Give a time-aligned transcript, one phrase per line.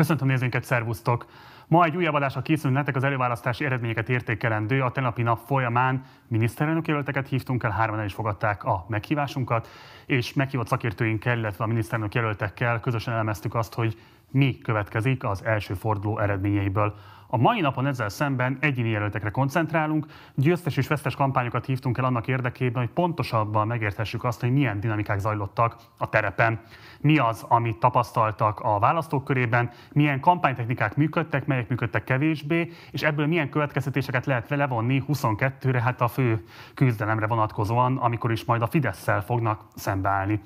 [0.00, 1.26] Köszöntöm nézőinket, szervusztok!
[1.66, 4.82] Ma egy újabb adásra készülünk nektek az előválasztási eredményeket értékelendő.
[4.82, 9.68] A tegnapi nap folyamán miniszterelnök jelölteket hívtunk el, hárman el is fogadták a meghívásunkat,
[10.06, 13.98] és meghívott szakértőinkkel, illetve a miniszterelnök jelöltekkel közösen elemeztük azt, hogy
[14.30, 16.94] mi következik az első forduló eredményeiből.
[17.32, 22.28] A mai napon ezzel szemben egyéni jelöltekre koncentrálunk, győztes és vesztes kampányokat hívtunk el annak
[22.28, 26.60] érdekében, hogy pontosabban megérthessük azt, hogy milyen dinamikák zajlottak a terepen.
[27.00, 33.26] Mi az, amit tapasztaltak a választók körében, milyen kampánytechnikák működtek, melyek működtek kevésbé, és ebből
[33.26, 39.22] milyen következtetéseket lehet levonni 22-re, hát a fő küzdelemre vonatkozóan, amikor is majd a Fidesz-szel
[39.22, 40.40] fognak szembeállni.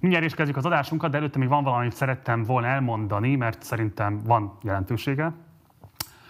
[0.00, 3.62] Mindjárt is kezdjük az adásunkat, de előtte még van valami, amit szerettem volna elmondani, mert
[3.62, 5.32] szerintem van jelentősége.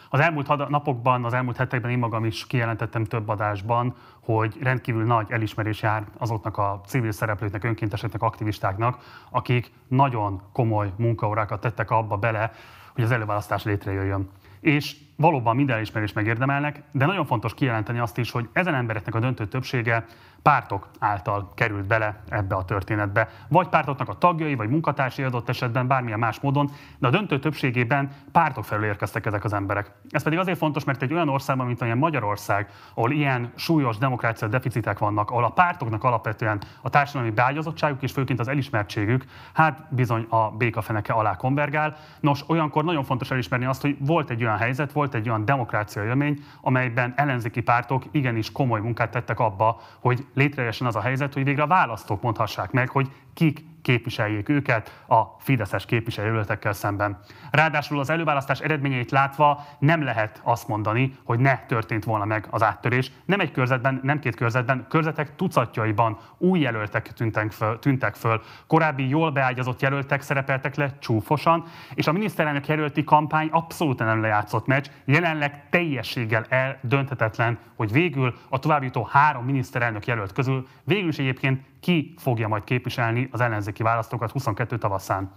[0.09, 5.31] Az elmúlt napokban, az elmúlt hetekben én magam is kijelentettem több adásban, hogy rendkívül nagy
[5.31, 8.99] elismerés jár azoknak a civil szereplőknek, önkénteseknek, aktivistáknak,
[9.31, 12.53] akik nagyon komoly munkaórákat tettek abba bele,
[12.95, 14.31] hogy az előválasztás létrejöjjön.
[14.61, 19.21] És valóban minden elismerést megérdemelnek, de nagyon fontos kijelenteni azt is, hogy ezen embereknek a
[19.21, 20.05] döntő többsége
[20.43, 23.29] pártok által került bele ebbe a történetbe.
[23.49, 28.11] Vagy pártoknak a tagjai, vagy munkatársai adott esetben bármilyen más módon, de a döntő többségében
[28.33, 29.91] pártok felül érkeztek ezek az emberek.
[30.11, 34.49] Ez pedig azért fontos, mert egy olyan országban, mint olyan Magyarország, ahol ilyen súlyos demokrácia
[34.49, 40.27] deficitek vannak, ahol a pártoknak alapvetően a társadalmi beágyazottságuk és főként az elismertségük, hát bizony
[40.29, 41.97] a békafeneke alá konvergál.
[42.21, 46.05] Nos, olyankor nagyon fontos elismerni azt, hogy volt egy olyan helyzet, volt egy olyan demokrácia
[46.05, 51.45] élmény, amelyben ellenzéki pártok igenis komoly munkát tettek abba, hogy létrejöjjön az a helyzet, hogy
[51.45, 57.19] végre a választók mondhassák meg, hogy kik képviseljék őket a fideszes képviselőletekkel szemben.
[57.51, 62.63] Ráadásul az előválasztás eredményeit látva nem lehet azt mondani, hogy ne történt volna meg az
[62.63, 63.13] áttörés.
[63.25, 68.43] Nem egy körzetben, nem két körzetben, körzetek tucatjaiban új jelöltek tűntek föl, tűntek föl.
[68.67, 74.67] Korábbi jól beágyazott jelöltek szerepeltek le csúfosan, és a miniszterelnök jelölti kampány abszolút nem lejátszott
[74.67, 81.61] meccs, jelenleg teljességgel eldönthetetlen, hogy végül a továbbjutó három miniszterelnök jelölt közül végül is egyébként
[81.81, 85.31] ki fogja majd képviselni az ellenzéki választókat 22 tavaszán.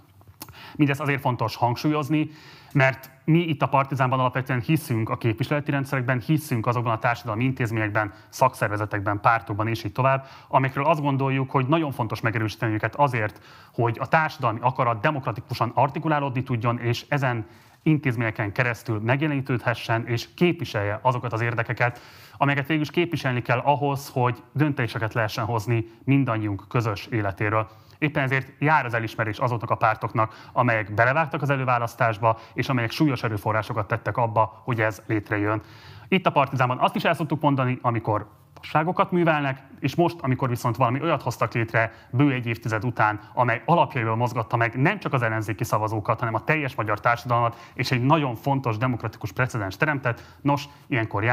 [0.75, 2.29] Mindezt azért fontos hangsúlyozni,
[2.73, 8.13] mert mi itt a Partizánban alapvetően hiszünk a képviseleti rendszerekben, hiszünk azokban a társadalmi intézményekben,
[8.29, 13.41] szakszervezetekben, pártokban és így tovább, amikről azt gondoljuk, hogy nagyon fontos megerősíteni őket azért,
[13.73, 17.45] hogy a társadalmi akarat demokratikusan artikulálódni tudjon, és ezen
[17.83, 21.99] intézményeken keresztül megjelenítődhessen és képviselje azokat az érdekeket,
[22.41, 27.67] amelyeket végül is képviselni kell ahhoz, hogy döntéseket lehessen hozni mindannyiunk közös életéről.
[27.97, 33.23] Éppen ezért jár az elismerés azoknak a pártoknak, amelyek belevágtak az előválasztásba, és amelyek súlyos
[33.23, 35.61] erőforrásokat tettek abba, hogy ez létrejön.
[36.07, 40.75] Itt a Partizánban azt is el szoktuk mondani, amikor fasságokat művelnek, és most, amikor viszont
[40.75, 45.21] valami olyat hoztak létre bő egy évtized után, amely alapjaiból mozgatta meg nem csak az
[45.21, 50.65] ellenzéki szavazókat, hanem a teljes magyar társadalmat, és egy nagyon fontos demokratikus precedens teremtett, nos,
[50.87, 51.23] ilyenkor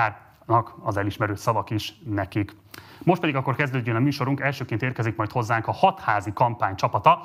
[0.49, 2.57] járnak az elismerő szavak is nekik.
[3.03, 7.21] Most pedig akkor kezdődjön a műsorunk, elsőként érkezik majd hozzánk a hatházi kampány csapata,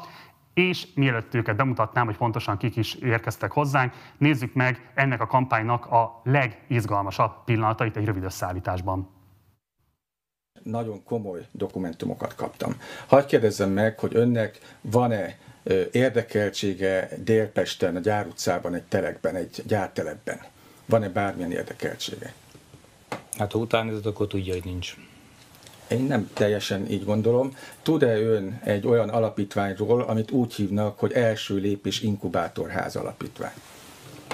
[0.54, 5.86] és mielőtt őket bemutatnám, hogy pontosan kik is érkeztek hozzánk, nézzük meg ennek a kampánynak
[5.86, 9.12] a legizgalmasabb pillanatait egy rövid összeállításban
[10.64, 12.76] nagyon komoly dokumentumokat kaptam.
[13.08, 15.38] Hadd kérdezzem meg, hogy önnek van-e
[15.92, 20.40] érdekeltsége Délpesten, a Gyár utcában, egy telekben, egy gyártelepben?
[20.86, 22.34] Van-e bármilyen érdekeltsége?
[23.38, 24.96] Hát ha utánézett, akkor tudja, hogy nincs.
[25.88, 27.56] Én nem teljesen így gondolom.
[27.82, 33.54] Tud-e ön egy olyan alapítványról, amit úgy hívnak, hogy első lépés inkubátorház alapítvány?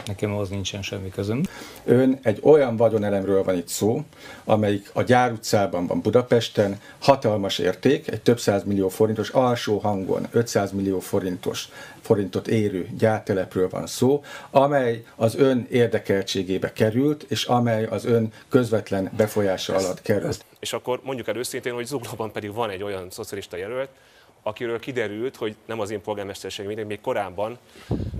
[0.09, 1.43] Nekem az nincsen semmi közöm.
[1.83, 4.03] Ön egy olyan vagyonelemről van itt szó,
[4.43, 10.71] amelyik a Gyár utcában van Budapesten, hatalmas érték, egy több millió forintos alsó hangon 500
[10.71, 11.69] millió forintos
[12.01, 19.11] forintot érő gyártelepről van szó, amely az ön érdekeltségébe került, és amely az ön közvetlen
[19.17, 20.45] befolyása alatt került.
[20.59, 23.89] És akkor mondjuk el őszintén, hogy Zuglóban pedig van egy olyan szocialista jelölt,
[24.43, 27.57] akiről kiderült, hogy nem az én polgármesterségem, még korábban,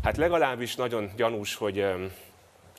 [0.03, 2.11] hát legalábbis nagyon gyanús, hogy um,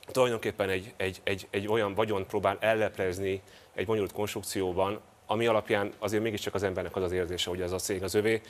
[0.07, 3.43] tulajdonképpen egy, egy, egy, egy olyan vagyont próbál elleplezni
[3.75, 7.79] egy bonyolult konstrukcióban, ami alapján azért mégiscsak az embernek az az érzése, hogy ez a
[7.79, 8.41] cég az övé.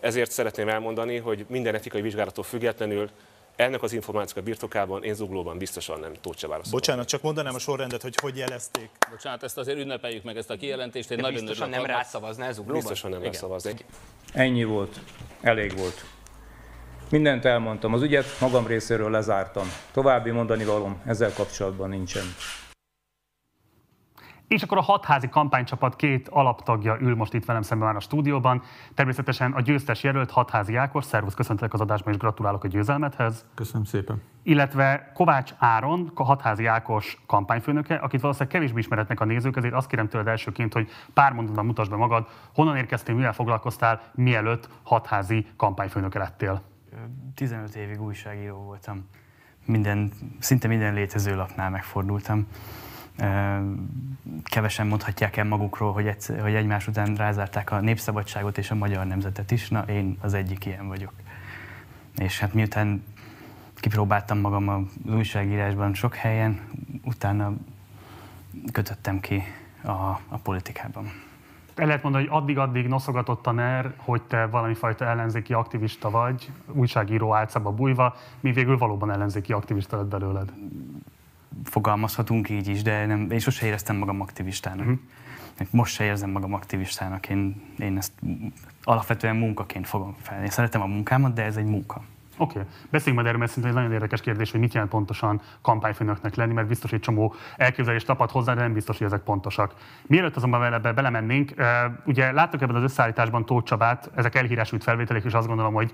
[0.00, 3.10] Ezért szeretném elmondani, hogy minden etikai vizsgálattól függetlenül
[3.60, 6.70] ennek az információk a birtokában én zuglóban biztosan nem Tóth válaszolom.
[6.70, 8.90] Bocsánat, csak mondanám a sorrendet, hogy hogy jelezték.
[9.10, 11.10] Bocsánat, ezt azért ünnepeljük meg ezt a kijelentést.
[11.10, 12.80] Én De nagyon biztosan nem rászavazná zuglóban?
[12.80, 13.74] Biztosan nem rászavazni.
[14.32, 15.00] Ennyi volt.
[15.40, 16.04] Elég volt.
[17.10, 17.94] Mindent elmondtam.
[17.94, 19.72] Az ügyet magam részéről lezártam.
[19.92, 22.24] További mondani valom ezzel kapcsolatban nincsen.
[24.50, 28.62] És akkor a hatházi kampánycsapat két alaptagja ül most itt velem szemben már a stúdióban.
[28.94, 31.04] Természetesen a győztes jelölt hatházi Ákos.
[31.04, 33.44] Szervusz, köszöntelek az adásban, és gratulálok a győzelmethez.
[33.54, 34.22] Köszönöm szépen.
[34.42, 39.88] Illetve Kovács Áron, a hatházi Ákos kampányfőnöke, akit valószínűleg kevésbé ismeretnek a nézők, ezért azt
[39.88, 45.46] kérem tőled elsőként, hogy pár mondatban mutasd be magad, honnan érkeztél, mivel foglalkoztál, mielőtt hatházi
[45.56, 46.62] kampányfőnöke lettél.
[47.34, 49.08] 15 évig újságíró voltam.
[49.64, 52.46] Minden, szinte minden létező lapnál megfordultam
[54.42, 59.06] kevesen mondhatják el magukról, hogy, egyszer, hogy egymás után rázárták a népszabadságot és a magyar
[59.06, 59.68] nemzetet is.
[59.68, 61.12] Na, én az egyik ilyen vagyok.
[62.16, 63.04] És hát miután
[63.74, 66.60] kipróbáltam magam az újságírásban sok helyen,
[67.04, 67.52] utána
[68.72, 69.42] kötöttem ki
[69.82, 69.90] a,
[70.28, 71.10] a politikában.
[71.74, 76.50] El lehet mondani, hogy addig-addig noszogatott a NER, hogy te valami fajta ellenzéki aktivista vagy,
[76.66, 80.52] újságíró álcába bújva, mi végül valóban ellenzéki aktivista lett belőled
[81.64, 84.86] fogalmazhatunk így is, de nem, én sose éreztem magam aktivistának.
[84.86, 85.68] Uh-huh.
[85.70, 88.12] Most se érzem magam aktivistának, én, én ezt
[88.82, 90.42] alapvetően munkaként fogom fel.
[90.42, 92.02] Én szeretem a munkámat, de ez egy munka.
[92.40, 92.70] Oké, okay.
[92.90, 96.52] beszéljünk majd erről, mert szerintem egy nagyon érdekes kérdés, hogy mit jelent pontosan kampányfőnöknek lenni,
[96.52, 99.74] mert biztos, hogy csomó elképzelés tapad hozzá, de nem biztos, hogy ezek pontosak.
[100.06, 101.54] Mielőtt azonban ebbe belemennénk,
[102.04, 105.92] ugye láttuk ebben az összeállításban Tóth Csabát, ezek elhírásült felvételek, és azt gondolom, hogy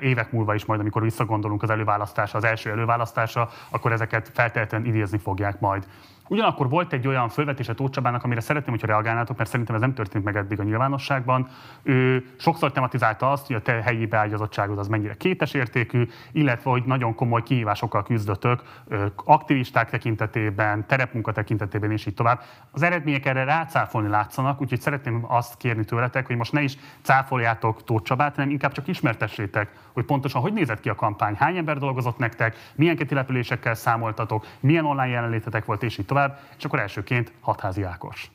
[0.00, 5.18] évek múlva is majd, amikor visszagondolunk az előválasztásra, az első előválasztásra, akkor ezeket feltétlenül idézni
[5.18, 5.86] fogják majd.
[6.28, 9.94] Ugyanakkor volt egy olyan fölvetése Tóth Csabának, amire szeretném, hogyha reagálnátok, mert szerintem ez nem
[9.94, 11.48] történt meg eddig a nyilvánosságban.
[11.82, 16.82] Ő sokszor tematizálta azt, hogy a te helyi beágyazottságod az mennyire kétes értékű, illetve hogy
[16.84, 18.62] nagyon komoly kihívásokkal küzdötök
[19.24, 22.42] aktivisták tekintetében, terepmunka tekintetében és így tovább.
[22.70, 27.84] Az eredmények erre rácáfolni látszanak, úgyhogy szeretném azt kérni tőletek, hogy most ne is cáfoljátok
[27.84, 31.78] Tóth Csabát, hanem inkább csak ismertessétek, hogy pontosan hogy nézett ki a kampány, hány ember
[31.78, 36.78] dolgozott nektek, milyen településekkel számoltatok, milyen online jelenlétetek volt, és így tovább tovább, és akkor
[36.78, 38.30] elsőként Hatházi Ákos.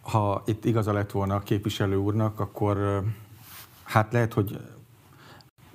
[0.00, 3.02] Ha itt igaza lett volna a képviselő úrnak, akkor
[3.84, 4.60] hát lehet, hogy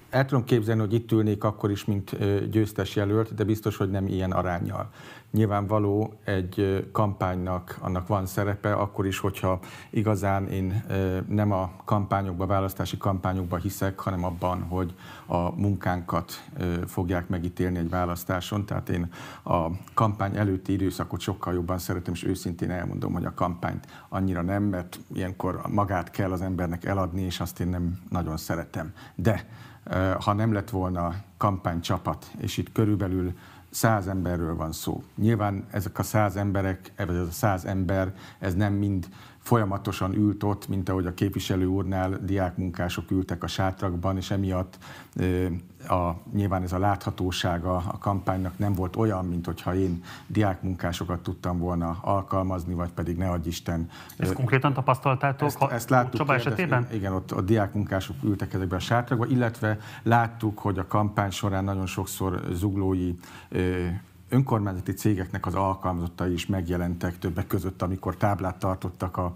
[0.09, 2.17] el tudom képzelni, hogy itt ülnék akkor is, mint
[2.49, 4.89] győztes jelölt, de biztos, hogy nem ilyen arányjal.
[5.31, 9.59] Nyilvánvaló egy kampánynak annak van szerepe, akkor is, hogyha
[9.89, 10.85] igazán én
[11.27, 14.93] nem a kampányokba, választási kampányokba hiszek, hanem abban, hogy
[15.25, 16.43] a munkánkat
[16.85, 18.65] fogják megítélni egy választáson.
[18.65, 19.11] Tehát én
[19.43, 24.63] a kampány előtti időszakot sokkal jobban szeretem, és őszintén elmondom, hogy a kampányt annyira nem,
[24.63, 28.93] mert ilyenkor magát kell az embernek eladni, és azt én nem nagyon szeretem.
[29.15, 29.45] De
[30.19, 33.33] ha nem lett volna kampánycsapat, és itt körülbelül
[33.69, 35.03] száz emberről van szó.
[35.15, 39.09] Nyilván ezek a száz emberek, ez a száz ember, ez nem mind
[39.39, 44.77] folyamatosan ült ott, mint ahogy a képviselő úrnál diákmunkások ültek a sátrakban, és emiatt
[45.87, 51.59] a, nyilván ez a láthatósága a kampánynak nem volt olyan, mint hogyha én diákmunkásokat tudtam
[51.59, 53.89] volna alkalmazni, vagy pedig ne adj Isten.
[54.17, 56.87] Ezt konkrétan tapasztaltátok ezt, ezt láttuk Csaba esetében?
[56.91, 61.85] Igen, ott a diákmunkások ültek ezekbe a sátrakba, illetve láttuk, hogy a kampány során nagyon
[61.85, 63.13] sokszor zuglói
[64.29, 69.33] önkormányzati cégeknek az alkalmazottai is megjelentek többek között, amikor táblát tartottak a,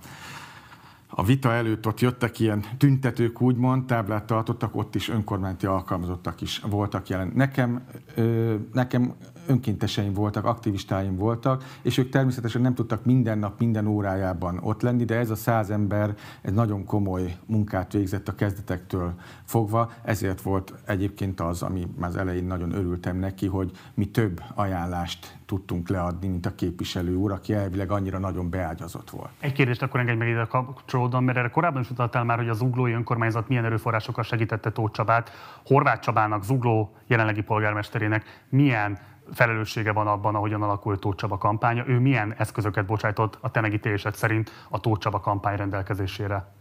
[1.08, 6.60] a vita előtt ott jöttek ilyen tüntetők, úgymond, táblát tartottak, ott is önkormányzati alkalmazottak is
[6.70, 7.32] voltak jelen.
[7.36, 7.84] Nekem,
[8.16, 9.14] ö, nekem
[9.48, 15.06] önkénteseim voltak, aktivistáim voltak, és ők természetesen nem tudtak minden nap, minden órájában ott lenni,
[15.06, 19.14] de ez a száz ember egy nagyon komoly munkát végzett a kezdetektől
[19.44, 24.42] fogva, ezért volt egyébként az, ami már az elején nagyon örültem neki, hogy mi több
[24.56, 29.30] ajánlást tudtunk leadni, mint a képviselő úr, aki elvileg annyira nagyon beágyazott volt.
[29.40, 32.58] Egy kérdést akkor engedj meg ide kapcsolódom, mert erre korábban is utaltál már, hogy az
[32.58, 35.32] zuglói önkormányzat milyen erőforrásokkal segítette Tóth Csabát.
[35.66, 38.98] Horváth Csabának, Zugló jelenlegi polgármesterének milyen
[39.32, 41.88] felelőssége van abban, ahogyan alakult Tóth Csaba kampánya.
[41.88, 46.52] Ő milyen eszközöket bocsájtott a te megítélésed szerint a Tóth Csaba kampány rendelkezésére?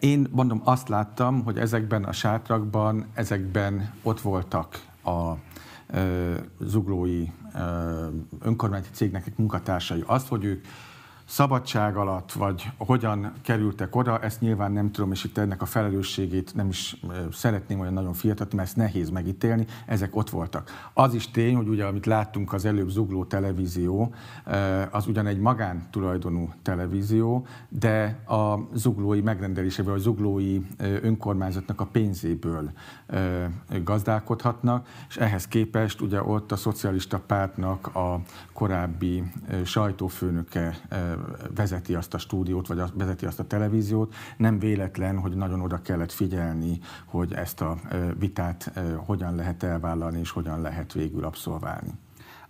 [0.00, 5.32] Én mondom, azt láttam, hogy ezekben a sátrakban, ezekben ott voltak a
[6.58, 7.26] zuglói
[8.40, 10.02] önkormányzati cégnek munkatársai.
[10.06, 10.64] Azt, hogy ők
[11.26, 16.54] szabadság alatt, vagy hogyan kerültek oda, ezt nyilván nem tudom, és itt ennek a felelősségét
[16.54, 16.96] nem is
[17.32, 20.90] szeretném olyan nagyon fiatal, mert ezt nehéz megítélni, ezek ott voltak.
[20.92, 24.14] Az is tény, hogy ugye, amit láttunk az előbb Zugló televízió,
[24.90, 32.70] az ugyan egy magántulajdonú televízió, de a zuglói megrendeléséből, a zuglói önkormányzatnak a pénzéből
[33.84, 38.20] gazdálkodhatnak, és ehhez képest ugye ott a szocialista pártnak a
[38.52, 39.22] korábbi
[39.64, 40.76] sajtófőnöke
[41.54, 44.14] vezeti azt a stúdiót, vagy vezeti azt a televíziót.
[44.36, 47.76] Nem véletlen, hogy nagyon oda kellett figyelni, hogy ezt a
[48.18, 51.90] vitát hogyan lehet elvállalni, és hogyan lehet végül abszolválni.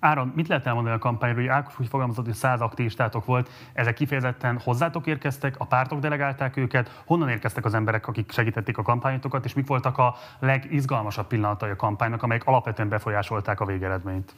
[0.01, 3.95] Áron, mit lehet elmondani a kampányról, hogy Ákos úgy fogalmazott, hogy száz aktivistátok volt, ezek
[3.95, 9.45] kifejezetten hozzátok érkeztek, a pártok delegálták őket, honnan érkeztek az emberek, akik segítették a kampányotokat,
[9.45, 14.35] és mik voltak a legizgalmasabb pillanatai a kampánynak, amelyek alapvetően befolyásolták a végeredményt?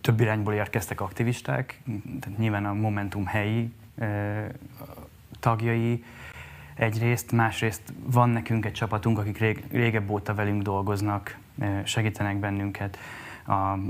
[0.00, 1.80] Több irányból érkeztek aktivisták,
[2.20, 3.72] tehát nyilván a Momentum helyi
[5.40, 6.04] tagjai
[6.74, 11.38] egyrészt, másrészt van nekünk egy csapatunk, akik rég, régebb óta velünk dolgoznak,
[11.84, 12.98] segítenek bennünket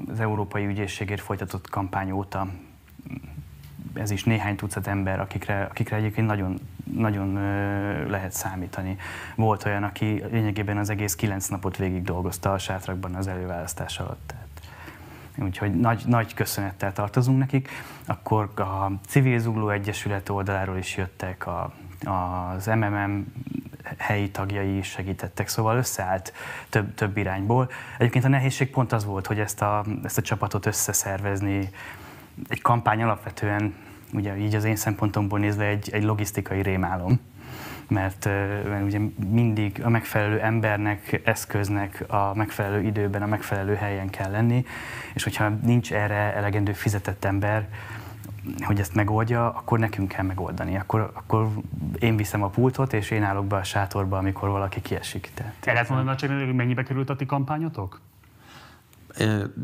[0.09, 2.49] az Európai Ügyészségért folytatott kampány óta
[3.95, 6.61] ez is néhány tucat ember, akikre, akikre egyébként nagyon,
[6.95, 7.33] nagyon
[8.09, 8.97] lehet számítani.
[9.35, 14.35] Volt olyan, aki lényegében az egész kilenc napot végig dolgozta a sátrakban az előválasztás alatt.
[15.39, 17.69] Úgyhogy nagy, nagy köszönettel tartozunk nekik.
[18.07, 21.73] Akkor a Civil Zugló Egyesület oldaláról is jöttek, a,
[22.05, 23.27] az MMM
[23.99, 26.33] helyi tagjai is segítettek, szóval összeállt
[26.69, 27.71] több, több irányból.
[27.99, 31.71] Egyébként a nehézség pont az volt, hogy ezt a, ezt a csapatot összeszervezni,
[32.49, 33.75] egy kampány alapvetően,
[34.13, 37.21] ugye így az én szempontomból nézve egy, egy logisztikai rémálom,
[37.89, 38.25] mert,
[38.69, 44.65] mert ugye mindig a megfelelő embernek, eszköznek a megfelelő időben, a megfelelő helyen kell lenni,
[45.15, 47.69] és hogyha nincs erre elegendő fizetett ember,
[48.61, 50.77] hogy ezt megoldja, akkor nekünk kell megoldani.
[50.77, 51.49] Akkor, akkor
[51.99, 55.31] én viszem a pultot, és én állok be a sátorba, amikor valaki kiesik.
[55.35, 58.01] Tehát, El lehet mondani, hogy mennyibe került a ti kampányotok?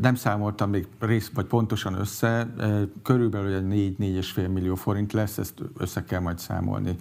[0.01, 2.53] Nem számoltam még rész, vagy pontosan össze,
[3.03, 6.95] körülbelül egy 4-4,5 millió forint lesz, ezt össze kell majd számolni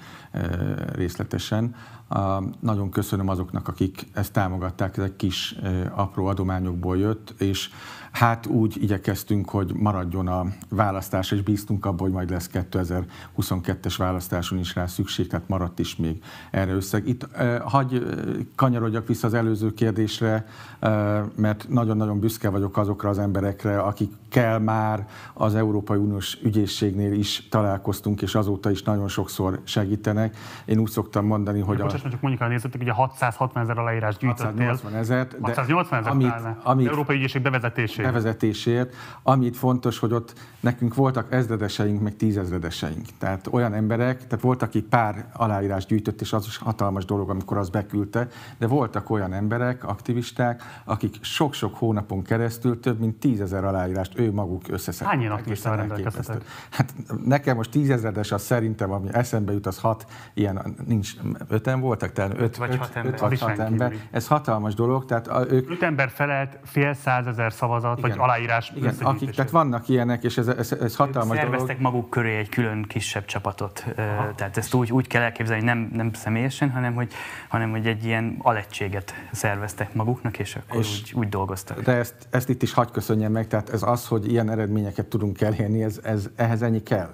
[0.92, 1.74] részletesen.
[2.60, 5.56] Nagyon köszönöm azoknak, akik ezt támogatták, ezek kis
[5.94, 7.70] apró adományokból jött, és
[8.10, 14.58] Hát úgy igyekeztünk, hogy maradjon a választás, és bíztunk abban, hogy majd lesz 2022-es választáson
[14.58, 17.08] is rá szükség, tehát maradt is még erre összeg.
[17.08, 17.28] Itt
[17.62, 18.06] hagy
[18.54, 20.46] kanyarodjak vissza az előző kérdésre,
[21.36, 28.22] mert nagyon-nagyon büszke vagyok azokra az emberekre, akikkel már az Európai Uniós ügyészségnél is találkoztunk,
[28.22, 30.36] és azóta is nagyon sokszor segítenek.
[30.64, 31.76] Én úgy szoktam mondani, hogy...
[31.76, 32.08] Bocsáss, a...
[32.08, 34.66] csak mondjuk nézőtök, hogy a 660 ezer aláírás gyűjtöttél.
[34.66, 35.28] 680 ezer.
[35.40, 38.94] 680 ezer amit, amit, Európai Ügyészség bevezetés bevezetésért.
[39.22, 43.06] Amit fontos, hogy ott nekünk voltak ezredeseink, meg tízezredeseink.
[43.18, 47.56] Tehát olyan emberek, tehát voltak, akik pár aláírás gyűjtött, és az is hatalmas dolog, amikor
[47.56, 54.18] az beküldte, de voltak olyan emberek, aktivisták, akik sok-sok hónapon keresztül több mint tízezer aláírást
[54.18, 55.08] ő maguk összeszedtek.
[55.08, 56.44] Hány ilyen aktivistával rendelkeztetek?
[56.70, 61.12] Hát nekem most tízezredes, az szerintem, ami eszembe jut, az hat, ilyen, nincs,
[61.48, 63.12] öten voltak, tehát öt, öt vagy hat ember.
[63.12, 63.94] Öt vagy hat ember.
[64.10, 65.04] Ez hatalmas dolog.
[65.04, 65.70] Tehát a, ők...
[65.70, 70.38] Öt ember felelt fél százezer szavazat igen, vagy aláírás igen, akik, tehát vannak ilyenek, és
[70.38, 71.92] ez, ez, ez hatalmas ők szerveztek dolog.
[71.92, 73.84] maguk köré egy külön kisebb csapatot.
[73.96, 74.34] Aha.
[74.34, 77.12] Tehát ezt úgy, úgy kell elképzelni, nem, nem személyesen, hanem hogy,
[77.48, 81.82] hanem hogy egy ilyen alegységet szerveztek maguknak, és akkor és, úgy, úgy dolgoztak.
[81.82, 85.40] De ezt, ezt itt is hagy köszönjem meg, tehát ez az, hogy ilyen eredményeket tudunk
[85.40, 87.10] elérni, ez, ez, ehhez ennyi kell.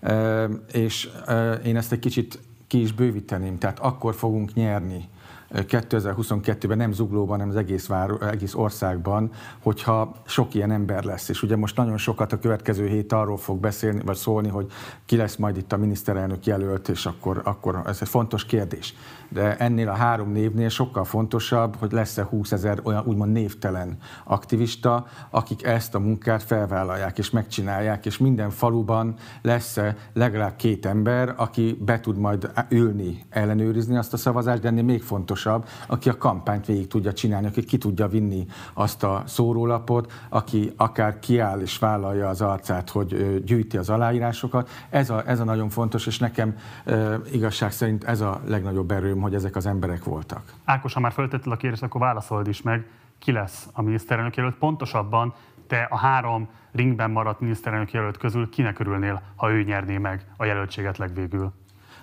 [0.00, 5.08] E, és e, én ezt egy kicsit ki is bővíteném, tehát akkor fogunk nyerni,
[5.50, 9.30] 2022-ben nem Zuglóban, hanem az egész, vár, egész országban,
[9.62, 11.28] hogyha sok ilyen ember lesz.
[11.28, 14.66] És ugye most nagyon sokat a következő hét arról fog beszélni, vagy szólni, hogy
[15.04, 18.94] ki lesz majd itt a miniszterelnök jelölt, és akkor, akkor ez egy fontos kérdés.
[19.28, 25.06] De ennél a három névnél sokkal fontosabb, hogy lesz-e 20 ezer olyan úgymond névtelen aktivista,
[25.30, 31.78] akik ezt a munkát felvállalják és megcsinálják, és minden faluban lesz-e legalább két ember, aki
[31.80, 36.16] be tud majd ülni, ellenőrizni azt a szavazást, de ennél még fontos fontosabb, aki a
[36.16, 41.78] kampányt végig tudja csinálni, aki ki tudja vinni azt a szórólapot, aki akár kiáll és
[41.78, 44.68] vállalja az arcát, hogy gyűjti az aláírásokat.
[44.90, 46.54] Ez a, ez a nagyon fontos, és nekem
[46.84, 50.52] e, igazság szerint ez a legnagyobb erőm, hogy ezek az emberek voltak.
[50.64, 52.86] Ákos, ha már föltetted a kérdést, akkor válaszold is meg,
[53.18, 54.54] ki lesz a miniszterelnök jelölt.
[54.54, 55.34] Pontosabban
[55.66, 60.44] te a három ringben maradt miniszterelnök jelölt közül kinek örülnél, ha ő nyerné meg a
[60.44, 61.52] jelöltséget legvégül?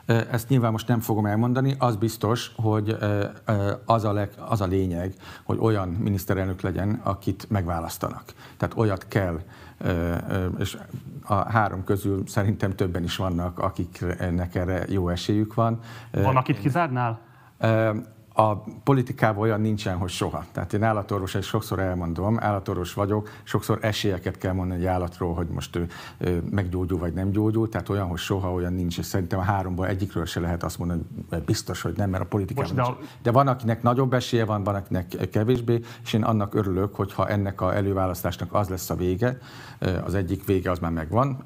[0.05, 2.97] Ezt nyilván most nem fogom elmondani, az biztos, hogy
[3.85, 8.23] az a, leg, az a lényeg, hogy olyan miniszterelnök legyen, akit megválasztanak.
[8.57, 9.39] Tehát olyat kell,
[10.57, 10.77] és
[11.23, 15.79] a három közül szerintem többen is vannak, akiknek erre jó esélyük van.
[16.11, 17.19] Van, akit kizárnál?
[18.33, 20.45] A politikában olyan nincsen, hogy soha.
[20.51, 25.47] Tehát én állatorvos, és sokszor elmondom, állatorvos vagyok, sokszor esélyeket kell mondani egy állatról, hogy
[25.47, 25.87] most ő,
[26.17, 29.87] ő meggyógyul vagy nem gyógyul, tehát olyan, hogy soha olyan nincs, és szerintem a háromból
[29.87, 33.17] egyikről se lehet azt mondani, hogy biztos, hogy nem, mert a politikában Most, de, a...
[33.21, 37.61] de van, akinek nagyobb esélye van, van, akinek kevésbé, és én annak örülök, hogyha ennek
[37.61, 39.37] a előválasztásnak az lesz a vége,
[40.05, 41.43] az egyik vége az már megvan,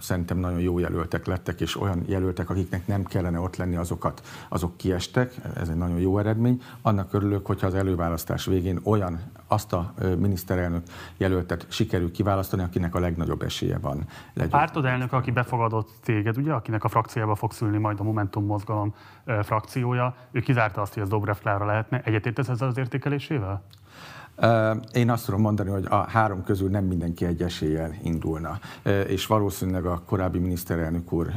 [0.00, 4.76] szerintem nagyon jó jelöltek lettek, és olyan jelöltek, akiknek nem kellene ott lenni, azokat, azok
[4.76, 6.62] kiestek, ez egy nagyon jó eredmény.
[6.82, 10.82] Annak örülök, hogyha az előválasztás végén olyan azt a miniszterelnök
[11.16, 14.06] jelöltet sikerül kiválasztani, akinek a legnagyobb esélye van.
[14.34, 18.44] A pártod elnök, aki befogadott téged, ugye, akinek a frakciába fog szülni majd a Momentum
[18.44, 18.94] mozgalom
[19.42, 22.00] frakciója, ő kizárta azt, hogy ez Dobrev Klára lehetne.
[22.04, 23.62] Egyetértesz ezzel az értékelésével?
[24.92, 28.58] Én azt tudom mondani, hogy a három közül nem mindenki egy eséllyel indulna,
[29.06, 31.30] és valószínűleg a korábbi miniszterelnök úr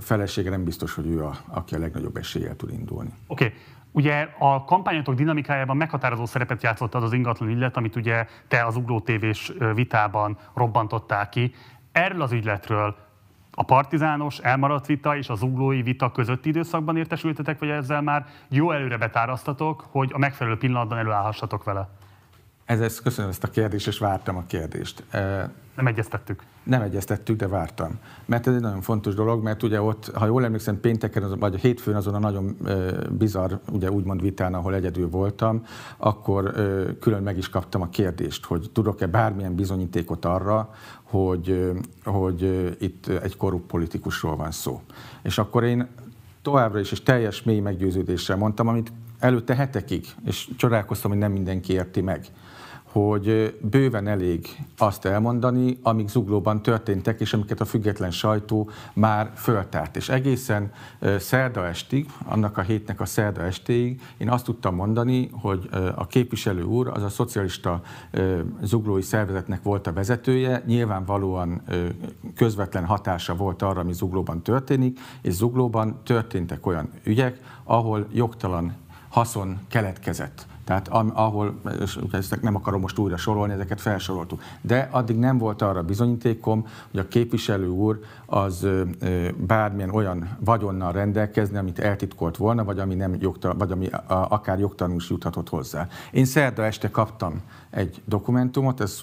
[0.00, 3.10] felesége nem biztos, hogy ő a, aki a legnagyobb eséllyel tud indulni.
[3.26, 3.44] Oké.
[3.44, 3.58] Okay.
[3.92, 8.76] Ugye a kampányatok dinamikájában meghatározó szerepet játszott az az ingatlan ügylet, amit ugye te az
[8.76, 11.54] Ugló TV-s vitában robbantottál ki.
[11.92, 12.96] Erről az ügyletről
[13.50, 18.70] a partizános, elmaradt vita és az uglói vita közötti időszakban értesültetek, vagy ezzel már jó
[18.70, 21.88] előre betárasztatok, hogy a megfelelő pillanatban előállhassatok vele?
[22.64, 25.04] Ez, ez, köszönöm ezt a kérdést, és vártam a kérdést.
[25.76, 26.42] Nem egyeztettük.
[26.62, 27.98] Nem egyeztettük, de vártam.
[28.24, 31.58] Mert ez egy nagyon fontos dolog, mert ugye ott, ha jól emlékszem, pénteken, vagy a
[31.58, 32.56] hétfőn azon a nagyon
[33.10, 35.64] bizarr, ugye úgymond vitán, ahol egyedül voltam,
[35.96, 36.52] akkor
[37.00, 40.70] külön meg is kaptam a kérdést, hogy tudok-e bármilyen bizonyítékot arra,
[41.02, 41.72] hogy,
[42.04, 42.42] hogy
[42.78, 44.80] itt egy korrupt politikusról van szó.
[45.22, 45.88] És akkor én
[46.42, 51.72] továbbra is és teljes mély meggyőződéssel mondtam, amit előtte hetekig, és csodálkoztam, hogy nem mindenki
[51.72, 52.26] érti meg
[52.94, 59.96] hogy bőven elég azt elmondani, amik zuglóban történtek, és amiket a független sajtó már föltárt.
[59.96, 60.72] És egészen
[61.18, 66.62] szerda estig, annak a hétnek a szerda estéig én azt tudtam mondani, hogy a képviselő
[66.62, 67.82] úr az a szocialista
[68.62, 71.62] zuglói szervezetnek volt a vezetője, nyilvánvalóan
[72.36, 78.74] közvetlen hatása volt arra, ami zuglóban történik, és zuglóban történtek olyan ügyek, ahol jogtalan
[79.08, 84.42] haszon keletkezett tehát ahol, és ezt nem akarom most újra sorolni, ezeket felsoroltuk.
[84.60, 88.66] De addig nem volt arra bizonyítékom, hogy a képviselő úr az
[89.36, 95.00] bármilyen olyan vagyonnal rendelkezni, amit eltitkolt volna, vagy ami, nem jogtal, vagy ami akár jogtalanul
[95.00, 95.88] is juthatott hozzá.
[96.10, 97.40] Én szerda este kaptam
[97.70, 99.00] egy dokumentumot, ez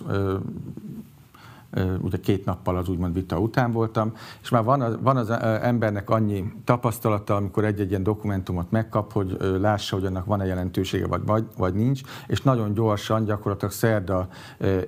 [2.01, 5.29] ugye két nappal az úgymond vita után voltam, és már van az, van az
[5.61, 11.25] embernek annyi tapasztalata, amikor egy-egy ilyen dokumentumot megkap, hogy lássa, hogy annak van-e jelentősége, vagy,
[11.25, 14.27] vagy, vagy nincs, és nagyon gyorsan, gyakorlatilag szerda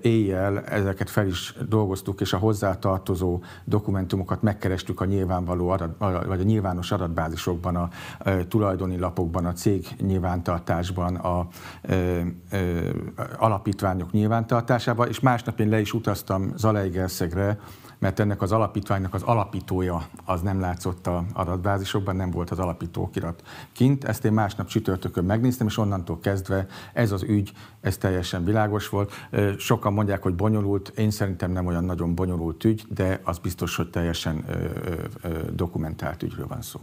[0.02, 6.44] éjjel ezeket fel is dolgoztuk, és a hozzátartozó dokumentumokat megkerestük a nyilvánvaló adat, vagy a
[6.44, 7.90] nyilvános adatbázisokban, a
[8.48, 11.46] tulajdoni lapokban, a cég nyilvántartásban, a, a,
[13.38, 17.60] a alapítványok nyilvántartásában, és másnap én le is utaztam Zalaegerszegre,
[18.00, 23.44] mert ennek az alapítványnak az alapítója az nem látszott a adatbázisokban, nem volt az alapítókirat
[23.72, 24.04] kint.
[24.04, 29.12] Ezt én másnap csütörtökön megnéztem, és onnantól kezdve ez az ügy, ez teljesen világos volt.
[29.58, 33.90] Sokan mondják, hogy bonyolult, én szerintem nem olyan nagyon bonyolult ügy, de az biztos, hogy
[33.90, 34.46] teljesen
[35.52, 36.80] dokumentált ügyről van szó.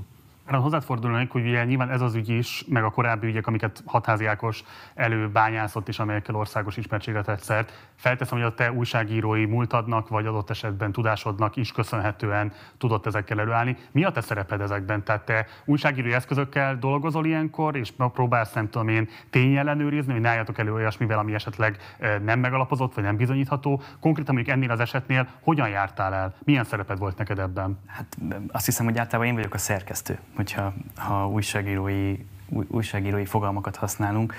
[0.51, 3.83] Erre hozzád fordulnék, hogy ugye nyilván ez az ügy is, meg a korábbi ügyek, amiket
[3.87, 7.89] Hatházi Ákos előbányászott és amelyekkel országos ismertségre tett szert.
[7.97, 13.77] Felteszem, hogy a te újságírói múltadnak, vagy adott esetben tudásodnak is köszönhetően tudott ezekkel előállni.
[13.91, 15.05] Mi a te szereped ezekben?
[15.05, 20.59] Tehát te újságírói eszközökkel dolgozol ilyenkor, és próbálsz, nem tudom én, tényellenőrizni, hogy ne álljatok
[20.59, 21.77] elő olyasmivel, ami esetleg
[22.23, 23.83] nem megalapozott, vagy nem bizonyítható.
[24.01, 26.35] Konkrétan mondjuk ennél az esetnél hogyan jártál el?
[26.45, 27.79] Milyen szereped volt neked ebben?
[27.87, 28.17] Hát
[28.53, 32.17] azt hiszem, hogy általában én vagyok a szerkesztő hogyha ha újságírói,
[32.49, 34.35] újságírói fogalmakat használunk,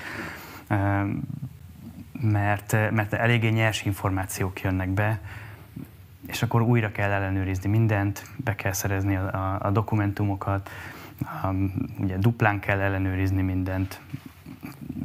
[2.22, 5.20] mert, mert eléggé nyers információk jönnek be,
[6.28, 10.70] és akkor újra kell ellenőrizni mindent, be kell szerezni a, a, a dokumentumokat,
[11.20, 11.48] a,
[11.98, 14.02] ugye duplán kell ellenőrizni mindent.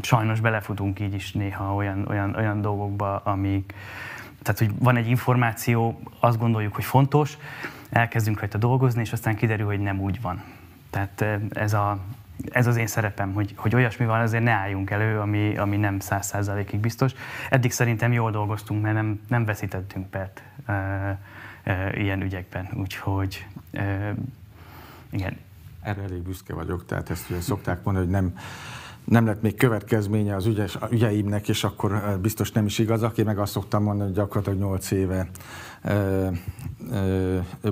[0.00, 3.74] Sajnos belefutunk így is néha olyan, olyan, olyan dolgokba, amik,
[4.42, 7.38] tehát hogy van egy információ, azt gondoljuk, hogy fontos,
[7.90, 10.42] elkezdünk rajta dolgozni, és aztán kiderül, hogy nem úgy van.
[10.90, 11.98] Tehát ez, a,
[12.50, 15.98] ez az én szerepem, hogy, hogy olyasmi van, azért ne álljunk elő, ami, ami nem
[15.98, 17.12] száz százalékig biztos.
[17.50, 20.72] Eddig szerintem jól dolgoztunk, mert nem, nem veszítettünk pert e,
[21.62, 24.14] e, ilyen ügyekben, úgyhogy e,
[25.10, 25.36] igen.
[25.82, 28.34] Erre elég büszke vagyok, tehát ezt ugye szokták mondani, hogy nem
[29.06, 33.02] nem lett még következménye az ügyes, ügyeimnek, és akkor biztos nem is igaz.
[33.02, 35.28] Aki meg azt szoktam mondani, hogy gyakorlatilag 8 éve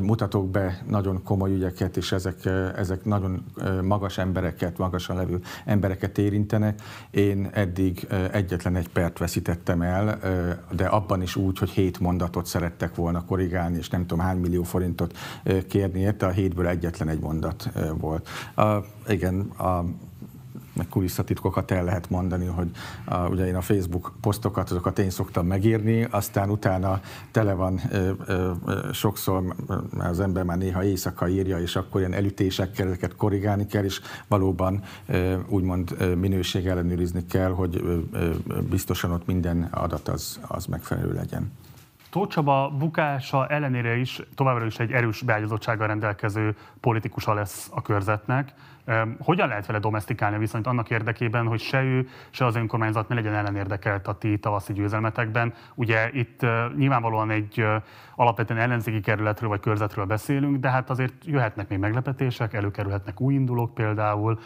[0.00, 2.44] mutatok be nagyon komoly ügyeket, és ezek,
[2.76, 3.44] ezek nagyon
[3.82, 6.82] magas embereket, magasan levő embereket érintenek.
[7.10, 10.18] Én eddig egyetlen egy pert veszítettem el,
[10.70, 14.62] de abban is úgy, hogy hét mondatot szerettek volna korrigálni, és nem tudom hány millió
[14.62, 15.16] forintot
[15.68, 18.28] kérni érte, a hétből egyetlen egy mondat volt.
[18.54, 18.64] A,
[19.08, 19.84] igen, a
[20.74, 22.70] meg kulisszatitkokat el lehet mondani, hogy
[23.04, 28.10] a, ugye én a Facebook posztokat, azokat én szoktam megírni, aztán utána tele van ö,
[28.26, 28.50] ö,
[28.92, 29.54] sokszor,
[29.98, 34.82] az ember már néha éjszaka írja, és akkor ilyen elütésekkel ezeket korrigálni kell, és valóban
[35.06, 38.30] ö, úgymond minőség ellenőrizni kell, hogy ö, ö,
[38.70, 41.52] biztosan ott minden adat az, az megfelelő legyen.
[42.14, 48.54] Tóth Csaba bukása ellenére is továbbra is egy erős beágyazottsággal rendelkező politikusa lesz a körzetnek.
[49.18, 53.34] Hogyan lehet vele domestikálni viszont annak érdekében, hogy se ő, se az önkormányzat ne legyen
[53.34, 55.54] ellenérdekelt a ti tavaszi győzelmetekben?
[55.74, 57.66] Ugye itt nyilvánvalóan egy
[58.16, 63.74] alapvetően ellenzéki kerületről vagy körzetről beszélünk, de hát azért jöhetnek még meglepetések, előkerülhetnek új indulók
[63.74, 64.38] például,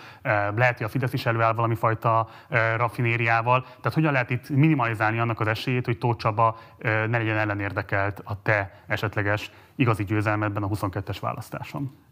[0.56, 2.28] lehet, hogy a Fidesz is előáll valami fajta
[2.76, 3.60] rafinériával.
[3.62, 8.42] Tehát hogyan lehet itt minimalizálni annak az esélyét, hogy Tóth Csaba ne legyen ellenérdekelt a
[8.42, 12.06] te esetleges igazi győzelmedben a 22-es választáson?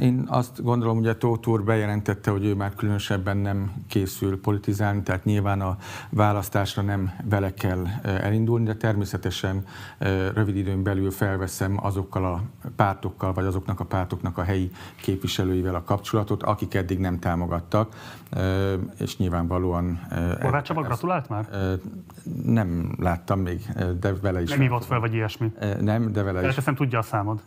[0.00, 5.24] Én azt gondolom, hogy a úr bejelentette, hogy ő már különösebben nem készül politizálni, tehát
[5.24, 5.76] nyilván a
[6.10, 9.64] választásra nem vele kell elindulni, de természetesen
[10.34, 12.42] rövid időn belül felveszem azokkal a
[12.76, 14.70] pártokkal, vagy azoknak a pártoknak a helyi
[15.02, 17.94] képviselőivel a kapcsolatot, akik eddig nem támogattak,
[18.98, 20.00] és nyilvánvalóan...
[20.40, 21.48] Horváth Csaba gratulált már?
[22.44, 23.60] Nem láttam még,
[24.00, 24.50] de vele is...
[24.50, 25.52] Nem hívott fel, vagy ilyesmi?
[25.80, 26.56] Nem, de vele is...
[26.56, 27.42] Ezt tudja a számod?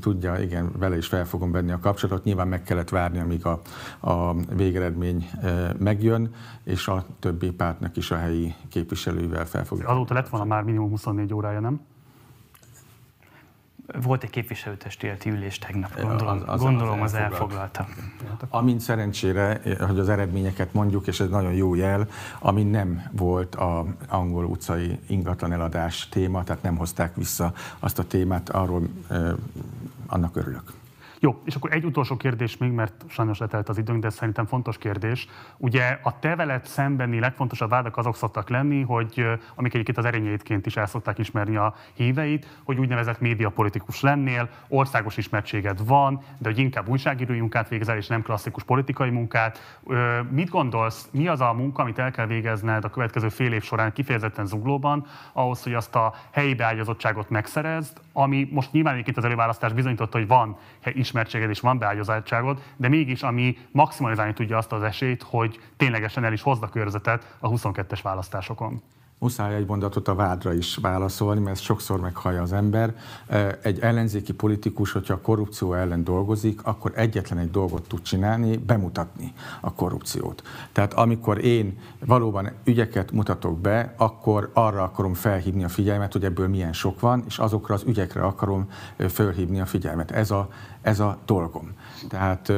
[0.00, 2.24] Tudja, igen, vele is fel fogom venni a kapcsolatot.
[2.24, 3.60] Nyilván meg kellett várni, amíg a,
[4.00, 5.30] a végeredmény
[5.78, 9.82] megjön, és a többi pártnak is a helyi képviselőivel fel fog.
[9.84, 11.80] Azóta lett volna már minimum 24 órája, nem?
[14.02, 17.86] Volt egy képviselőtestületi ülés tegnap, gondolom, az, az, gondolom az, az elfoglalta.
[18.48, 23.86] Amint szerencsére, hogy az eredményeket mondjuk, és ez nagyon jó jel, ami nem volt a
[24.08, 29.32] angol utcai ingatlan eladás téma, tehát nem hozták vissza azt a témát, arról eh,
[30.06, 30.72] annak örülök.
[31.20, 34.78] Jó, és akkor egy utolsó kérdés még, mert sajnos letelt az időnk, de szerintem fontos
[34.78, 35.28] kérdés.
[35.56, 40.66] Ugye a te veled szembeni legfontosabb vádak azok szoktak lenni, hogy amik egyébként az erényeidként
[40.66, 46.58] is el szokták ismerni a híveit, hogy úgynevezett médiapolitikus lennél, országos ismertséged van, de hogy
[46.58, 49.80] inkább újságírói munkát végezel, és nem klasszikus politikai munkát.
[50.30, 53.92] Mit gondolsz, mi az a munka, amit el kell végezned a következő fél év során
[53.92, 59.72] kifejezetten zuglóban, ahhoz, hogy azt a helyi beágyazottságot megszerezd, ami most nyilván itt az előválasztás
[59.72, 65.22] bizonyította, hogy van ismertséged és van beágyazottságod, de mégis ami maximalizálni tudja azt az esélyt,
[65.22, 68.82] hogy ténylegesen el is hozd a körzetet a 22-es választásokon
[69.18, 72.94] muszáj egy mondatot a vádra is válaszolni, mert ezt sokszor meghallja az ember.
[73.62, 79.32] Egy ellenzéki politikus, hogyha a korrupció ellen dolgozik, akkor egyetlen egy dolgot tud csinálni, bemutatni
[79.60, 80.42] a korrupciót.
[80.72, 86.48] Tehát amikor én valóban ügyeket mutatok be, akkor arra akarom felhívni a figyelmet, hogy ebből
[86.48, 90.10] milyen sok van, és azokra az ügyekre akarom felhívni a figyelmet.
[90.10, 90.48] Ez a,
[90.82, 91.72] ez a dolgom.
[92.08, 92.52] Tehát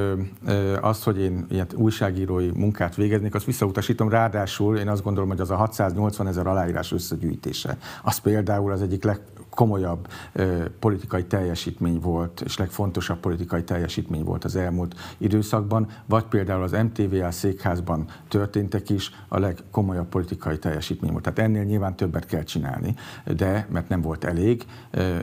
[0.80, 4.08] az, hogy én ilyen újságírói munkát végeznék, azt visszautasítom.
[4.08, 9.04] Ráadásul én azt gondolom, hogy az a 680 ezer aláírás összegyűjtése, az például az egyik
[9.04, 9.20] leg,
[9.50, 16.62] komolyabb ö, politikai teljesítmény volt, és legfontosabb politikai teljesítmény volt az elmúlt időszakban, vagy például
[16.62, 21.22] az MTVA székházban történtek is a legkomolyabb politikai teljesítmény volt.
[21.22, 22.94] Tehát ennél nyilván többet kell csinálni,
[23.36, 24.64] de mert nem volt elég,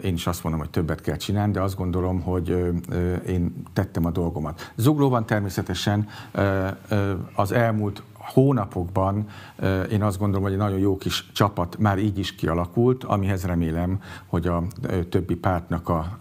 [0.03, 2.49] én is azt mondom, hogy többet kell csinálni, de azt gondolom, hogy
[3.27, 4.71] én tettem a dolgomat.
[4.75, 6.07] Zuglóban természetesen
[7.35, 9.25] az elmúlt hónapokban
[9.91, 13.99] én azt gondolom, hogy egy nagyon jó kis csapat már így is kialakult, amihez remélem,
[14.25, 14.63] hogy a
[15.09, 16.17] többi pártnak a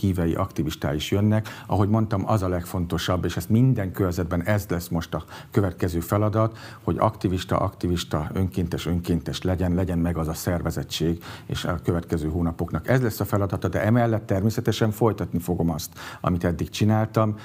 [0.00, 1.48] hívei, aktivistái is jönnek.
[1.66, 6.58] Ahogy mondtam, az a legfontosabb, és ezt minden körzetben ez lesz most a következő feladat,
[6.82, 12.88] hogy aktivista, aktivista, önkéntes, önkéntes legyen, legyen meg az a szervezettség, és a következő hónapoknak
[12.88, 17.36] ez lesz a feladata, de emellett természetesen folytatni fogom azt, amit eddig csináltam.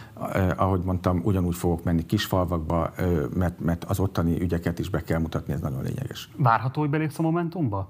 [0.57, 2.91] Ahogy mondtam, ugyanúgy fogok menni kisfalvakba,
[3.33, 6.29] mert, mert mert az ottani ügyeket is be kell mutatni, ez nagyon lényeges.
[6.35, 7.89] Várható, hogy belépsz a Momentumba?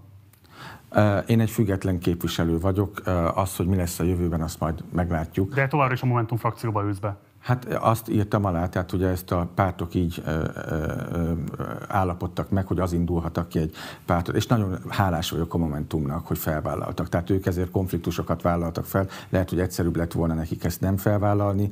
[1.28, 3.02] Én egy független képviselő vagyok,
[3.36, 5.54] az, hogy mi lesz a jövőben, azt majd meglátjuk.
[5.54, 7.18] De továbbra is a Momentum frakcióba ülsz be?
[7.48, 10.44] Hát azt írtam alá, tehát ugye ezt a pártok így ö,
[11.12, 11.32] ö,
[11.88, 16.38] állapodtak meg, hogy az indulhatak ki egy pártot, és nagyon hálás vagyok a Momentumnak, hogy
[16.38, 17.10] felvállaltak.
[17.10, 21.70] Tehát ők ezért konfliktusokat vállaltak fel, lehet, hogy egyszerűbb lett volna nekik ezt nem felvállalni.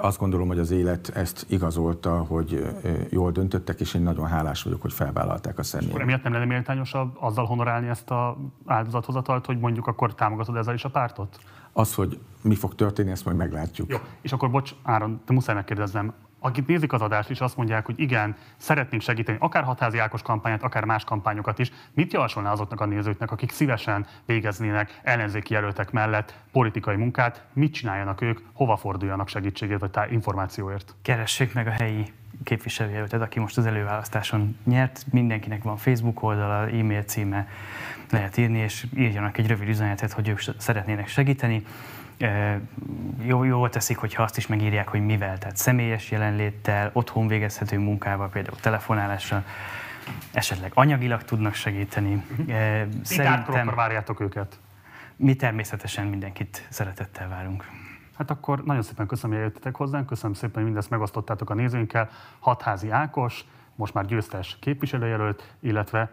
[0.00, 2.66] Azt gondolom, hogy az élet ezt igazolta, hogy
[3.10, 5.90] jól döntöttek, és én nagyon hálás vagyok, hogy felvállalták a személyt.
[5.90, 8.36] Akkor emiatt nem lenne méltányosabb azzal honorálni ezt a
[8.66, 11.38] áldozathozatalt, hogy mondjuk akkor támogatod ezzel is a pártot?
[11.78, 13.90] Az, hogy mi fog történni, ezt majd meglátjuk.
[13.90, 17.86] Jó, és akkor bocs, Áron, te muszáj megkérdeznem, akik nézik az adást, és azt mondják,
[17.86, 22.80] hogy igen, szeretnénk segíteni akár hatházi Ákos kampányát, akár más kampányokat is, mit javasolná azoknak
[22.80, 29.28] a nézőknek, akik szívesen végeznének ellenzéki jelöltek mellett politikai munkát, mit csináljanak ők, hova forduljanak
[29.28, 30.94] segítségért vagy információért?
[31.02, 32.12] Keressék meg a helyi
[32.44, 35.04] képviselőjelöltet, aki most az előválasztáson nyert.
[35.10, 37.48] Mindenkinek van Facebook oldala, e-mail címe,
[38.10, 41.64] lehet írni, és írjanak egy rövid üzenetet, hogy ők szeretnének segíteni.
[43.22, 48.28] Jó, jól teszik, hogyha azt is megírják, hogy mivel, tehát személyes jelenléttel, otthon végezhető munkával,
[48.28, 49.44] például telefonálással,
[50.32, 52.24] esetleg anyagilag tudnak segíteni.
[53.02, 53.72] Szerintem...
[53.74, 54.58] várjátok őket?
[55.16, 57.64] Mi természetesen mindenkit szeretettel várunk.
[58.16, 62.10] Hát akkor nagyon szépen köszönöm, hogy eljöttetek hozzánk, köszönöm szépen, hogy mindezt megosztottátok a nézőinkkel.
[62.38, 66.10] Hatházi Ákos, most már győztes képviselőjelölt, illetve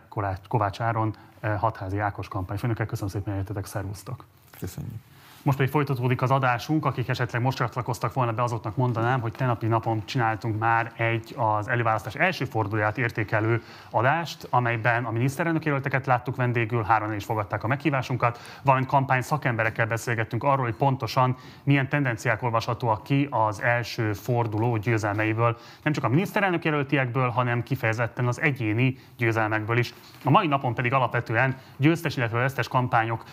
[0.47, 1.15] Kovács Áron,
[1.57, 2.85] Hatházi Ákos kampányfőnöke.
[2.85, 4.25] Köszönöm szépen, hogy eljöttetek, szervusztok!
[4.59, 5.12] Köszönjük!
[5.43, 9.67] Most pedig folytatódik az adásunk, akik esetleg most csatlakoztak volna be, azoknak mondanám, hogy tenapi
[9.67, 16.35] napon csináltunk már egy az előválasztás első fordulóját értékelő adást, amelyben a miniszterelnök jelölteket láttuk
[16.35, 22.43] vendégül, három is fogadták a meghívásunkat, valamint kampány szakemberekkel beszélgettünk arról, hogy pontosan milyen tendenciák
[22.43, 25.57] olvashatóak ki az első forduló győzelmeiből.
[25.83, 29.93] Nem csak a miniszterelnök jelöltiekből, hanem kifejezetten az egyéni győzelmekből is.
[30.23, 33.23] A mai napon pedig alapvetően győztes, illetve vesztes kampányok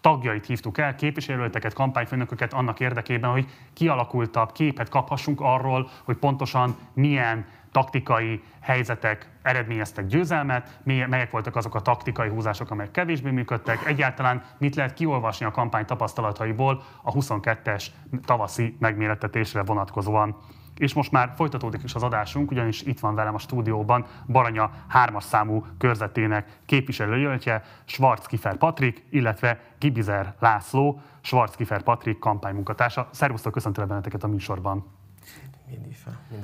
[0.00, 7.46] tagjait hívtuk el, képviselőteket, kampányfőnököket annak érdekében, hogy kialakultabb képet kaphassunk arról, hogy pontosan milyen
[7.72, 14.74] taktikai helyzetek eredményeztek győzelmet, melyek voltak azok a taktikai húzások, amelyek kevésbé működtek, egyáltalán mit
[14.74, 17.86] lehet kiolvasni a kampány tapasztalataiból a 22-es
[18.24, 20.36] tavaszi megmérettetésre vonatkozóan.
[20.78, 25.22] És most már folytatódik is az adásunk, ugyanis itt van velem a stúdióban Baranya 3-as
[25.22, 33.08] számú körzetének képviselőjelöltje, Schwarzkifer Patrik, illetve Gibizer László, Schwarzkifer Patrik kampánymunkatársa.
[33.12, 34.84] Szervusztok, köszöntelek benneteket a műsorban.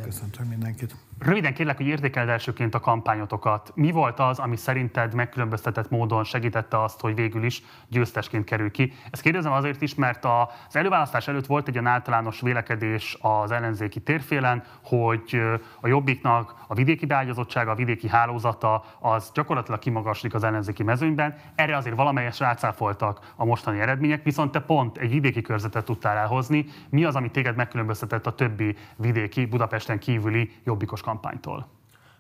[0.03, 0.97] Köszöntöm mindenkit.
[1.19, 3.73] Röviden kérlek, hogy értékeld elsőként a kampányotokat.
[3.75, 8.93] Mi volt az, ami szerinted megkülönböztetett módon segítette azt, hogy végül is győztesként kerül ki?
[9.11, 14.01] Ezt kérdezem azért is, mert az előválasztás előtt volt egy olyan általános vélekedés az ellenzéki
[14.01, 15.43] térfélen, hogy
[15.81, 21.37] a Jobbiknak a vidéki beágyazottsága, a vidéki hálózata az gyakorlatilag kimagaslik az ellenzéki mezőnyben.
[21.55, 26.67] Erre azért valamelyes rácáfoltak a mostani eredmények, viszont te pont egy vidéki körzetet tudtál elhozni.
[26.89, 31.67] Mi az, ami téged megkülönböztetett a többi vidéki, Budapesten kívüli jobbikos kampánytól?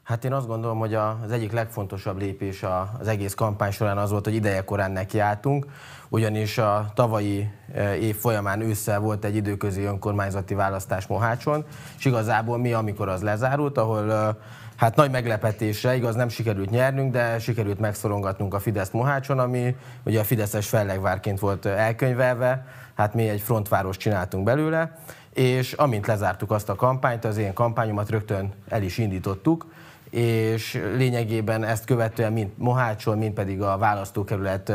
[0.03, 2.65] Hát én azt gondolom, hogy az egyik legfontosabb lépés
[3.01, 5.67] az egész kampány során az volt, hogy ideje korán nekiálltunk,
[6.09, 11.65] ugyanis a tavalyi e, év folyamán ősszel volt egy időközi önkormányzati választás Mohácson,
[11.99, 14.37] és igazából mi, amikor az lezárult, ahol e,
[14.77, 20.21] Hát nagy meglepetésre, igaz nem sikerült nyernünk, de sikerült megszorongatnunk a Fidesz Mohácson, ami ugye
[20.21, 24.99] a Fideszes fellegvárként volt elkönyvelve, hát mi egy frontváros csináltunk belőle,
[25.35, 29.67] és amint lezártuk azt a kampányt, az én kampányomat rögtön el is indítottuk,
[30.11, 34.73] és lényegében ezt követően mind Mohácsol, mind pedig a választókerület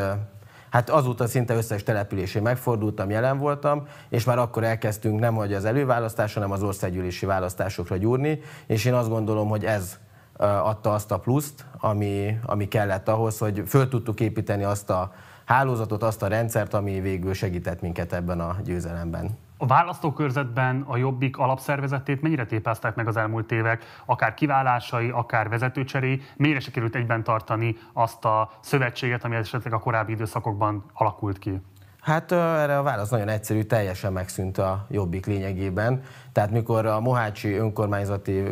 [0.70, 5.66] Hát azóta szinte összes településén megfordultam, jelen voltam, és már akkor elkezdtünk nem hogy az
[5.66, 9.98] előválasztás, hanem az országgyűlési választásokra gyúrni, és én azt gondolom, hogy ez
[10.38, 15.14] adta azt a pluszt, ami, ami kellett ahhoz, hogy föl tudtuk építeni azt a
[15.46, 19.38] hálózatot, azt a rendszert, ami végül segített minket ebben a győzelemben.
[19.62, 26.22] A választókörzetben a Jobbik alapszervezetét mennyire tépázták meg az elmúlt évek, akár kiválásai, akár vezetőcseréi,
[26.38, 31.62] mennyire sikerült egyben tartani azt a szövetséget, ami esetleg a korábbi időszakokban alakult ki?
[32.02, 36.02] Hát erre a válasz nagyon egyszerű, teljesen megszűnt a Jobbik lényegében.
[36.32, 38.44] Tehát mikor a Mohácsi önkormányzati,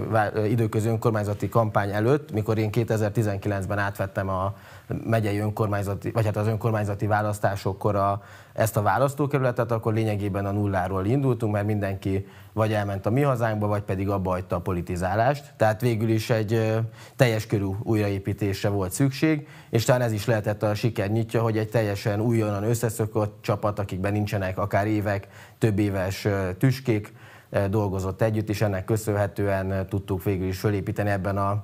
[0.47, 4.53] időközi önkormányzati kampány előtt, mikor én 2019-ben átvettem a
[5.05, 8.21] megyei önkormányzati, vagy hát az önkormányzati választásokkor a,
[8.53, 13.67] ezt a választókerületet, akkor lényegében a nulláról indultunk, mert mindenki vagy elment a mi hazánkba,
[13.67, 15.53] vagy pedig abba hagyta a politizálást.
[15.57, 16.79] Tehát végül is egy
[17.15, 21.69] teljes körű újraépítésre volt szükség, és talán ez is lehetett a siker nyitja, hogy egy
[21.69, 27.13] teljesen újonnan összeszökött csapat, akikben nincsenek akár évek, több éves tüskék,
[27.69, 31.63] dolgozott együtt, és ennek köszönhetően tudtuk végül is fölépíteni ebben a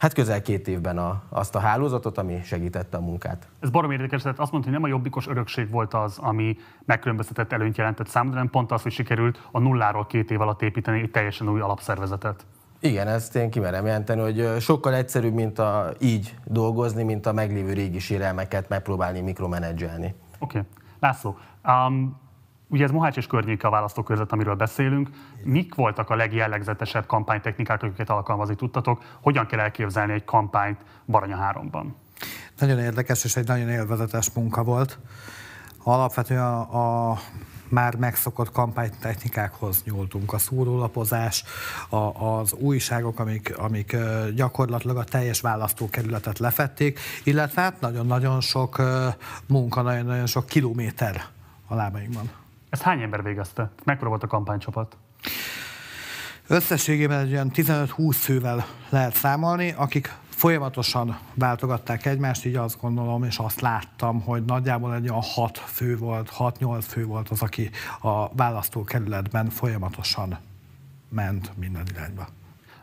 [0.00, 3.48] hát közel két évben a, azt a hálózatot, ami segítette a munkát.
[3.60, 7.52] Ez barom érdekes, tehát azt mondta, hogy nem a jobbikos örökség volt az, ami megkülönböztetett
[7.52, 11.10] előnyt jelentett számomra, hanem pont az, hogy sikerült a nulláról két év alatt építeni egy
[11.10, 12.46] teljesen új alapszervezetet.
[12.78, 17.72] Igen, ezt én kimerem jelenteni, hogy sokkal egyszerűbb, mint a, így dolgozni, mint a meglévő
[17.72, 20.14] régi sérelmeket megpróbálni mikromenedzselni.
[20.38, 20.58] Oké.
[20.58, 20.70] Okay.
[21.00, 22.20] László, um,
[22.70, 25.10] Ugye ez Mohács és környéke a választókörzet, amiről beszélünk.
[25.42, 29.02] Mik voltak a legjellegzetesebb kampánytechnikák, amiket alkalmazni tudtatok?
[29.20, 31.84] Hogyan kell elképzelni egy kampányt Baranya 3-ban?
[32.58, 34.98] Nagyon érdekes és egy nagyon élvezetes munka volt.
[35.82, 37.18] Alapvetően a,
[37.68, 40.32] már megszokott kampánytechnikákhoz nyúltunk.
[40.32, 41.44] A szórólapozás,
[41.88, 43.96] a, az újságok, amik, amik
[44.34, 48.82] gyakorlatilag a teljes választókerületet lefették, illetve hát nagyon-nagyon sok
[49.46, 51.24] munka, nagyon-nagyon sok kilométer
[51.66, 52.39] a lábainkban.
[52.70, 53.70] Ezt hány ember végezte?
[53.84, 54.96] Mekkora volt a kampánycsapat?
[56.46, 63.38] Összességében egy olyan 15-20 fővel lehet számolni, akik folyamatosan váltogatták egymást, így azt gondolom, és
[63.38, 68.34] azt láttam, hogy nagyjából egy olyan 6 fő volt, 6-8 fő volt az, aki a
[68.34, 70.38] választókerületben folyamatosan
[71.08, 72.28] ment minden irányba.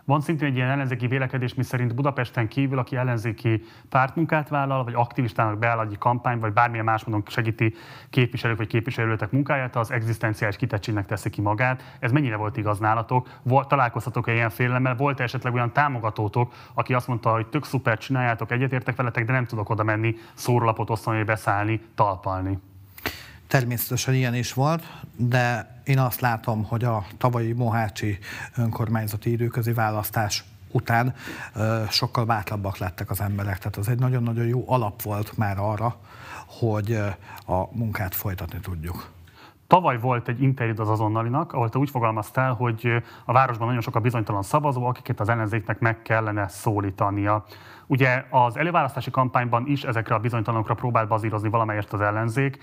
[0.07, 4.93] Van szintén egy ilyen ellenzéki vélekedés, mi szerint Budapesten kívül, aki ellenzéki pártmunkát vállal, vagy
[4.93, 7.73] aktivistának beáll egy kampány, vagy bármilyen más módon segíti
[8.09, 11.97] képviselők vagy képviselőtek munkáját, az egzisztenciális kitettségnek teszi ki magát.
[11.99, 13.29] Ez mennyire volt igaz nálatok?
[13.43, 14.95] Volt, találkoztatok-e ilyen félelemmel?
[14.95, 19.45] Volt esetleg olyan támogatótok, aki azt mondta, hogy tök szuper csináljátok, egyetértek veletek, de nem
[19.45, 22.59] tudok oda menni, szórólapot osztani, beszállni, talpalni?
[23.47, 24.83] Természetesen ilyen is volt,
[25.15, 28.17] de én azt látom, hogy a tavalyi Mohácsi
[28.55, 31.13] önkormányzati időközi választás után
[31.89, 33.57] sokkal bátrabbak lettek az emberek.
[33.57, 35.95] Tehát az egy nagyon-nagyon jó alap volt már arra,
[36.47, 36.91] hogy
[37.45, 39.09] a munkát folytatni tudjuk.
[39.67, 43.95] Tavaly volt egy interjúd az azonnalinak, ahol te úgy fogalmaztál, hogy a városban nagyon sok
[43.95, 47.45] a bizonytalan szavazó, akiket az ellenzéknek meg kellene szólítania.
[47.87, 52.57] Ugye az előválasztási kampányban is ezekre a bizonytalanokra próbált bazírozni valamelyest az ellenzék,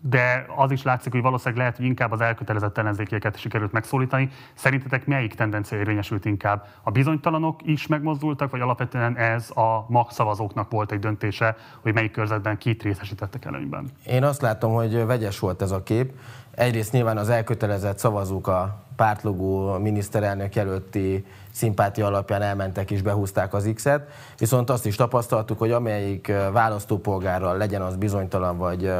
[0.00, 4.30] de az is látszik, hogy valószínűleg lehet, hogy inkább az elkötelezett ellenzékieket sikerült megszólítani.
[4.54, 6.66] Szerintetek melyik tendencia érvényesült inkább?
[6.82, 12.58] A bizonytalanok is megmozdultak, vagy alapvetően ez a magszavazóknak volt egy döntése, hogy melyik körzetben
[12.58, 13.90] kit részesítettek előnyben?
[14.06, 16.12] Én azt látom, hogy vegyes volt ez a kép.
[16.60, 23.70] Egyrészt nyilván az elkötelezett szavazók a pártlogó miniszterelnök jelölti szimpátia alapján elmentek és behúzták az
[23.74, 28.92] X-et, viszont azt is tapasztaltuk, hogy amelyik választópolgárral legyen az bizonytalan, vagy,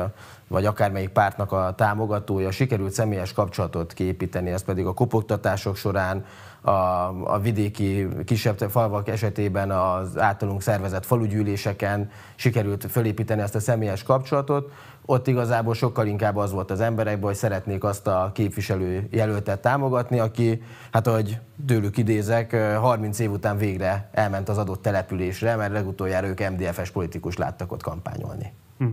[0.48, 6.24] vagy akármelyik pártnak a támogatója, sikerült személyes kapcsolatot kiépíteni, ez pedig a kopogtatások során,
[6.60, 6.70] a,
[7.24, 14.72] a vidéki kisebb falvak esetében az általunk szervezett falugyűléseken sikerült fölépíteni ezt a személyes kapcsolatot,
[15.04, 20.18] ott igazából sokkal inkább az volt az emberekben, hogy szeretnék azt a képviselő jelöltet támogatni,
[20.18, 26.26] aki, hát ahogy tőlük idézek, 30 év után végre elment az adott településre, mert legutoljára
[26.26, 28.52] ők MDF-es politikus láttak ott kampányolni.
[28.78, 28.86] Hm.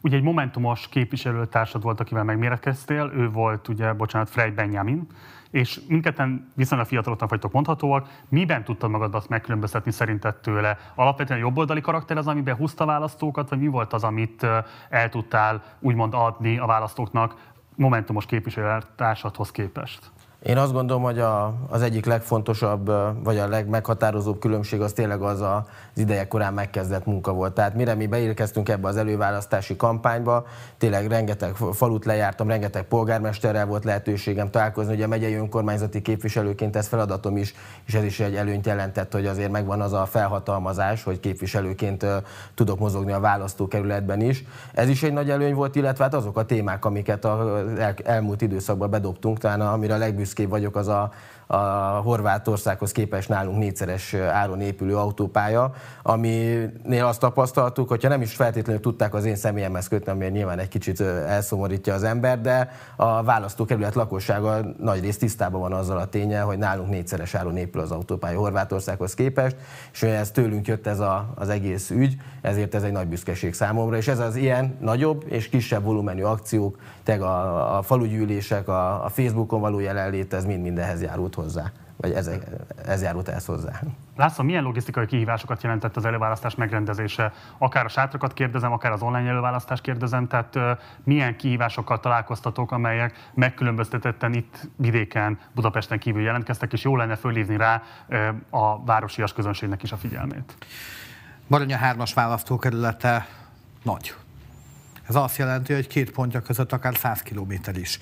[0.00, 5.06] Ugye egy momentumos képviselőtársad volt, akivel megméretkeztél, ő volt ugye, bocsánat, Frey Benjamin,
[5.52, 8.08] és mindketten viszonylag fiataloknak vagytok mondhatóak.
[8.28, 10.78] Miben tudtad magad azt megkülönböztetni szerinted tőle?
[10.94, 14.46] Alapvetően jobboldali karakter az, amiben húzta választókat, vagy mi volt az, amit
[14.88, 20.10] el tudtál úgymond adni a választóknak momentumos képviselőtársadhoz képest?
[20.42, 22.92] Én azt gondolom, hogy a, az egyik legfontosabb,
[23.24, 27.52] vagy a legmeghatározóbb különbség az tényleg az a, az ideje korán megkezdett munka volt.
[27.52, 30.46] Tehát mire mi beérkeztünk ebbe az előválasztási kampányba,
[30.78, 36.86] tényleg rengeteg falut lejártam, rengeteg polgármesterrel volt lehetőségem találkozni, ugye a megyei önkormányzati képviselőként ez
[36.86, 37.54] feladatom is,
[37.86, 42.06] és ez is egy előnyt jelentett, hogy azért megvan az a felhatalmazás, hogy képviselőként
[42.54, 44.44] tudok mozogni a választókerületben is.
[44.74, 47.38] Ez is egy nagy előny volt, illetve hát azok a témák, amiket az
[48.04, 51.10] elmúlt időszakban bedobtunk, talán amire a legbüszkébb büszkébb vagyok, az a,
[51.46, 51.56] a
[52.04, 59.14] Horvátországhoz képest nálunk négyszeres áron épülő autópálya, aminél azt tapasztaltuk, hogyha nem is feltétlenül tudták
[59.14, 64.60] az én személyemhez kötni, ami nyilván egy kicsit elszomorítja az ember, de a választókerület lakossága
[64.78, 69.14] nagy rész tisztában van azzal a tényel, hogy nálunk négyszeres áron épül az autópálya Horvátországhoz
[69.14, 69.56] képest,
[69.92, 73.96] és ez tőlünk jött ez a, az egész ügy, ezért ez egy nagy büszkeség számomra,
[73.96, 79.08] és ez az ilyen nagyobb és kisebb volumenű akciók, teg a, a falugyűlések, a, a
[79.08, 82.30] Facebookon való jelenlét, ez mind mindenhez járult hozzá, vagy ez,
[82.86, 83.80] ez járult ehhez hozzá.
[84.16, 87.32] László, milyen logisztikai kihívásokat jelentett az előválasztás megrendezése?
[87.58, 90.58] Akár a sátrakat kérdezem, akár az online előválasztást kérdezem, tehát
[91.04, 97.82] milyen kihívásokkal találkoztatok, amelyek megkülönböztetetten itt vidéken, Budapesten kívül jelentkeztek, és jó lenne fölhívni rá
[98.50, 100.56] a városias közönségnek is a figyelmét?
[101.52, 103.28] Baranya 3-as választókerülete
[103.82, 104.14] nagy.
[105.08, 107.98] Ez azt jelenti, hogy két pontja között akár 100 kilométer is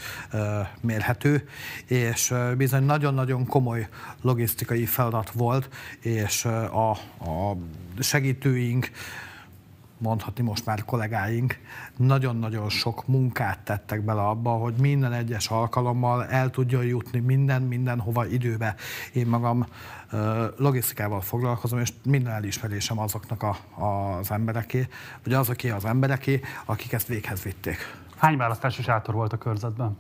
[0.81, 1.49] mérhető,
[1.87, 3.89] és bizony nagyon-nagyon komoly
[4.21, 5.69] logisztikai feladat volt,
[6.01, 7.57] és a, a
[7.99, 8.91] segítőink,
[10.01, 11.59] mondhatni most már kollégáink,
[11.97, 18.27] nagyon-nagyon sok munkát tettek bele abba, hogy minden egyes alkalommal el tudjon jutni minden, mindenhova
[18.27, 18.75] időbe.
[19.13, 19.67] Én magam
[20.57, 23.57] logisztikával foglalkozom, és minden elismerésem azoknak a,
[24.19, 24.89] az embereké,
[25.25, 27.79] vagy azoké az embereké, akik ezt véghez vitték.
[28.17, 29.99] Hány választási sátor volt a körzetben?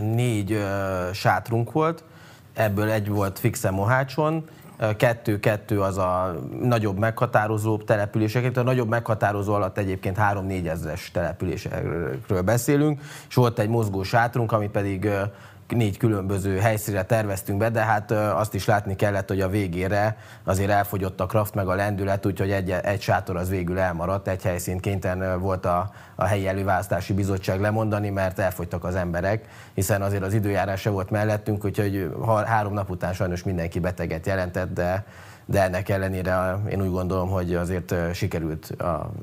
[0.00, 2.04] Négy uh, sátrunk volt,
[2.52, 4.48] ebből egy volt fixen Mohácson,
[4.96, 13.00] kettő-kettő az a nagyobb meghatározó települések, a nagyobb meghatározó alatt egyébként 3-4 ezres településekről beszélünk,
[13.28, 15.08] és volt egy mozgó sátrunk, ami pedig
[15.68, 20.70] négy különböző helyszínre terveztünk be, de hát azt is látni kellett, hogy a végére azért
[20.70, 24.80] elfogyott a kraft meg a lendület, úgyhogy egy, egy sátor az végül elmaradt, egy helyszínt
[24.80, 29.44] kénytelen volt a, a helyi előválasztási bizottság lemondani, mert elfogytak az emberek,
[29.74, 32.10] hiszen azért az időjárás se volt mellettünk, úgyhogy
[32.44, 35.04] három nap után sajnos mindenki beteget jelentett, de
[35.46, 38.74] de ennek ellenére én úgy gondolom, hogy azért sikerült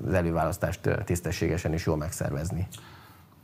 [0.05, 2.67] az előválasztást tisztességesen és jól megszervezni.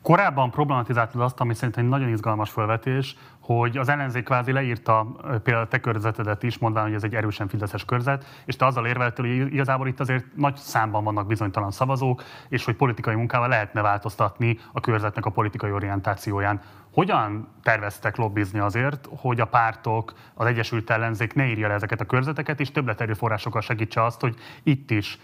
[0.07, 5.07] Korábban problematizáltad azt, ami szerintem egy nagyon izgalmas felvetés, hogy az ellenzék kvázi leírta
[5.43, 9.25] például te körzetedet is, mondván, hogy ez egy erősen fideszes körzet, és te azzal érveltél,
[9.25, 14.59] hogy igazából itt azért nagy számban vannak bizonytalan szavazók, és hogy politikai munkával lehetne változtatni
[14.71, 16.61] a körzetnek a politikai orientációján.
[16.93, 22.05] Hogyan terveztek lobbizni azért, hogy a pártok, az Egyesült Ellenzék ne írja le ezeket a
[22.05, 25.19] körzeteket, és többleterőforrásokkal segítse azt, hogy itt is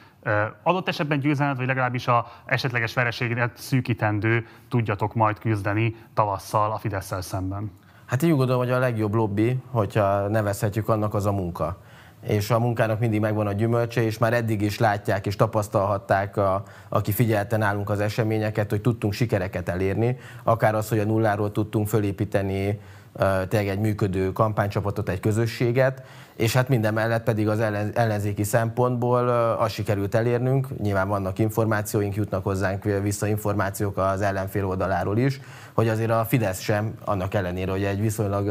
[0.63, 7.13] adott esetben győzelmet, vagy legalábbis a esetleges vereséget szűkítendő tudjatok majd küzdeni tavasszal a fidesz
[7.21, 7.71] szemben?
[8.05, 11.78] Hát úgy gondolom, hogy a legjobb lobby, hogyha nevezhetjük annak, az a munka.
[12.28, 16.63] És a munkának mindig megvan a gyümölcse, és már eddig is látják és tapasztalhatták, a,
[16.89, 21.88] aki figyelte nálunk az eseményeket, hogy tudtunk sikereket elérni, akár az, hogy a nulláról tudtunk
[21.88, 22.80] fölépíteni
[23.47, 26.03] tényleg egy működő kampánycsapatot, egy közösséget,
[26.36, 27.59] és hát minden mellett pedig az
[27.93, 29.29] ellenzéki szempontból
[29.59, 35.39] azt sikerült elérnünk, nyilván vannak információink, jutnak hozzánk vissza információk az ellenfél oldaláról is,
[35.73, 38.45] hogy azért a Fidesz sem, annak ellenére, hogy egy viszonylag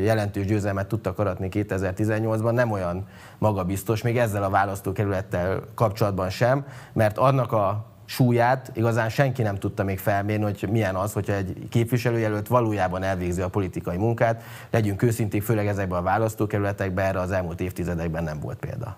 [0.00, 3.06] jelentős győzelmet tudtak aratni 2018-ban, nem olyan
[3.38, 9.84] magabiztos, még ezzel a választókerülettel kapcsolatban sem, mert annak a súlyát igazán senki nem tudta
[9.84, 14.42] még felmérni, hogy milyen az, hogyha egy képviselőjelölt valójában elvégzi a politikai munkát.
[14.70, 18.96] Legyünk őszinték, főleg ezekben a választókerületekben erre az elmúlt évtizedekben nem volt példa.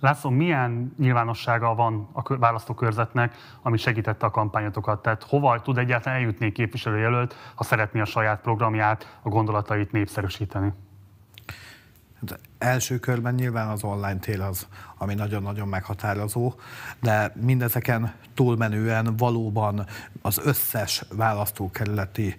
[0.00, 5.02] László, milyen nyilvánossága van a választókörzetnek, ami segítette a kampányotokat?
[5.02, 10.72] Tehát hova tud egyáltalán eljutni képviselőjelölt, ha szeretné a saját programját, a gondolatait népszerűsíteni?
[12.20, 14.66] Hát első körben nyilván az online tél az,
[14.98, 16.54] ami nagyon-nagyon meghatározó,
[17.00, 19.86] de mindezeken túlmenően valóban
[20.22, 22.36] az összes választókerületi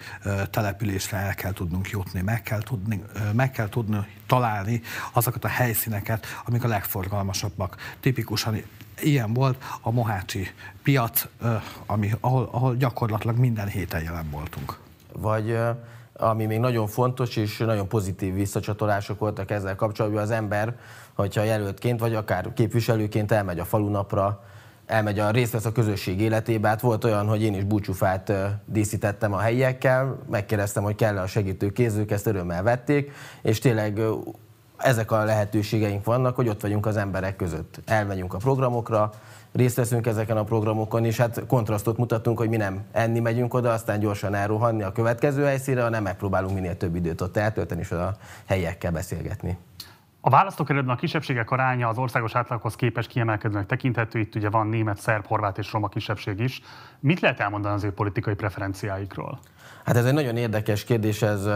[0.49, 3.03] településre el kell tudnunk jutni, meg kell tudni,
[3.33, 4.81] meg kell tudni találni
[5.13, 7.75] azokat a helyszíneket, amik a legforgalmasabbak.
[7.99, 8.61] Tipikusan
[8.99, 10.47] ilyen volt a Mohácsi
[10.83, 11.27] piac,
[11.85, 14.79] ami, ahol, ahol gyakorlatilag minden héten jelen voltunk.
[15.13, 15.57] Vagy
[16.13, 20.75] ami még nagyon fontos, és nagyon pozitív visszacsatolások voltak ezzel kapcsolatban, az ember,
[21.13, 24.43] hogyha jelöltként, vagy akár képviselőként elmegy a falunapra,
[24.85, 26.67] elmegy a részt vesz a közösség életébe.
[26.67, 28.33] Hát volt olyan, hogy én is búcsúfát
[28.65, 34.01] díszítettem a helyiekkel, megkérdeztem, hogy kell a segítő kézők, ezt örömmel vették, és tényleg
[34.77, 37.81] ezek a lehetőségeink vannak, hogy ott vagyunk az emberek között.
[37.85, 39.11] Elmegyünk a programokra,
[39.53, 43.71] részt veszünk ezeken a programokon, és hát kontrasztot mutatunk, hogy mi nem enni megyünk oda,
[43.71, 48.15] aztán gyorsan elrohanni a következő helyszínre, hanem megpróbálunk minél több időt ott eltölteni, és a
[48.45, 49.57] helyiekkel beszélgetni.
[50.23, 54.19] A választókerületben a kisebbségek aránya az országos átlaghoz képest kiemelkedőnek tekinthető.
[54.19, 56.61] Itt ugye van német, szerb, horvát és roma kisebbség is.
[56.99, 59.39] Mit lehet elmondani az ő politikai preferenciáikról?
[59.85, 61.47] Hát ez egy nagyon érdekes kérdés, ez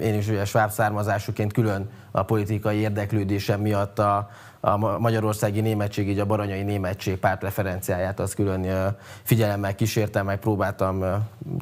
[0.00, 4.30] én is ugye sváb származásúként külön a politikai érdeklődésem miatt a,
[4.64, 11.04] a magyarországi németség, így a baranyai németség pártreferenciáját az külön figyelemmel kísértem, meg próbáltam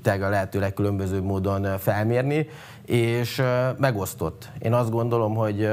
[0.03, 2.49] tényleg a lehető legkülönbözőbb módon felmérni,
[2.87, 3.43] és
[3.79, 4.49] megosztott.
[4.59, 5.71] Én azt gondolom, hogy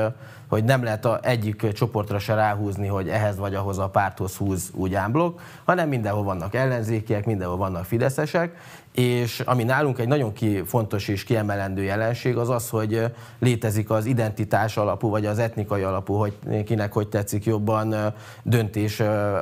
[0.48, 4.70] hogy nem lehet a egyik csoportra se ráhúzni, hogy ehhez vagy ahhoz a párthoz húz
[4.74, 8.56] úgy ámblok, hanem mindenhol vannak ellenzékiek, mindenhol vannak fideszesek,
[8.98, 13.06] és ami nálunk egy nagyon ki, fontos és kiemelendő jelenség az az, hogy
[13.40, 19.00] létezik az identitás alapú, vagy az etnikai alapú, hogy kinek hogy tetszik jobban döntés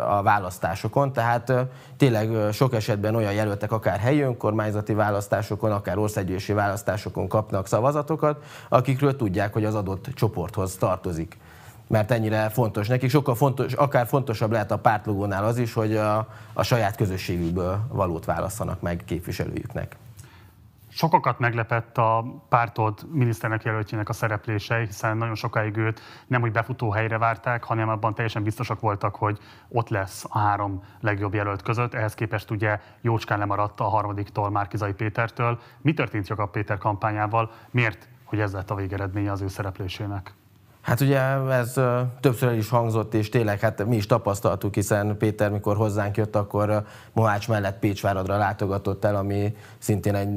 [0.08, 1.14] a választásokon.
[1.14, 1.54] Tehát
[1.98, 9.16] tényleg sok esetben olyan jelöltek, akár helyi önkormányzati választásokon, akár országgyűlési választásokon kapnak szavazatokat, akikről
[9.16, 11.38] tudják, hogy az adott csoporthoz tartozik
[11.88, 12.88] mert ennyire fontos.
[12.88, 17.80] Nekik sokkal fontos, akár fontosabb lehet a pártlogónál az is, hogy a, a saját közösségükből
[17.92, 19.96] valót válasszanak meg képviselőjüknek.
[20.90, 26.92] Sokakat meglepett a pártod miniszternek jelöltjének a szereplése, hiszen nagyon sokáig őt nem úgy befutó
[26.92, 31.94] helyre várták, hanem abban teljesen biztosak voltak, hogy ott lesz a három legjobb jelölt között.
[31.94, 35.60] Ehhez képest ugye jócskán lemaradt a harmadiktól, Márkizai Pétertől.
[35.82, 37.52] Mi történt Jakab Péter kampányával?
[37.72, 40.34] Miért, hogy ez lett a végeredménye az ő szereplésének?
[40.86, 41.20] Hát ugye
[41.52, 41.74] ez
[42.20, 46.84] többször is hangzott, és tényleg hát mi is tapasztaltuk, hiszen Péter, mikor hozzánk jött, akkor
[47.14, 50.30] Mohács mellett Pécsváradra látogatott el, ami szintén egy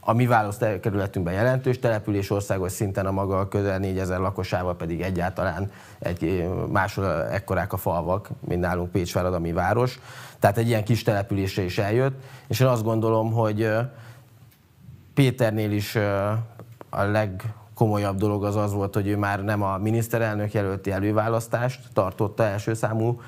[0.00, 6.48] a mi választókerületünkben jelentős település, országos szinten a maga közel 4000 lakosával pedig egyáltalán egy
[6.70, 10.00] máshol ekkorák a falvak, mint nálunk Pécsvárad, a mi város.
[10.38, 13.70] Tehát egy ilyen kis településre is eljött, és én azt gondolom, hogy
[15.14, 15.96] Péternél is
[16.90, 17.04] a
[17.74, 22.74] legkomolyabb dolog az az volt, hogy ő már nem a miniszterelnök jelölti előválasztást tartotta első
[22.74, 23.20] számú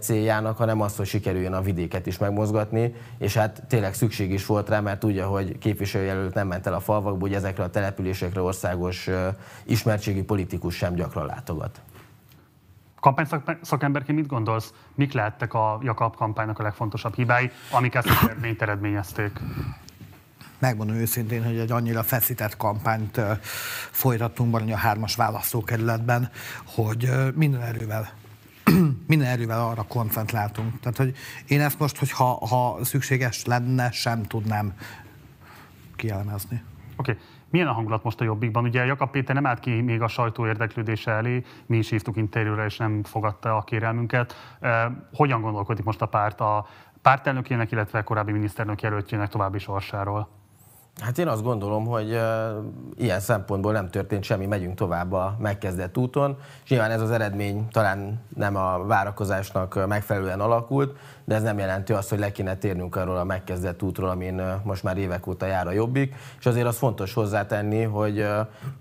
[0.00, 4.68] céljának, hanem azt, hogy sikerüljön a vidéket is megmozgatni, és hát tényleg szükség is volt
[4.68, 9.08] rá, mert tudja, hogy képviselőjelölt nem ment el a falvakba, hogy ezekre a településekre országos
[9.64, 11.80] ismertségi politikus sem gyakran látogat.
[13.00, 13.26] Kampány
[13.62, 18.62] szakemberként mit gondolsz, mik lehettek a Jakab kampánynak a legfontosabb hibái, amik ezt a eredményt
[18.62, 19.40] eredményezték?
[20.62, 23.20] Megmondom őszintén, hogy egy annyira feszített kampányt
[23.90, 26.30] folytattunk valami a hármas választókerületben,
[26.64, 28.10] hogy minden erővel
[29.06, 30.80] minden erővel arra koncentráltunk.
[30.80, 31.14] Tehát, hogy
[31.46, 34.72] én ezt most, hogy ha, szükséges lenne, sem tudnám
[35.96, 36.62] kielemezni.
[36.96, 37.10] Oké.
[37.10, 37.22] Okay.
[37.50, 38.64] Milyen a hangulat most a Jobbikban?
[38.64, 42.64] Ugye Jakab Péter nem állt ki még a sajtó érdeklődése elé, mi is hívtuk interjúra,
[42.64, 44.56] és nem fogadta a kérelmünket.
[45.12, 46.66] Hogyan gondolkodik most a párt a
[47.02, 50.41] pártelnökének, illetve korábbi miniszterelnök jelöltjének további sorsáról?
[51.00, 52.20] Hát én azt gondolom, hogy
[52.96, 57.68] ilyen szempontból nem történt semmi, megyünk tovább a megkezdett úton, és nyilván ez az eredmény
[57.70, 62.96] talán nem a várakozásnak megfelelően alakult, de ez nem jelenti azt, hogy le kéne térnünk
[62.96, 66.76] arról a megkezdett útról, amin most már évek óta jár a Jobbik, és azért az
[66.76, 68.20] fontos hozzátenni, hogy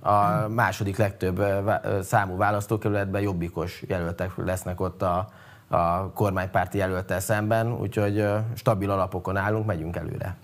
[0.02, 1.44] a második legtöbb
[2.02, 5.30] számú választókerületben jobbikos jelöltek lesznek ott a,
[5.68, 10.36] a kormánypárti jelöltel szemben, úgyhogy stabil alapokon állunk, megyünk előre.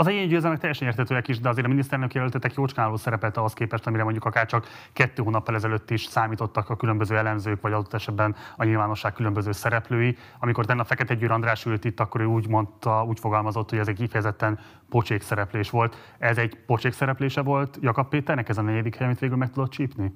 [0.00, 3.86] Az egyéni győzelmek teljesen értetőek is, de azért a miniszterelnök jelöltetek jócskáló szerepelt ahhoz képest,
[3.86, 8.36] amire mondjuk akár csak kettő hónappal ezelőtt is számítottak a különböző elemzők, vagy adott esetben
[8.56, 10.16] a nyilvánosság különböző szereplői.
[10.38, 13.88] Amikor a Fekete Győr András ült itt, akkor ő úgy mondta, úgy fogalmazott, hogy ez
[13.88, 16.14] egy kifejezetten pocsék szereplés volt.
[16.18, 19.70] Ez egy pocsék szereplése volt Jakab Péternek, ez a negyedik hely, amit végül meg tudott
[19.70, 20.14] csípni?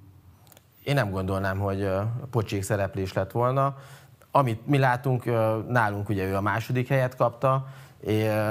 [0.85, 1.89] Én nem gondolnám, hogy
[2.31, 3.77] pocsék szereplés lett volna.
[4.31, 5.25] Amit mi látunk,
[5.69, 7.67] nálunk ugye ő a második helyet kapta,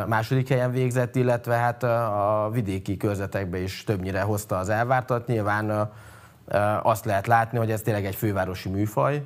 [0.08, 5.28] második helyen végzett, illetve hát a vidéki körzetekbe is többnyire hozta az elvártat.
[5.28, 5.92] Nyilván
[6.84, 9.26] azt lehet látni, hogy ez tényleg egy fővárosi műfaj,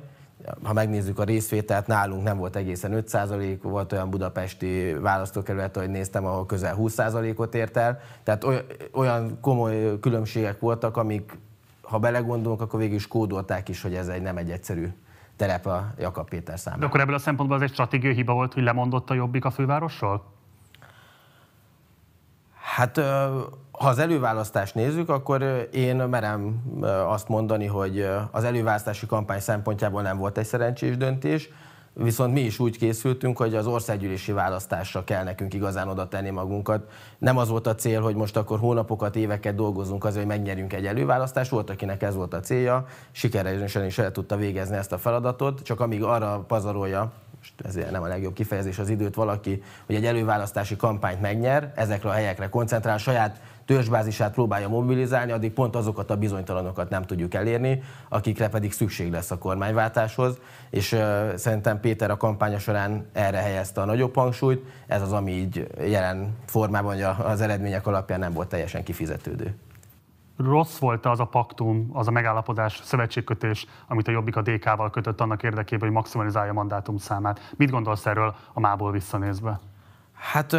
[0.62, 6.26] ha megnézzük a részvételt, nálunk nem volt egészen 5%, volt olyan budapesti választókerület, hogy néztem,
[6.26, 8.00] ahol közel 20%-ot ért el.
[8.22, 8.46] Tehát
[8.92, 11.38] olyan komoly különbségek voltak, amik,
[11.82, 14.88] ha belegondolunk, akkor végül is kódolták is, hogy ez egy nem egy egyszerű
[15.38, 16.80] terep a Jakab Péter számára.
[16.80, 19.50] De akkor ebből a szempontból az egy stratégiai hiba volt, hogy lemondott a Jobbik a
[19.50, 20.24] fővárosról?
[22.76, 22.96] Hát
[23.72, 26.62] ha az előválasztást nézzük, akkor én merem
[27.06, 31.50] azt mondani, hogy az előválasztási kampány szempontjából nem volt egy szerencsés döntés.
[32.02, 36.90] Viszont mi is úgy készültünk, hogy az országgyűlési választásra kell nekünk igazán oda tenni magunkat.
[37.18, 40.86] Nem az volt a cél, hogy most akkor hónapokat, éveket dolgozunk azért, hogy megnyerjünk egy
[40.86, 41.50] előválasztást.
[41.50, 45.80] Volt, akinek ez volt a célja, sikeresen is el tudta végezni ezt a feladatot, csak
[45.80, 50.76] amíg arra pazarolja, most ezért nem a legjobb kifejezés az időt valaki, hogy egy előválasztási
[50.76, 56.90] kampányt megnyer, ezekre a helyekre koncentrál, saját törzsbázisát próbálja mobilizálni, addig pont azokat a bizonytalanokat
[56.90, 60.38] nem tudjuk elérni, akikre pedig szükség lesz a kormányváltáshoz,
[60.70, 65.32] és uh, szerintem Péter a kampánya során erre helyezte a nagyobb hangsúlyt, ez az, ami
[65.32, 69.54] így jelen formában az eredmények alapján nem volt teljesen kifizetődő
[70.36, 75.20] rossz volt az a paktum, az a megállapodás, szövetségkötés, amit a Jobbik a DK-val kötött
[75.20, 77.52] annak érdekében, hogy maximalizálja a mandátum számát.
[77.56, 79.60] Mit gondolsz erről a mából visszanézve?
[80.12, 80.56] Hát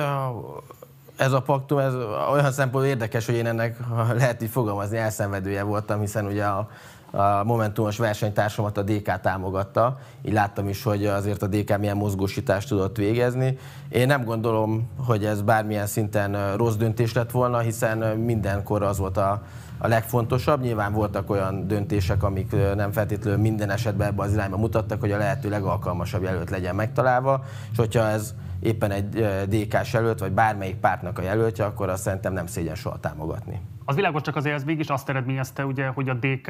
[1.20, 1.94] ez a paktum, ez
[2.32, 6.70] olyan szempontból érdekes, hogy én ennek, ha lehet így fogalmazni, elszenvedője voltam, hiszen ugye a,
[7.12, 12.68] a Momentumos versenytársamat a DK támogatta, így láttam is, hogy azért a DK milyen mozgósítást
[12.68, 13.58] tudott végezni.
[13.90, 19.18] Én nem gondolom, hogy ez bármilyen szinten rossz döntés lett volna, hiszen mindenkor az volt
[19.18, 19.42] a,
[19.80, 20.62] a legfontosabb.
[20.62, 25.18] Nyilván voltak olyan döntések, amik nem feltétlenül minden esetben ebbe az irányba mutattak, hogy a
[25.18, 29.10] lehető legalkalmasabb jelölt legyen megtalálva, és hogyha ez éppen egy
[29.48, 33.62] DK-s jelölt, vagy bármelyik pártnak a jelöltje, akkor azt szerintem nem szégyen soha támogatni.
[33.90, 36.48] Az világos csak azért ez mégis azt eredményezte, ugye, hogy a DK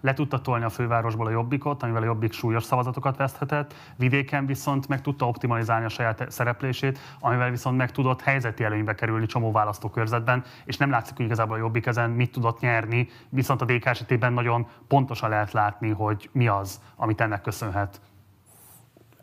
[0.00, 4.88] le tudta tolni a fővárosból a jobbikot, amivel a jobbik súlyos szavazatokat veszthetett, vidéken viszont
[4.88, 10.44] meg tudta optimalizálni a saját szereplését, amivel viszont meg tudott helyzeti előnybe kerülni csomó választókörzetben,
[10.64, 14.32] és nem látszik, hogy igazából a jobbik ezen mit tudott nyerni, viszont a DK esetében
[14.32, 18.00] nagyon pontosan lehet látni, hogy mi az, amit ennek köszönhet.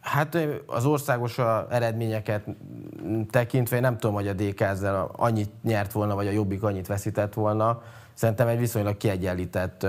[0.06, 1.38] Hát az országos
[1.70, 2.46] eredményeket
[3.30, 6.88] tekintve én nem tudom, hogy a DK ezzel annyit nyert volna, vagy a Jobbik annyit
[6.88, 7.82] veszített volna.
[8.14, 9.86] Szerintem egy viszonylag kiegyenlített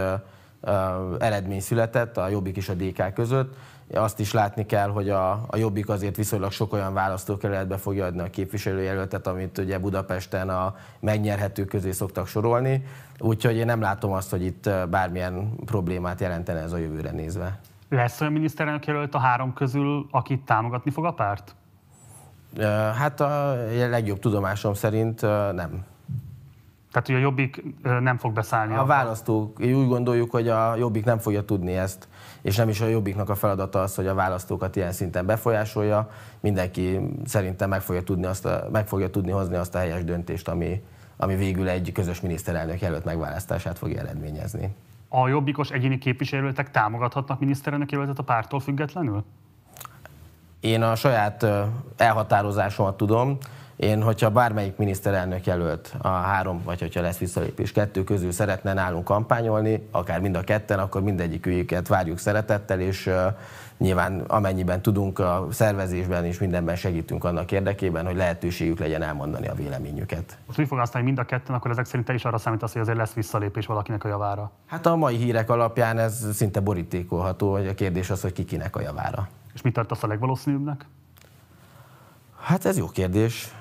[1.19, 3.55] eredmény született a Jobbik és a DK között.
[3.95, 8.21] Azt is látni kell, hogy a, a Jobbik azért viszonylag sok olyan választókerületbe fogja adni
[8.21, 12.85] a képviselőjelöltet, amit ugye Budapesten a megnyerhető közé szoktak sorolni.
[13.19, 17.59] Úgyhogy én nem látom azt, hogy itt bármilyen problémát jelentene ez a jövőre nézve.
[17.89, 21.55] Lesz olyan miniszterelnök jelölt a három közül, akit támogatni fog a párt?
[22.99, 23.55] Hát a
[23.89, 25.21] legjobb tudomásom szerint
[25.53, 25.85] nem.
[26.93, 28.75] Tehát, hogy a Jobbik nem fog beszállni.
[28.75, 32.09] A választók, úgy gondoljuk, hogy a Jobbik nem fogja tudni ezt,
[32.43, 36.11] és nem is a Jobbiknak a feladata az, hogy a választókat ilyen szinten befolyásolja.
[36.41, 40.49] Mindenki szerintem meg fogja tudni, azt a, meg fogja tudni hozni azt a helyes döntést,
[40.49, 40.83] ami,
[41.17, 44.75] ami végül egy közös miniszterelnök jelölt megválasztását fogja eredményezni.
[45.09, 49.25] A jobbikos egyéni képviselőtek támogathatnak miniszterelnök jelöltet a pártól függetlenül?
[50.61, 51.47] Én a saját
[51.97, 53.39] elhatározásomat tudom.
[53.77, 59.05] Én, hogyha bármelyik miniszterelnök jelölt a három, vagy hogyha lesz visszalépés kettő közül szeretne nálunk
[59.05, 63.11] kampányolni, akár mind a ketten, akkor mindegyik ügyüket várjuk szeretettel, és
[63.79, 69.55] nyilván amennyiben tudunk a szervezésben és mindenben segítünk annak érdekében, hogy lehetőségük legyen elmondani a
[69.55, 70.39] véleményüket.
[70.47, 72.81] Most mi fog azt mind a ketten, akkor ezek szerint te is arra számítasz, hogy
[72.81, 74.51] azért lesz visszalépés valakinek a javára?
[74.67, 78.81] Hát a mai hírek alapján ez szinte borítékolható, hogy a kérdés az, hogy kikinek a
[78.81, 79.29] javára.
[79.55, 80.87] És mit tartasz a legvalószínűbbnek?
[82.41, 83.55] Hát ez jó kérdés.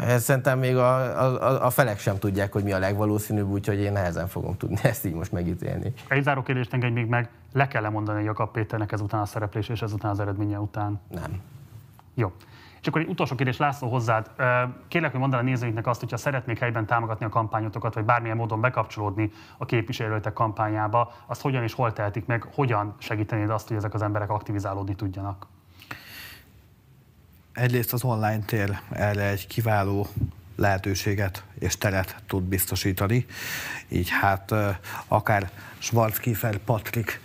[0.00, 3.92] Ez szerintem még a, a, a felek sem tudják, hogy mi a legvalószínűbb, úgyhogy én
[3.92, 5.92] nehezen fogom tudni ezt így most megítélni.
[6.08, 9.82] Egy záró kérdést engedj még meg, le kell mondani Jakab Péternek ezután a szereplés és
[9.82, 11.00] ezután az eredménye után?
[11.08, 11.40] Nem.
[12.14, 12.32] Jó.
[12.80, 14.30] És akkor egy utolsó kérdés László hozzád.
[14.88, 18.36] Kérlek, hogy mondd el a nézőinknek azt, hogyha szeretnék helyben támogatni a kampányotokat, vagy bármilyen
[18.36, 23.76] módon bekapcsolódni a képviselőtek kampányába, azt hogyan és hol tehetik meg, hogyan segítenéd azt, hogy
[23.76, 25.46] ezek az emberek aktivizálódni tudjanak?
[27.52, 30.06] egyrészt az online tér erre egy kiváló
[30.56, 33.26] lehetőséget és teret tud biztosítani.
[33.88, 34.54] Így hát
[35.08, 35.50] akár
[35.82, 37.20] Schwarzkiefer Patrik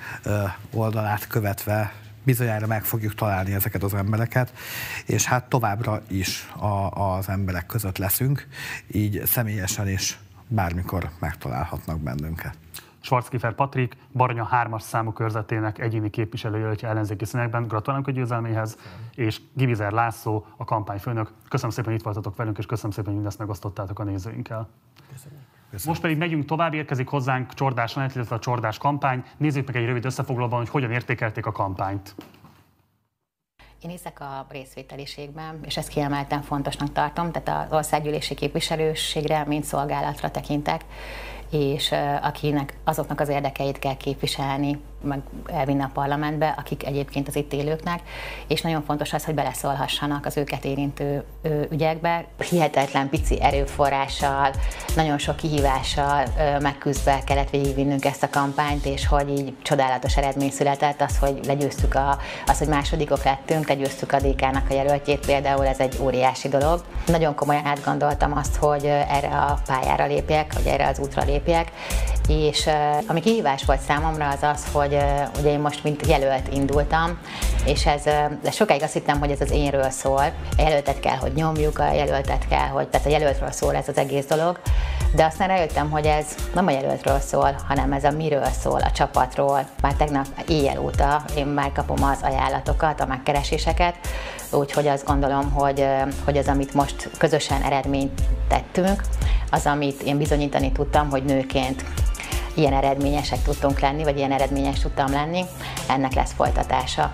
[0.73, 1.93] oldalát követve
[2.23, 4.53] bizonyára meg fogjuk találni ezeket az embereket,
[5.05, 8.47] és hát továbbra is a, az emberek között leszünk,
[8.91, 12.57] így személyesen is bármikor megtalálhatnak bennünket.
[12.99, 17.67] Schwarzkiefer Patrik, Baranya 3-as számú körzetének egyéni képviselőjelöltje ellenzéki színekben.
[17.67, 18.77] Gratulálunk a győzelméhez,
[19.15, 21.31] és Givizer László, a kampányfőnök.
[21.49, 24.67] Köszönöm szépen, hogy itt voltatok velünk, és köszönöm szépen, hogy mindezt megosztottátok a nézőinkkel.
[25.13, 25.46] Köszönjük.
[25.69, 25.91] Köszönöm.
[25.91, 29.23] Most pedig megyünk tovább, érkezik hozzánk Csordás illetve a Csordás kampány.
[29.37, 32.15] Nézzük meg egy rövid összefoglalóban, hogy hogyan értékelték a kampányt.
[33.81, 40.31] Én hiszek a részvételiségben, és ezt kiemelten fontosnak tartom, tehát az országgyűlési képviselőségre, mint szolgálatra
[40.31, 40.85] tekintek,
[41.51, 47.53] és akinek azoknak az érdekeit kell képviselni, meg elvinni a parlamentbe, akik egyébként az itt
[47.53, 48.01] élőknek,
[48.47, 51.23] és nagyon fontos az, hogy beleszólhassanak az őket érintő
[51.69, 52.25] ügyekbe.
[52.49, 54.49] Hihetetlen pici erőforrással,
[54.95, 56.25] nagyon sok kihívással
[56.59, 61.95] megküzdve kellett végigvinnünk ezt a kampányt, és hogy így csodálatos eredmény született, az, hogy legyőztük
[61.95, 66.81] a, az, hogy másodikok lettünk, legyőztük a DK-nak a jelöltjét, például ez egy óriási dolog.
[67.05, 71.71] Nagyon komolyan átgondoltam azt, hogy erre a pályára lépjek, vagy erre az útra lépjek,
[72.27, 72.69] és
[73.07, 77.19] ami kihívás volt számomra az az, hogy hogy ugye én most mint jelölt indultam,
[77.65, 78.03] és ez,
[78.41, 80.33] de sokáig azt hittem, hogy ez az énről szól.
[80.57, 83.97] A jelöltet kell, hogy nyomjuk, a jelöltet kell, hogy, tehát a jelöltről szól ez az
[83.97, 84.59] egész dolog.
[85.15, 88.91] De aztán rájöttem, hogy ez nem a jelöltről szól, hanem ez a miről szól, a
[88.91, 89.67] csapatról.
[89.81, 93.56] Már tegnap éjjel óta én már kapom az ajánlatokat, a megkereséseket,
[94.51, 95.87] úgyhogy azt gondolom, hogy,
[96.23, 99.01] hogy az, amit most közösen eredményt tettünk,
[99.51, 101.83] az, amit én bizonyítani tudtam, hogy nőként
[102.55, 105.43] ilyen eredményesek tudtunk lenni, vagy ilyen eredményes tudtam lenni,
[105.89, 107.11] ennek lesz folytatása.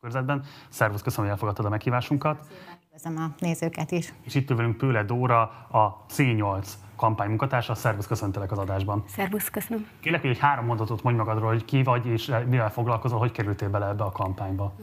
[0.00, 0.44] körzetben.
[0.68, 2.46] Szervusz, köszönöm, hogy elfogadtad a meghívásunkat.
[2.92, 4.12] Köszönöm a nézőket is.
[4.22, 6.68] És itt velünk Pőle Dóra, a C8
[7.00, 7.74] kampánymunkatársa.
[7.74, 9.04] Szervusz, köszöntelek az adásban.
[9.08, 9.86] Szervusz, köszönöm.
[10.00, 13.68] Kérlek, hogy egy három mondatot mondj magadról, hogy ki vagy, és mivel foglalkozol, hogy kerültél
[13.68, 14.74] bele ebbe a kampányba.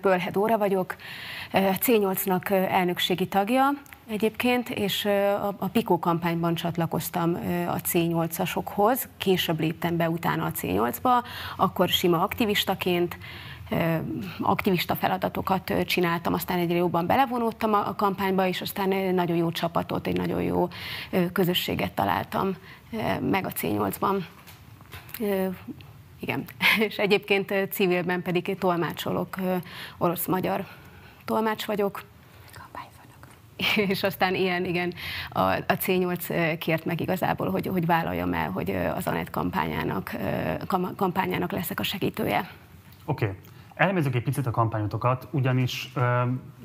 [0.00, 0.96] Pölhe Dóra vagyok,
[1.52, 3.68] C8-nak elnökségi tagja
[4.08, 5.08] egyébként, és
[5.58, 7.34] a Pico kampányban csatlakoztam
[7.68, 11.24] a C8-asokhoz, később léptem be utána a C8-ba,
[11.56, 13.18] akkor sima aktivistaként,
[14.40, 20.16] aktivista feladatokat csináltam, aztán egyre jobban belevonódtam a kampányba, és aztán nagyon jó csapatot, egy
[20.16, 20.68] nagyon jó
[21.32, 22.56] közösséget találtam
[23.30, 24.24] meg a C8-ban.
[26.20, 26.44] Igen,
[26.88, 29.36] és egyébként civilben pedig tolmácsolok,
[29.98, 30.66] orosz-magyar
[31.24, 32.02] tolmács vagyok.
[33.88, 34.94] És aztán ilyen, igen,
[35.30, 40.16] a, a C8 kért meg igazából, hogy, hogy vállaljam el, hogy az Anett kampányának,
[40.96, 42.50] kampányának leszek a segítője.
[43.04, 43.24] Oké.
[43.24, 43.36] Okay.
[43.74, 46.02] Elemezzük egy picit a kampányotokat, ugyanis uh,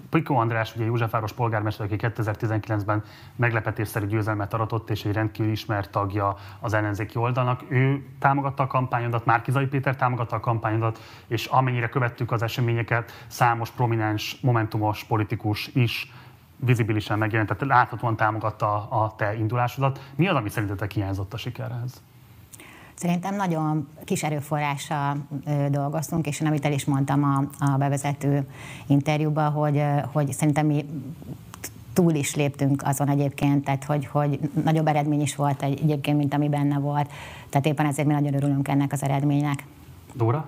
[0.09, 3.03] Piko András, ugye Józsefváros polgármester, aki 2019-ben
[3.35, 7.63] meglepetésszerű győzelmet aratott, és egy rendkívül ismert tagja az ellenzéki oldalnak.
[7.69, 13.69] Ő támogatta a kampányodat, Márkizai Péter támogatta a kampányodat, és amennyire követtük az eseményeket, számos
[13.69, 16.11] prominens, momentumos politikus is
[16.55, 20.11] vizibilisen megjelent, tehát láthatóan támogatta a te indulásodat.
[20.15, 22.01] Mi az, ami szerintetek hiányzott a sikerhez?
[22.97, 25.17] Szerintem nagyon kis erőforrással
[25.69, 28.47] dolgoztunk, és én amit el is mondtam a, a bevezető
[28.87, 30.85] interjúban, hogy, hogy szerintem mi
[31.93, 36.49] túl is léptünk azon egyébként, tehát hogy, hogy nagyobb eredmény is volt egyébként, mint ami
[36.49, 37.11] benne volt.
[37.49, 39.65] Tehát éppen ezért mi nagyon örülünk ennek az eredménynek.
[40.13, 40.45] Dóra?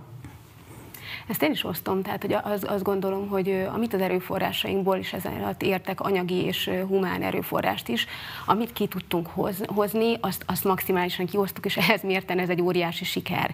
[1.30, 5.34] Ezt én is osztom, tehát hogy az, azt gondolom, hogy amit az erőforrásainkból is ezen
[5.34, 8.08] alatt értek, anyagi és humán erőforrást is,
[8.46, 13.06] amit ki tudtunk hoz, hozni, azt, azt maximálisan kihoztuk, és ehhez mérten ez egy óriási
[13.06, 13.52] siker.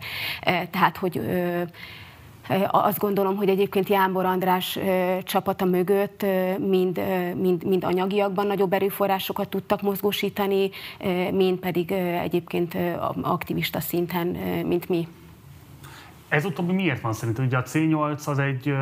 [0.72, 1.22] Tehát, hogy
[2.72, 4.80] azt gondolom, hogy egyébként Jámbor András
[5.24, 6.26] csapata mögött
[6.58, 7.02] mind,
[7.36, 10.70] mind, mind anyagiakban nagyobb erőforrásokat tudtak mozgósítani,
[11.32, 12.78] mind pedig egyébként
[13.22, 14.28] aktivista szinten,
[14.66, 15.08] mint mi.
[16.36, 17.46] Ez utóbbi miért van szerintem?
[17.46, 18.76] Ugye a C8 az egy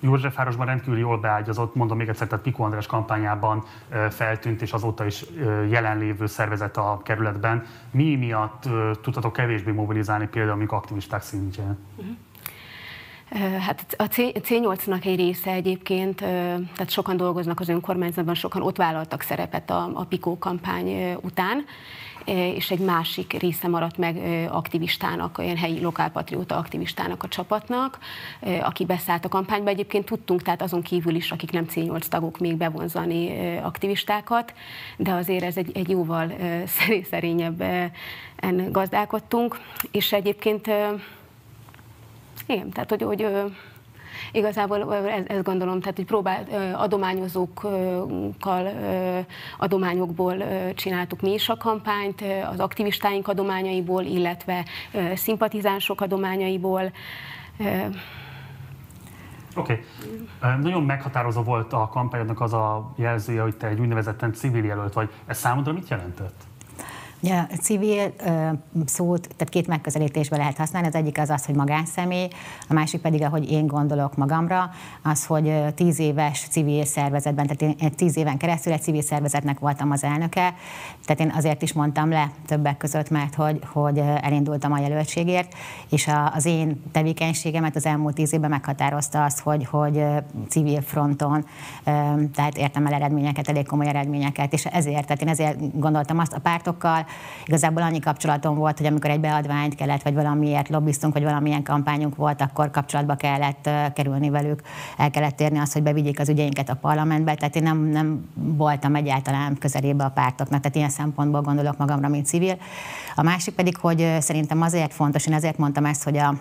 [0.00, 3.64] Józsefvárosban rendkívül jól beágyazott, mondom még egyszer, tehát Piko András kampányában
[4.10, 5.24] feltűnt, és azóta is
[5.68, 7.64] jelenlévő szervezet a kerületben.
[7.90, 8.68] Mi miatt
[9.02, 11.78] tudtatok kevésbé mobilizálni például mondjuk aktivisták szintjén?
[11.96, 12.16] Uh-huh.
[13.60, 19.70] Hát a C8-nak egy része egyébként, tehát sokan dolgoznak az önkormányzatban, sokan ott vállaltak szerepet
[19.70, 21.64] a, a PIKO kampány után,
[22.54, 24.16] és egy másik része maradt meg
[24.50, 27.98] aktivistának, olyan helyi lokálpatrióta aktivistának a csapatnak,
[28.62, 29.70] aki beszállt a kampányba.
[29.70, 34.54] Egyébként tudtunk, tehát azon kívül is, akik nem C8 tagok, még bevonzani aktivistákat,
[34.96, 36.32] de azért ez egy, egy jóval
[37.10, 37.92] szerényebben
[38.70, 39.60] gazdálkodtunk,
[39.90, 40.70] és egyébként
[42.46, 43.26] igen, tehát hogy, hogy
[44.32, 46.44] igazából ezt ez gondolom, tehát hogy próbál
[46.74, 48.68] adományozókkal,
[49.58, 50.36] adományokból
[50.74, 54.64] csináltuk mi is a kampányt, az aktivistáink adományaiból, illetve
[55.14, 56.92] szimpatizánsok adományaiból.
[59.56, 59.84] Oké.
[60.40, 60.56] Okay.
[60.60, 65.10] Nagyon meghatározó volt a kampányodnak az a jelzője, hogy te egy úgynevezetten civil jelölt vagy.
[65.26, 66.45] Ez számodra mit jelentett?
[67.26, 68.12] Ja, civil
[68.84, 70.88] szót, tehát két megközelítésben lehet használni.
[70.88, 72.28] Az egyik az az, hogy magánszemély,
[72.68, 74.70] a másik pedig, ahogy én gondolok magamra,
[75.02, 79.90] az, hogy tíz éves civil szervezetben, tehát én tíz éven keresztül egy civil szervezetnek voltam
[79.90, 80.54] az elnöke,
[81.04, 85.54] tehát én azért is mondtam le többek között, mert hogy, hogy elindultam a jelöltségért,
[85.90, 90.04] és a, az én tevékenységemet az elmúlt tíz évben meghatározta azt, hogy, hogy
[90.48, 91.44] civil fronton,
[92.34, 96.40] tehát értem el eredményeket, elég komoly eredményeket, és ezért, tehát én ezért gondoltam azt a
[96.40, 97.06] pártokkal,
[97.44, 102.16] Igazából annyi kapcsolatom volt, hogy amikor egy beadványt kellett, vagy valamiért lobbiztunk, vagy valamilyen kampányunk
[102.16, 104.60] volt, akkor kapcsolatba kellett kerülni velük,
[104.96, 107.34] el kellett érni azt, hogy bevigyék az ügyeinket a parlamentbe.
[107.34, 112.26] Tehát én nem, nem voltam egyáltalán közelébe a pártoknak, tehát ilyen szempontból gondolok magamra, mint
[112.26, 112.56] civil.
[113.14, 116.34] A másik pedig, hogy szerintem azért fontos, én ezért mondtam ezt, hogy a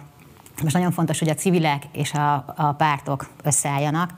[0.64, 4.14] most nagyon fontos, hogy a civilek és a, a pártok összeálljanak,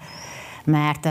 [0.68, 1.04] mert,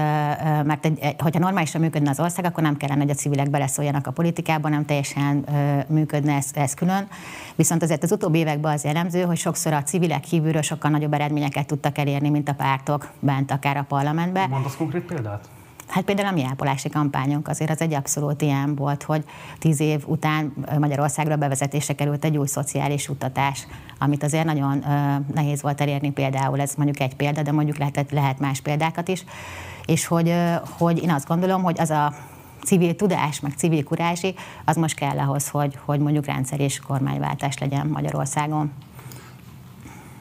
[0.64, 4.10] mert egy, hogyha normálisan működne az ország, akkor nem kellene, hogy a civilek beleszóljanak a
[4.10, 5.44] politikába, nem teljesen
[5.88, 7.08] működne ez, ez külön.
[7.54, 11.66] Viszont azért az utóbbi években az jellemző, hogy sokszor a civilek kívülről sokkal nagyobb eredményeket
[11.66, 14.48] tudtak elérni, mint a pártok bent akár a parlamentben.
[14.48, 15.48] Mondasz konkrét példát?
[15.88, 19.24] Hát például a mi ápolási kampányunk azért az egy abszolút ilyen volt, hogy
[19.58, 23.66] tíz év után Magyarországra bevezetése került egy új szociális utatás,
[23.98, 24.84] amit azért nagyon
[25.34, 29.24] nehéz volt elérni például, ez mondjuk egy példa, de mondjuk lehet, lehet más példákat is,
[29.86, 30.34] és hogy,
[30.78, 32.14] hogy én azt gondolom, hogy az a
[32.64, 34.34] civil tudás, meg civil kurázsi,
[34.64, 38.72] az most kell ahhoz, hogy, hogy mondjuk rendszer és kormányváltás legyen Magyarországon.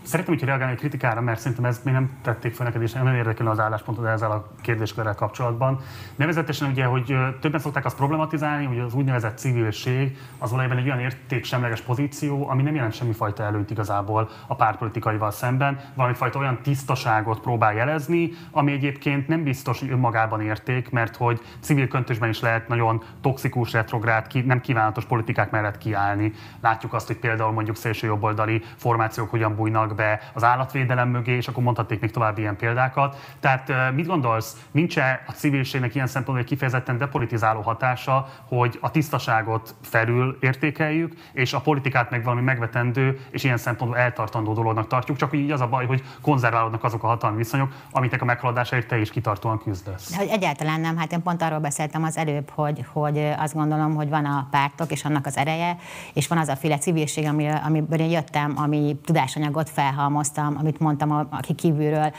[0.05, 3.15] Szeretném, hogy reagálni a kritikára, mert szerintem ez még nem tették fel neked, és nem
[3.15, 5.79] érdekel az álláspontod ezzel a kérdéskörrel kapcsolatban.
[6.15, 10.99] Nevezetesen ugye, hogy többen szokták azt problematizálni, hogy az úgynevezett civilség az valójában egy olyan
[10.99, 17.73] értéksemleges pozíció, ami nem jelent semmifajta előnyt igazából a pártpolitikaival szemben, valamifajta olyan tisztaságot próbál
[17.73, 23.03] jelezni, ami egyébként nem biztos, hogy önmagában érték, mert hogy civil köntösben is lehet nagyon
[23.21, 26.33] toxikus, retrográd, nem kívánatos politikák mellett kiállni.
[26.61, 31.63] Látjuk azt, hogy például mondjuk szélsőjobboldali formációk hogyan bújnak be az állatvédelem mögé, és akkor
[31.63, 33.17] mondhatnék még további ilyen példákat.
[33.39, 39.75] Tehát mit gondolsz, nincs-e a civilségnek ilyen szempontból egy kifejezetten depolitizáló hatása, hogy a tisztaságot
[39.81, 45.33] felül értékeljük, és a politikát meg valami megvetendő és ilyen szempontból eltartandó dolognak tartjuk, csak
[45.33, 49.09] így az a baj, hogy konzerválódnak azok a hatalmi viszonyok, amiknek a meghaladásáért te is
[49.09, 50.11] kitartóan küzdesz.
[50.11, 53.95] De hogy egyáltalán nem, hát én pont arról beszéltem az előbb, hogy, hogy azt gondolom,
[53.95, 55.77] hogy van a pártok és annak az ereje,
[56.13, 57.27] és van az a féle civilség,
[57.65, 62.11] amiből én jöttem, ami tudásanyagot fel felhalmoztam, amit mondtam, aki kívülről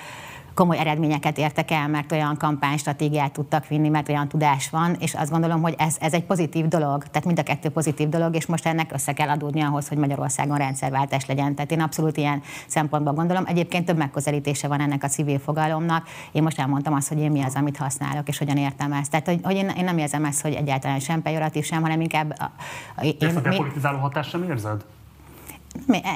[0.55, 5.31] komoly eredményeket értek el, mert olyan kampánystratégiát tudtak vinni, mert olyan tudás van, és azt
[5.31, 8.67] gondolom, hogy ez, ez egy pozitív dolog, tehát mind a kettő pozitív dolog, és most
[8.67, 11.55] ennek össze kell adódni ahhoz, hogy Magyarországon rendszerváltás legyen.
[11.55, 13.45] Tehát én abszolút ilyen szempontból gondolom.
[13.47, 16.07] Egyébként több megközelítése van ennek a civil fogalomnak.
[16.33, 19.11] Én most elmondtam azt, hogy én mi az, amit használok, és hogyan értem ezt.
[19.11, 22.35] Tehát, hogy, hogy én, én nem érzem ezt, hogy egyáltalán sem pejoratív sem, hanem inkább...
[22.39, 22.51] A,
[22.97, 24.85] a, én, Ezt a depolitizáló hatást sem érzed?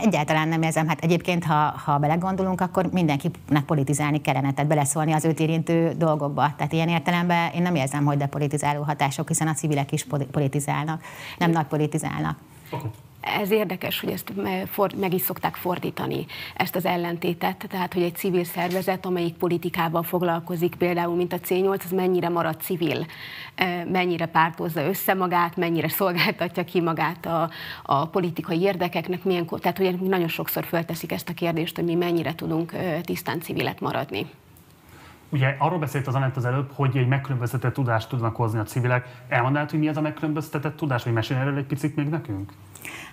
[0.03, 0.89] Egyáltalán nem érzem.
[0.89, 6.53] Hát egyébként, ha, ha belegondolunk, akkor mindenkinek politizálni kellene, tehát beleszólni az őt érintő dolgokba.
[6.57, 11.03] Tehát ilyen értelemben én nem érzem, hogy depolitizáló hatások, hiszen a civilek is politizálnak,
[11.39, 12.39] nem nagy politizálnak.
[13.21, 14.33] Ez érdekes, hogy ezt
[14.97, 20.75] meg is szokták fordítani, ezt az ellentétet, tehát hogy egy civil szervezet, amelyik politikával foglalkozik,
[20.75, 23.07] például mint a C8, az mennyire marad civil,
[23.93, 27.51] mennyire pártozza össze magát, mennyire szolgáltatja ki magát a,
[27.83, 32.35] a politikai érdekeknek, milyen, tehát hogy nagyon sokszor fölteszik ezt a kérdést, hogy mi mennyire
[32.35, 34.27] tudunk tisztán civilek maradni.
[35.33, 39.09] Ugye arról beszélt az Anett az előbb, hogy egy megkülönböztetett tudást tudnak hozni a civilek.
[39.29, 42.53] Elmondanád, hogy mi az a megkülönböztetett tudás, vagy mesél erről egy picit még nekünk?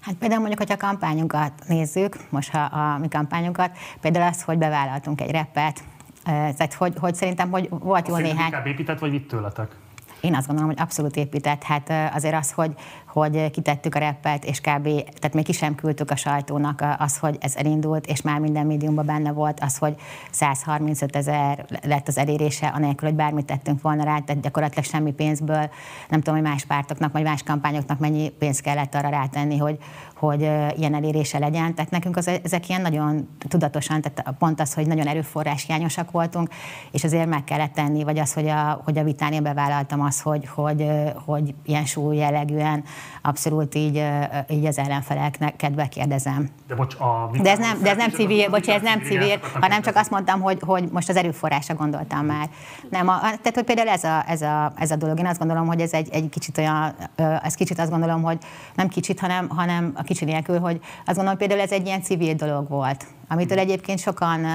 [0.02, 4.58] Hát például mondjuk, hogyha a kampányunkat nézzük, most ha a mi kampányunkat, például az, hogy
[4.58, 5.84] bevállaltunk egy repet,
[6.24, 8.46] tehát hogy, hogy szerintem, hogy volt jó néhány...
[8.46, 9.76] Inkább épített, vagy vitt tőletek?
[10.22, 11.64] Én azt gondolom, hogy abszolút épített.
[11.64, 12.74] Hát azért az, hogy,
[13.20, 14.84] hogy kitettük a reppet, és kb.
[14.84, 19.06] tehát még ki sem küldtük a sajtónak az, hogy ez elindult, és már minden médiumban
[19.06, 19.96] benne volt az, hogy
[20.32, 25.70] 135 ezer lett az elérése, anélkül, hogy bármit tettünk volna rá, tehát gyakorlatilag semmi pénzből,
[26.10, 29.78] nem tudom, hogy más pártoknak, vagy más kampányoknak mennyi pénzt kellett arra rátenni, hogy,
[30.16, 30.42] hogy
[30.78, 31.76] ilyen elérése legyen.
[31.76, 36.50] Tehát nekünk az, ezek ilyen nagyon tudatosan, tehát pont az, hogy nagyon erőforrás hiányosak voltunk,
[36.92, 40.22] és azért meg kellett tenni, vagy az, hogy a, hogy a vitán én bevállaltam az,
[40.22, 40.88] hogy, hogy,
[41.26, 42.84] hogy ilyen súly jellegűen
[43.22, 44.04] abszolút így,
[44.50, 46.50] így az ellenfeleknek kedve kérdezem.
[46.68, 49.82] De bocs, a de ez nem, de ez nem civil, bocs, ez nem civil, hanem
[49.82, 52.50] csak azt mondtam, hogy, hogy most az erőforrásra gondoltam már.
[52.90, 55.68] Nem, a, tehát hogy például ez a, ez, a, ez a dolog, én azt gondolom,
[55.68, 56.96] hogy ez egy, egy kicsit olyan,
[57.44, 58.38] ez kicsit azt gondolom, hogy
[58.76, 62.34] nem kicsit, hanem, hanem a kicsi nélkül, hogy azt gondolom, például ez egy ilyen civil
[62.34, 64.46] dolog volt, amitől egyébként sokan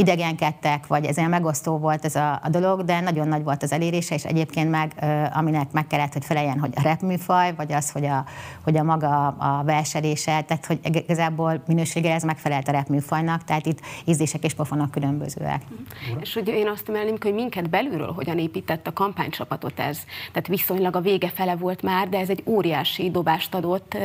[0.00, 3.72] idegenkedtek, vagy ez olyan megosztó volt ez a, a dolog, de nagyon nagy volt az
[3.72, 4.92] elérése, és egyébként meg,
[5.34, 8.24] aminek meg kellett, hogy feleljen, hogy a repműfaj, vagy az, hogy a,
[8.64, 13.80] hogy a maga a verselése, tehát hogy igazából minősége ez megfelelt a repműfajnak, tehát itt
[14.04, 15.62] ízlések és pofonok különbözőek.
[15.72, 16.20] Mm.
[16.20, 19.98] És hogy én azt emelném, hogy minket belülről hogyan épített a kampánycsapatot ez.
[20.32, 23.96] Tehát viszonylag a vége fele volt már, de ez egy óriási dobást adott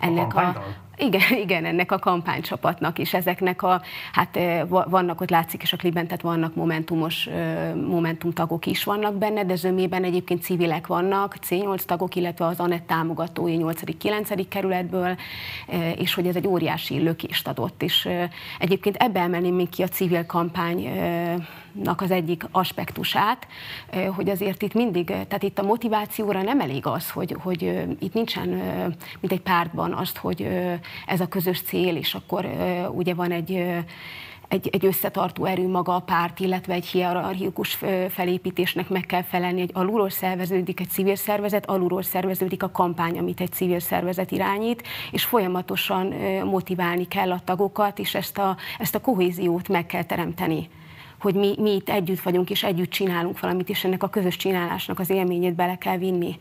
[0.00, 3.82] ennek a, a igen, igen, ennek a kampánycsapatnak is, ezeknek a,
[4.12, 4.38] hát
[4.68, 7.28] vannak ott látszik is a klipben, tehát vannak momentumos,
[7.86, 12.82] momentum tagok is vannak benne, de zömében egyébként civilek vannak, C8 tagok, illetve az ANET
[12.82, 14.46] támogatói 8.-9.
[14.48, 15.16] kerületből,
[15.96, 18.08] és hogy ez egy óriási lökést adott, és
[18.58, 20.88] egyébként ebbe emelném még ki a civil kampány
[21.84, 23.46] az egyik aspektusát,
[24.14, 27.62] hogy azért itt mindig, tehát itt a motivációra nem elég az, hogy, hogy
[27.98, 28.48] itt nincsen,
[29.20, 30.48] mint egy pártban azt, hogy
[31.06, 32.46] ez a közös cél, és akkor
[32.94, 33.82] ugye van egy
[34.52, 39.70] egy, egy összetartó erő maga a párt, illetve egy hierarchikus felépítésnek meg kell felelni, egy
[39.74, 45.24] alulról szerveződik egy civil szervezet, alulról szerveződik a kampány, amit egy civil szervezet irányít, és
[45.24, 46.06] folyamatosan
[46.44, 50.68] motiválni kell a tagokat, és ezt a, ezt a kohéziót meg kell teremteni
[51.22, 54.98] hogy mi, mi itt együtt vagyunk, és együtt csinálunk valamit, és ennek a közös csinálásnak
[54.98, 56.38] az élményét bele kell vinni.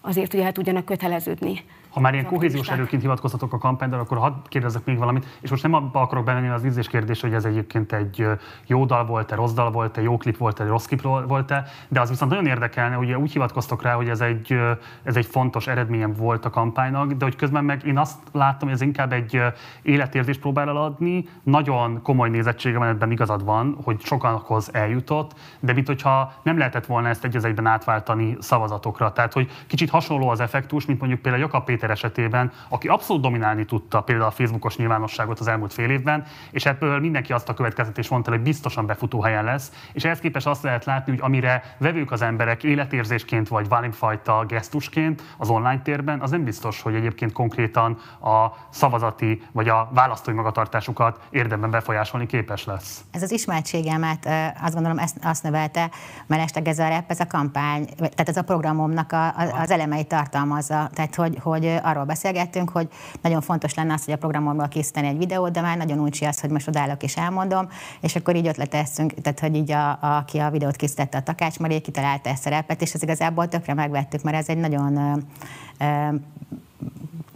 [0.00, 1.64] Azért, hogy el tudjanak köteleződni.
[1.90, 5.62] Ha már ilyen kohéziós erőként hivatkozhatok a kampányra, akkor hadd kérdezzek még valamit, és most
[5.62, 8.26] nem abba akarok bemenni az ízlés kérdés, hogy ez egyébként egy
[8.66, 12.30] jó dal volt-e, rossz dal volt-e, jó klip volt-e, rossz klip volt-e, de az viszont
[12.30, 14.58] nagyon érdekelne, ugye úgy hivatkoztok rá, hogy ez egy,
[15.02, 18.76] ez egy fontos eredményem volt a kampánynak, de hogy közben meg én azt láttam, hogy
[18.76, 19.42] ez inkább egy
[19.82, 25.86] életérzést próbál adni, nagyon komoly nézettsége van, ebben igazad van, hogy sokanhoz eljutott, de mint
[25.86, 29.12] hogyha nem lehetett volna ezt egy egyben átváltani szavazatokra.
[29.12, 33.64] Tehát, hogy kicsit hasonló az effektus, mint mondjuk például Jakab Péter esetében, aki abszolút dominálni
[33.64, 38.08] tudta például a Facebookos nyilvánosságot az elmúlt fél évben, és ebből mindenki azt a következtetés
[38.08, 42.10] mondta, hogy biztosan befutó helyen lesz, és ehhez képest azt lehet látni, hogy amire vevők
[42.10, 47.98] az emberek életérzésként vagy valamifajta gesztusként az online térben, az nem biztos, hogy egyébként konkrétan
[48.20, 53.04] a szavazati vagy a választói magatartásukat érdemben befolyásolni képes lesz.
[53.10, 54.28] Ez az ismertségemet
[54.62, 55.90] azt gondolom ezt, azt növelte,
[56.26, 60.90] mert ez a rep, ez a kampány, tehát ez a programomnak a, az elemeit tartalmazza.
[60.94, 62.88] Tehát, hogy, hogy arról beszélgettünk, hogy
[63.22, 66.40] nagyon fontos lenne az, hogy a programomból készíteni egy videót, de már nagyon uncsi az,
[66.40, 67.68] hogy most odállok és elmondom,
[68.00, 71.58] és akkor így ötleteztünk, tehát hogy így a, a, aki a videót készítette a Takács
[71.58, 75.24] Maria, kitalálta ezt szerepet, és ez igazából tökre megvettük, mert ez egy nagyon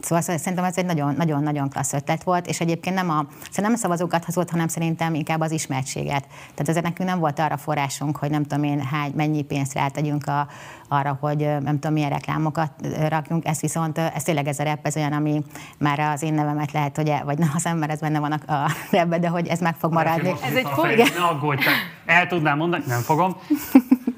[0.05, 0.84] Szóval szerintem ez egy
[1.16, 5.14] nagyon-nagyon klassz ötlet volt, és egyébként nem a, szerintem nem a szavazókat hazott, hanem szerintem
[5.14, 6.26] inkább az ismertséget.
[6.28, 10.26] Tehát ezért nekünk nem volt arra forrásunk, hogy nem tudom én, hány, mennyi pénzt rátegyünk
[10.26, 10.48] a,
[10.88, 12.70] arra, hogy nem tudom milyen reklámokat
[13.09, 13.46] rakjunk.
[13.46, 15.42] Ez viszont, ez tényleg ez a rep, ez olyan, ami
[15.78, 18.53] már az én nevemet lehet, hogy e, vagy nem az ember, ez benne van a,
[18.53, 20.34] a repbe, de hogy ez meg fog maradni.
[20.42, 20.86] Ez egy fog...
[20.86, 21.64] Ne aggódj,
[22.07, 23.36] el tudnám mondani, nem fogom.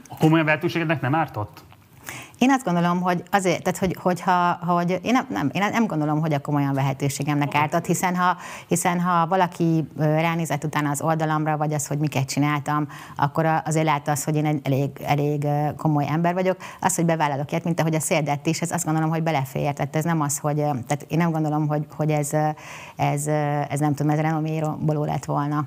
[0.08, 1.64] A komolyabb nem ártott?
[2.38, 6.20] Én azt gondolom, hogy azért, tehát hogy, hogyha, hogy én, nem, nem, én nem gondolom,
[6.20, 8.36] hogy a komolyan vehetőségemnek ártott, hiszen ha,
[8.68, 14.10] hiszen ha valaki ránézett utána az oldalamra, vagy az, hogy miket csináltam, akkor azért látta
[14.10, 16.56] az, hogy én egy elég, elég komoly ember vagyok.
[16.80, 19.72] Az, hogy bevállalok ilyet, mint ahogy a széldett is, ez azt gondolom, hogy belefér.
[19.72, 22.30] Tehát ez nem az, hogy, tehát én nem gondolom, hogy, hogy ez,
[22.96, 23.26] ez,
[23.68, 25.66] ez nem tudom, ez renoméról lett volna.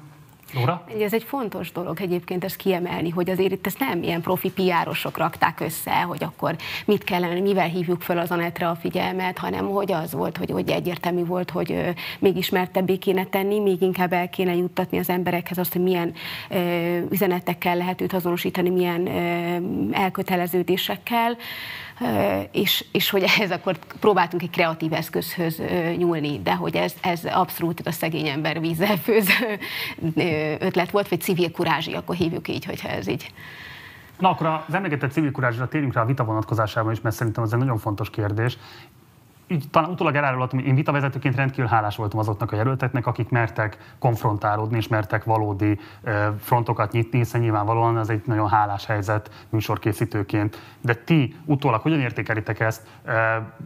[0.53, 0.83] Laura?
[0.99, 5.17] Ez egy fontos dolog egyébként ezt kiemelni, hogy azért itt ezt nem ilyen profi piárosok
[5.17, 9.91] rakták össze, hogy akkor mit kellene, mivel hívjuk fel az Anetre a figyelmet, hanem hogy
[9.91, 14.55] az volt, hogy, hogy egyértelmű volt, hogy még ismertebbé kéne tenni, még inkább el kéne
[14.55, 16.13] juttatni az emberekhez azt, hogy milyen
[16.49, 21.37] ö, üzenetekkel lehet őt azonosítani, milyen ö, elköteleződésekkel
[22.51, 25.61] és, és hogy ehhez akkor próbáltunk egy kreatív eszközhöz
[25.97, 29.29] nyúlni, de hogy ez, ez abszolút a szegény ember vízzel főz
[30.59, 33.31] ötlet volt, vagy civil kurázsi, akkor hívjuk így, hogyha ez így.
[34.19, 37.51] Na akkor az emlegetett civil kurázsra térjünk rá a vita vonatkozásában is, mert szerintem ez
[37.53, 38.57] egy nagyon fontos kérdés
[39.47, 43.95] így talán utólag elárulhatom, hogy én vitavezetőként rendkívül hálás voltam azoknak a jelölteknek, akik mertek
[43.99, 45.79] konfrontálódni és mertek valódi
[46.39, 50.61] frontokat nyitni, hiszen nyilvánvalóan ez egy nagyon hálás helyzet műsorkészítőként.
[50.81, 52.87] De ti utólag hogyan értékelitek ezt?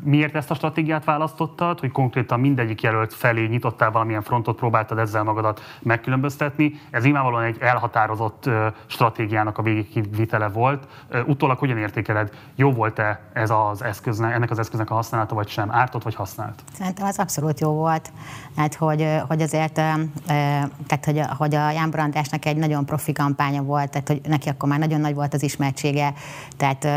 [0.03, 5.23] Miért ezt a stratégiát választottad, hogy konkrétan mindegyik jelölt felé nyitottál valamilyen frontot, próbáltad ezzel
[5.23, 6.79] magadat megkülönböztetni?
[6.89, 8.49] Ez nyilvánvalóan egy elhatározott
[8.86, 10.88] stratégiának a végigvitele volt.
[11.25, 12.34] Utólag hogyan értékeled?
[12.55, 15.69] Jó volt-e ez az eszköznek, ennek az eszköznek a használata, vagy sem?
[15.72, 16.63] Ártott vagy használt?
[16.78, 18.11] Szerintem az abszolút jó volt.
[18.55, 23.89] Hát, hogy, hogy azért, tehát, hogy, hogy a Ján Brandásnak egy nagyon profi kampánya volt,
[23.89, 26.13] tehát, hogy neki akkor már nagyon nagy volt az ismertsége,
[26.57, 26.88] tehát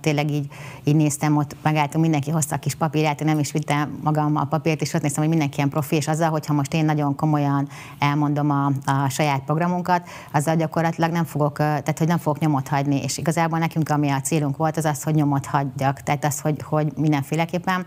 [0.00, 0.48] tényleg így,
[0.84, 4.44] így néztem, ott megálltam, mindenki hozta a kis papírját, én nem is vittem magam a
[4.44, 7.68] papírt, és ott néztem, hogy mindenki ilyen profi, és azzal, hogyha most én nagyon komolyan
[7.98, 13.02] elmondom a, a saját programunkat, azzal gyakorlatilag nem fogok, tehát hogy nem fogok nyomot hagyni,
[13.02, 16.62] és igazából nekünk, ami a célunk volt, az az, hogy nyomot hagyjak, tehát az, hogy,
[16.62, 17.86] hogy mindenféleképpen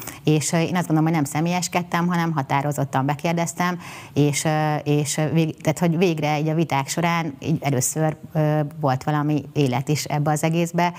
[0.23, 3.79] és én azt gondolom, hogy nem személyeskedtem, hanem határozottan bekérdeztem,
[4.13, 4.47] és,
[4.83, 8.17] és vég, tehát, hogy végre így a viták során így először
[8.79, 10.93] volt valami élet is ebbe az egészbe.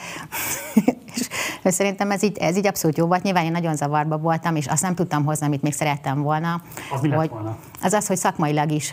[1.62, 3.22] és szerintem ez így, ez így abszolút jó volt.
[3.22, 6.62] Nyilván én nagyon zavarba voltam, és azt nem tudtam hozni, amit még szerettem volna.
[6.94, 7.56] Az mi hogy, volna?
[7.82, 8.92] Az az, hogy szakmailag is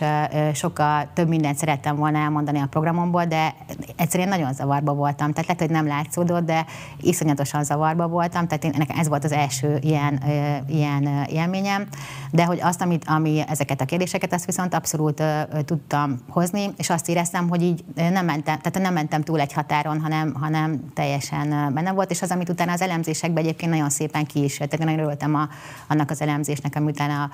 [0.54, 3.54] sokkal több mindent szerettem volna elmondani a programomból, de
[3.96, 5.32] egyszerűen nagyon zavarba voltam.
[5.32, 6.66] Tehát lehet, hogy nem látszódott, de
[7.00, 8.46] iszonyatosan zavarba voltam.
[8.46, 9.99] Tehát én, nekem ez volt az első ilyen,
[10.68, 11.86] ilyen élményem.
[12.30, 15.22] De hogy azt, amit, ami ezeket a kérdéseket, azt viszont abszolút
[15.64, 20.00] tudtam hozni, és azt éreztem, hogy így nem mentem, tehát nem mentem túl egy határon,
[20.00, 24.44] hanem, hanem teljesen benne volt, és az, amit utána az elemzésekben egyébként nagyon szépen ki
[24.44, 25.48] is, tehát nagyon örültem a,
[25.88, 27.30] annak az elemzésnek, ami utána a,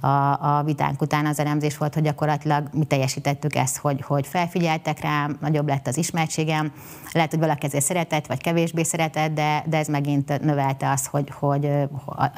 [0.00, 5.00] a, a vitánk után az elemzés volt, hogy gyakorlatilag mi teljesítettük ezt, hogy, hogy felfigyeltek
[5.00, 6.72] rám, nagyobb lett az ismertségem.
[7.12, 11.32] Lehet, hogy valaki ezért szeretett, vagy kevésbé szeretett, de, de ez megint növelte azt, hogy,
[11.34, 11.70] hogy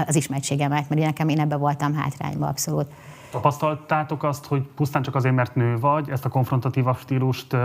[0.06, 2.86] az ismertségemet, mert nekem én ebbe voltam hátrányba abszolút.
[3.30, 7.56] Tapasztaltátok azt, hogy pusztán csak azért, mert nő vagy, ezt a konfrontatívabb stílust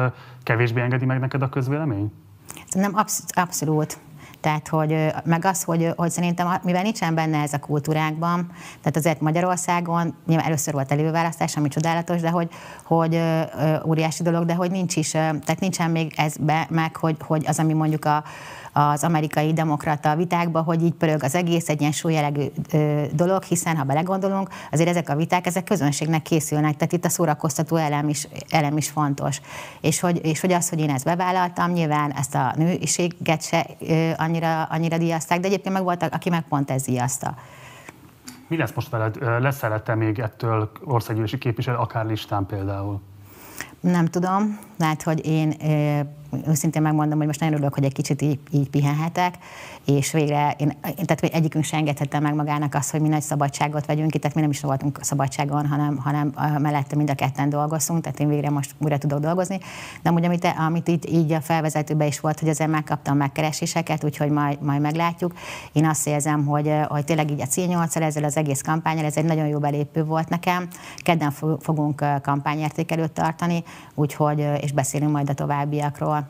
[0.43, 2.12] kevésbé engedi meg neked a közvélemény?
[2.72, 3.98] Nem, absz- abszolút.
[4.46, 9.22] Tehát, hogy meg az, hogy, hogy szerintem, mivel nincsen benne ez a kultúrákban, tehát azért
[9.22, 12.50] Magyarországon, nyilván először volt előválasztás, ami csodálatos, de hogy,
[12.84, 13.22] hogy
[13.86, 17.60] óriási dolog, de hogy nincs is, tehát nincsen még ez be, meg, hogy, hogy az,
[17.60, 18.24] ami mondjuk a,
[18.78, 22.45] az amerikai demokrata vitákba, hogy így pörög az egész egy ilyen súlyelegű
[23.13, 27.76] dolog, hiszen ha belegondolunk, azért ezek a viták, ezek közönségnek készülnek, tehát itt a szórakoztató
[27.76, 29.41] elem is, elem is fontos.
[29.82, 33.67] És hogy, és hogy az, hogy én ezt bevállaltam, nyilván ezt a nőiséget se
[34.17, 37.36] annyira, annyira díjazták, de egyébként meg volt, aki meg pont ez díjazta.
[38.47, 39.41] Mi lesz most veled?
[39.41, 43.01] Lesz-e te még ettől országgyűlési képviselő, akár listán például?
[43.80, 45.53] Nem tudom, lehet, hogy én
[46.47, 49.36] őszintén megmondom, hogy most nagyon örülök, hogy egy kicsit így, így pihenhetek,
[49.86, 54.11] és végre én, tehát egyikünk sem engedhette meg magának azt, hogy mi nagy szabadságot vegyünk
[54.11, 58.19] ki, tehát mi nem is voltunk szabadságon, hanem, hanem mellette mind a ketten dolgozunk, tehát
[58.19, 59.59] én végre most újra tudok dolgozni.
[60.01, 64.30] De amúgy, amit, amit így, így a felvezetőben is volt, hogy azért megkaptam megkereséseket, úgyhogy
[64.30, 65.34] majd, majd meglátjuk.
[65.71, 69.17] Én azt érzem, hogy, hogy tényleg így a c 8 ezzel az egész kampányal, ez
[69.17, 70.67] egy nagyon jó belépő volt nekem.
[70.97, 73.63] Kedden fogunk kampányértékelőt tartani,
[73.95, 76.24] úgyhogy, és beszélünk majd a továbbiakról.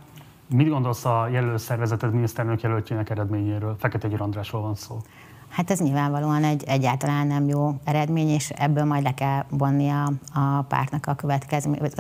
[0.49, 3.75] Mit gondolsz a jelölő szervezeted miniszternök jelöltjének eredményéről?
[3.79, 4.97] Fekete Győr Andrásról van szó.
[5.49, 10.11] Hát ez nyilvánvalóan egy egyáltalán nem jó eredmény, és ebből majd le kell vonni a,
[10.33, 11.15] a pártnak a,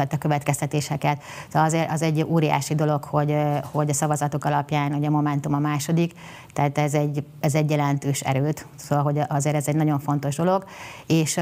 [0.09, 1.21] a következtetéseket.
[1.47, 3.37] Szóval azért az egy óriási dolog, hogy,
[3.71, 6.13] hogy a szavazatok alapján ugye Momentum a második,
[6.53, 10.65] tehát ez egy, ez egy jelentős erőt, szóval hogy azért ez egy nagyon fontos dolog,
[11.07, 11.39] és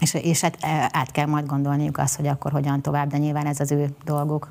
[0.00, 0.56] és, és hát
[0.92, 4.50] át kell majd gondolniuk azt, hogy akkor hogyan tovább, de nyilván ez az ő dolguk.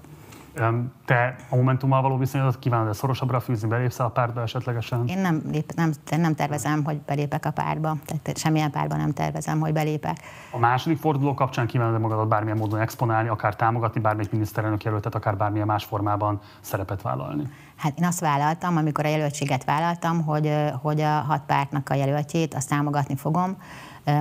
[1.05, 5.07] Te a Momentummal való viszonyodat kívánod-e szorosabbra fűzni, belépsz a pártba esetlegesen?
[5.07, 9.60] Én nem, lép, nem, nem tervezem, hogy belépek a pártba, tehát semmilyen pártba nem tervezem,
[9.60, 10.18] hogy belépek.
[10.51, 15.38] A második forduló kapcsán kívánod magadat bármilyen módon exponálni, akár támogatni bármelyik miniszterelnök jelöltet, akár
[15.38, 17.43] bármilyen más formában szerepet vállalni?
[17.76, 22.53] Hát én azt vállaltam, amikor a jelöltséget vállaltam, hogy, hogy a hat pártnak a jelöltjét
[22.53, 23.57] azt támogatni fogom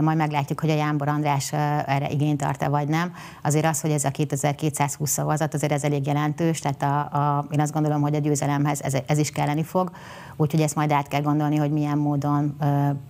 [0.01, 3.12] majd meglátjuk, hogy a Jánbor András erre igényt tart-e vagy nem.
[3.43, 7.61] Azért az, hogy ez a 2220 szavazat, azért ez elég jelentős, tehát a, a, én
[7.61, 9.91] azt gondolom, hogy a győzelemhez ez, ez is kelleni fog,
[10.36, 12.57] úgyhogy ezt majd át kell gondolni, hogy milyen módon,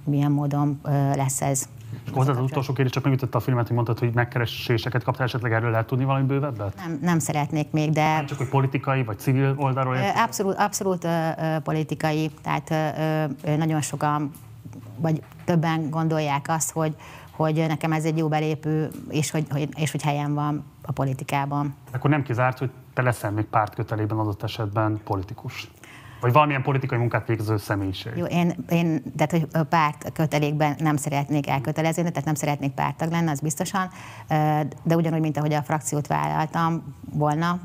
[0.05, 0.81] milyen módon
[1.15, 1.69] lesz ez.
[2.13, 5.71] Hozzá az utolsó kérdés, csak megütötte a filmet, hogy mondtad, hogy megkereséseket kaptál, esetleg erről
[5.71, 6.77] lehet tudni valami bővebbet?
[6.77, 8.15] Nem, nem szeretnék még, de...
[8.15, 10.17] Nem csak, hogy politikai vagy civil oldalról érted?
[10.17, 14.31] Abszolút, abszolút ö, ö, politikai, tehát ö, ö, nagyon sokan
[14.97, 16.95] vagy többen gondolják azt, hogy,
[17.31, 21.75] hogy nekem ez egy jó belépő, és hogy, hogy, és hogy helyem van a politikában.
[21.93, 25.71] Akkor nem kizárt, hogy te leszel még pártkötelében adott esetben politikus?
[26.21, 28.13] Vagy valamilyen politikai munkát végző személyiség?
[28.17, 33.11] Jó, én, én tehát, hogy a párt kötelékben nem szeretnék elkötelezni, tehát nem szeretnék pártag
[33.11, 33.91] lenni, az biztosan,
[34.83, 37.61] de ugyanúgy, mint ahogy a frakciót vállaltam volna,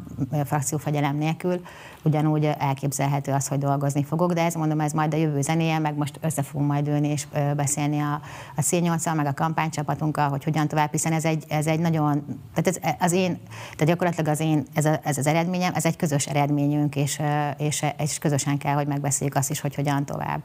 [0.45, 1.61] frakciófegyelem nélkül,
[2.03, 5.97] ugyanúgy elképzelhető az, hogy dolgozni fogok, de ez mondom, ez majd a jövő zenéje, meg
[5.97, 8.21] most össze fogunk majd ülni és beszélni a,
[8.55, 12.79] a c meg a kampánycsapatunkkal, hogy hogyan tovább, hiszen ez egy, ez egy nagyon, tehát
[12.81, 16.25] ez, az én, tehát gyakorlatilag az én, ez, a, ez az eredményem, ez egy közös
[16.25, 17.21] eredményünk, és,
[17.57, 20.41] és, és közösen kell, hogy megbeszéljük azt is, hogy hogyan tovább.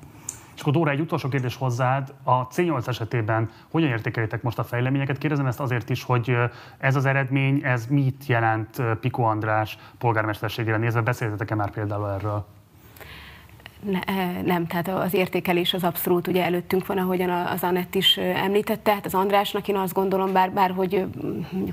[0.59, 2.15] És akkor Dóra, egy utolsó kérdés hozzád.
[2.23, 5.19] A C8 esetében hogyan értékelitek most a fejleményeket?
[5.19, 6.37] Kérdezem ezt azért is, hogy
[6.79, 11.01] ez az eredmény, ez mit jelent Piko András polgármesterségére nézve?
[11.01, 12.47] Beszéltetek-e már például erről?
[13.83, 18.93] Ne, nem, tehát az értékelés az abszolút ugye előttünk van, ahogyan az Anett is említette.
[18.93, 21.05] Hát az Andrásnak én azt gondolom, bár, bár hogy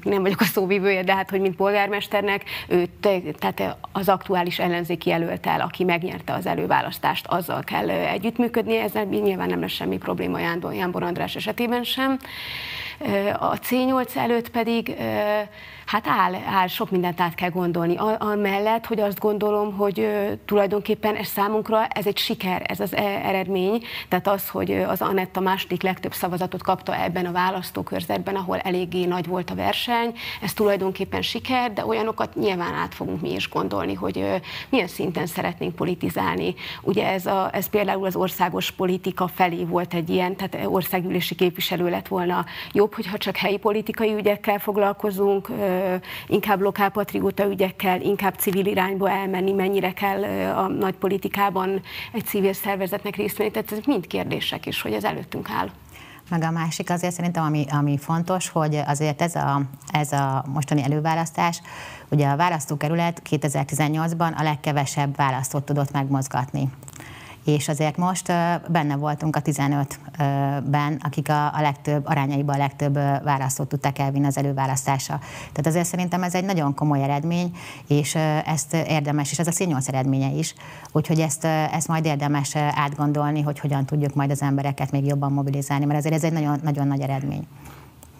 [0.03, 2.88] nem vagyok a szóvívője, de hát, hogy mint polgármesternek, ő
[3.39, 9.49] tehát az aktuális ellenzéki jelölt el, aki megnyerte az előválasztást, azzal kell együttműködni, ezzel nyilván
[9.49, 10.39] nem lesz semmi probléma
[10.72, 12.20] Jánbor András esetében sem.
[13.39, 14.95] A C8 előtt pedig
[15.86, 17.95] hát áll, áll, sok mindent át kell gondolni.
[18.17, 20.07] Amellett, hogy azt gondolom, hogy
[20.45, 23.83] tulajdonképpen ez számunkra ez egy siker, ez az e, eredmény.
[24.07, 29.27] Tehát az, hogy az Anetta második legtöbb szavazatot kapta ebben a választókörzetben, ahol eléggé nagy
[29.27, 34.41] volt a verseny, ez tulajdonképpen siker, de olyanokat nyilván át fogunk mi is gondolni, hogy
[34.69, 36.55] milyen szinten szeretnénk politizálni.
[36.81, 41.89] Ugye ez, a, ez például az országos politika felé volt egy ilyen, tehát országgyűlési képviselő
[41.89, 45.49] lett volna jobb, hogyha csak helyi politikai ügyekkel foglalkozunk,
[46.28, 50.23] inkább lokálpatrióta ügyekkel, inkább civil irányba elmenni, mennyire kell
[50.53, 51.82] a nagy politikában
[52.13, 53.51] egy civil szervezetnek részt venni.
[53.51, 55.69] Tehát ez mind kérdések is, hogy ez előttünk áll.
[56.30, 59.61] Meg a másik azért szerintem, ami, ami fontos, hogy azért ez a,
[59.91, 61.61] ez a mostani előválasztás,
[62.09, 66.69] ugye a választókerület 2018-ban a legkevesebb választót tudott megmozgatni
[67.45, 68.27] és azért most
[68.67, 72.93] benne voltunk a 15-ben, akik a, legtöbb, arányaiban a legtöbb
[73.23, 75.19] választót tudták elvinni az előválasztásra.
[75.37, 77.51] Tehát azért szerintem ez egy nagyon komoly eredmény,
[77.87, 78.15] és
[78.45, 80.53] ezt érdemes, és ez a színnyolc eredménye is,
[80.91, 85.85] úgyhogy ezt, ezt majd érdemes átgondolni, hogy hogyan tudjuk majd az embereket még jobban mobilizálni,
[85.85, 87.47] mert azért ez egy nagyon, nagyon nagy eredmény.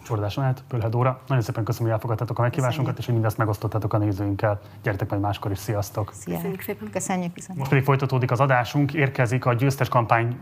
[0.06, 1.20] Csordás Anett, Pölhe Dóra.
[1.26, 4.60] Nagyon szépen köszönöm, hogy elfogadtatok a meghívásunkat, és hogy mindezt megosztottatok a nézőinkkel.
[4.82, 6.12] Gyertek majd máskor is, sziasztok!
[6.12, 6.34] Szia.
[6.34, 6.90] Köszönjük szépen!
[6.90, 7.58] Köszönjük, köszönjük.
[7.58, 10.38] Most pedig folytatódik az adásunk, érkezik a győztes kampány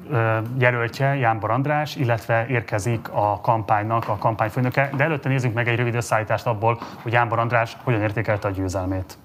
[0.59, 4.91] jelöltje, Jánbor András, illetve érkezik a kampánynak a kampányfőnöke.
[4.97, 9.19] De előtte nézzük meg egy rövid összeállítást abból, hogy Jánbor András hogyan értékelte a győzelmét.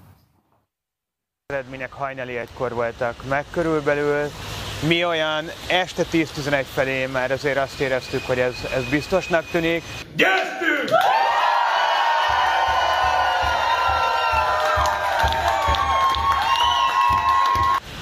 [1.52, 4.30] Eredmények hajnali egykor voltak meg körülbelül,
[4.86, 9.82] mi olyan este 10-11 felé már azért azt éreztük, hogy ez, ez biztosnak tűnik.
[10.16, 10.90] Gyertünk!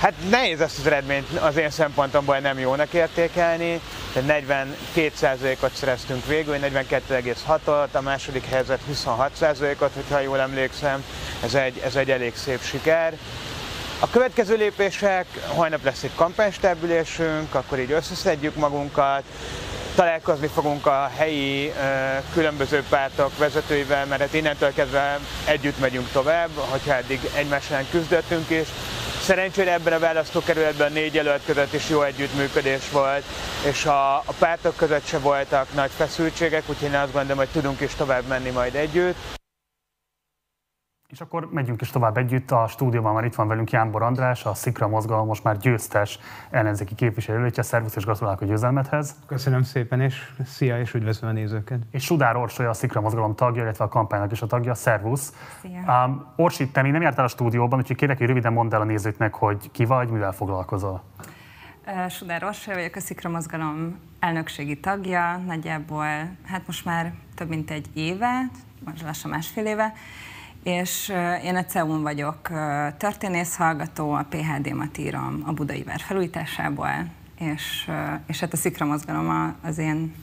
[0.01, 3.81] Hát nehéz ezt az eredményt az én szempontomból nem jónak értékelni.
[4.13, 4.45] Tehát
[4.97, 11.05] 42%-ot szereztünk végül, 42,6-ot, a második helyzet 26%-ot, hogyha jól emlékszem.
[11.43, 13.15] Ez egy, ez egy elég szép siker.
[13.99, 19.23] A következő lépések, holnap lesz egy kampánystábülésünk, akkor így összeszedjük magunkat,
[19.95, 21.73] találkozni fogunk a helyi
[22.33, 28.51] különböző pártok vezetőivel, mert hát innentől kezdve együtt megyünk tovább, hogyha eddig egymás ellen küzdöttünk
[28.51, 28.69] is.
[29.29, 33.25] Szerencsére ebben a választókerületben négy jelölt között is jó együttműködés volt,
[33.67, 37.81] és a, a pártok között se voltak nagy feszültségek, úgyhogy én azt gondolom, hogy tudunk
[37.81, 39.38] is tovább menni majd együtt.
[41.13, 42.51] És akkor megyünk is tovább együtt.
[42.51, 46.19] A stúdióban már itt van velünk Jánbor András, a Szikra mozgalom most már győztes
[46.51, 47.63] ellenzéki képviselője.
[47.63, 49.15] Szervusz és gratulálok a győzelmethez.
[49.27, 51.79] Köszönöm szépen, és szia, és üdvözlöm a nézőket.
[51.91, 54.75] És Sudár Orsolya, a Szikra mozgalom tagja, illetve a kampánynak is a tagja.
[54.75, 55.33] Szervusz.
[55.61, 56.05] Szia.
[56.07, 58.85] Um, Orsi, te még nem jártál a stúdióban, úgyhogy kérlek, hogy röviden mondd el a
[58.85, 61.03] nézőknek, hogy ki vagy, mivel foglalkozol.
[62.09, 66.07] Sudár Orsolya vagyok, a Szikra mozgalom elnökségi tagja, nagyjából,
[66.45, 68.51] hát most már több mint egy éve,
[68.85, 69.93] most lassan másfél éve,
[70.69, 71.13] és
[71.45, 72.49] én a CEUN vagyok
[72.97, 76.89] történész hallgató, a PHD-mat írom a Budai Vár felújításából,
[77.39, 77.91] és,
[78.27, 80.15] és hát a Szikra mozgalom az én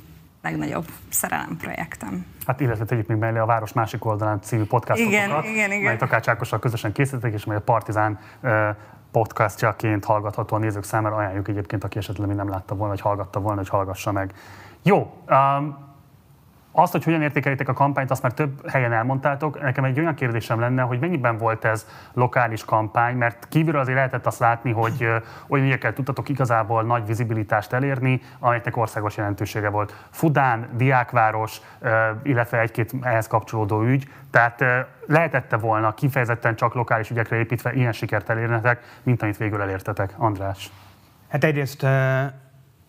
[0.41, 2.25] legnagyobb szerelem projektem.
[2.45, 5.83] Hát illetve tegyük még mellé a Város másik oldalán című podcastokat, igen, igen, igen.
[5.83, 8.19] melyet Takács Ákossal közösen készítettek, és mely a Partizán
[9.11, 11.15] podcastjaként hallgatható a nézők számára.
[11.15, 14.33] Ajánljuk egyébként, aki esetleg még nem látta volna, vagy hallgatta volna, hogy hallgassa meg.
[14.83, 15.94] Jó, um,
[16.75, 19.61] azt, hogy hogyan értékelitek a kampányt, azt már több helyen elmondtátok.
[19.61, 24.25] Nekem egy olyan kérdésem lenne, hogy mennyiben volt ez lokális kampány, mert kívülről azért lehetett
[24.25, 25.07] azt látni, hogy
[25.47, 30.05] olyan ügyekkel tudtatok igazából nagy vizibilitást elérni, amelyeknek országos jelentősége volt.
[30.09, 31.61] Fudán, Diákváros,
[32.23, 34.07] illetve egy-két ehhez kapcsolódó ügy.
[34.31, 34.63] Tehát
[35.07, 40.13] lehetette volna kifejezetten csak lokális ügyekre építve ilyen sikert elérnetek, mint amit végül elértetek.
[40.17, 40.71] András.
[41.29, 41.85] Hát egyrészt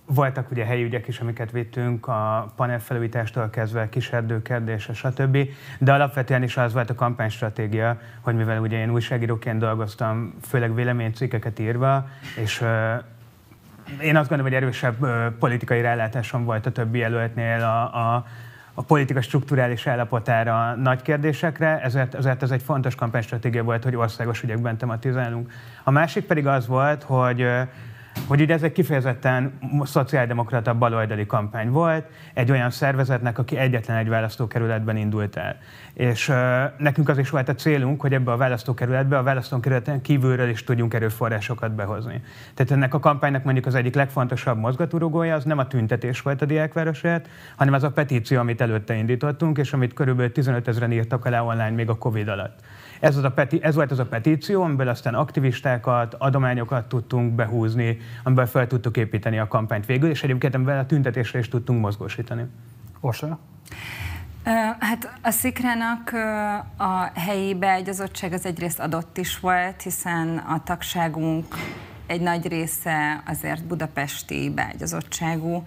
[0.06, 5.38] voltak ugye helyi ügyek is, amiket vittünk, a panelfelújítástól kezdve kiserdőkérdése, stb.
[5.78, 11.58] De alapvetően is az volt a kampánystratégia, hogy mivel ugye én újságíróként dolgoztam, főleg véleménycikkeket
[11.58, 12.64] írva, és
[14.00, 15.06] én azt gondolom, hogy erősebb
[15.38, 18.24] politikai rálátásom volt a többi jelöltnél a, a,
[18.74, 24.42] a politika strukturális állapotára nagy kérdésekre, ezért, ezért ez egy fontos kampánystratégia volt, hogy országos
[24.42, 25.52] ügyekben tematizálunk.
[25.84, 27.46] A másik pedig az volt, hogy
[28.26, 34.08] hogy ugye ez egy kifejezetten szociáldemokrata baloldali kampány volt, egy olyan szervezetnek, aki egyetlen egy
[34.08, 35.56] választókerületben indult el.
[35.92, 36.36] És uh,
[36.78, 40.94] nekünk az is volt a célunk, hogy ebbe a választókerületbe, a választókerületen kívülről is tudjunk
[40.94, 42.22] erőforrásokat behozni.
[42.54, 46.46] Tehát ennek a kampánynak mondjuk az egyik legfontosabb mozgatórugója az nem a tüntetés volt a
[46.46, 51.40] diákvárosért, hanem az a petíció, amit előtte indítottunk, és amit körülbelül 15 ezeren írtak alá
[51.40, 52.60] online még a Covid alatt.
[53.00, 57.98] Ez, az a peti, ez volt az a petíció, amiből aztán aktivistákat, adományokat tudtunk behúzni,
[58.22, 62.44] amiből fel tudtuk építeni a kampányt végül, és egyébként amivel a tüntetésre is tudtunk mozgósítani.
[63.00, 63.38] Orsa?
[64.78, 66.12] Hát a Szikrának
[66.76, 71.44] a helyi beágyazottság az egyrészt adott is volt, hiszen a tagságunk
[72.06, 75.62] egy nagy része azért budapesti beágyazottságú,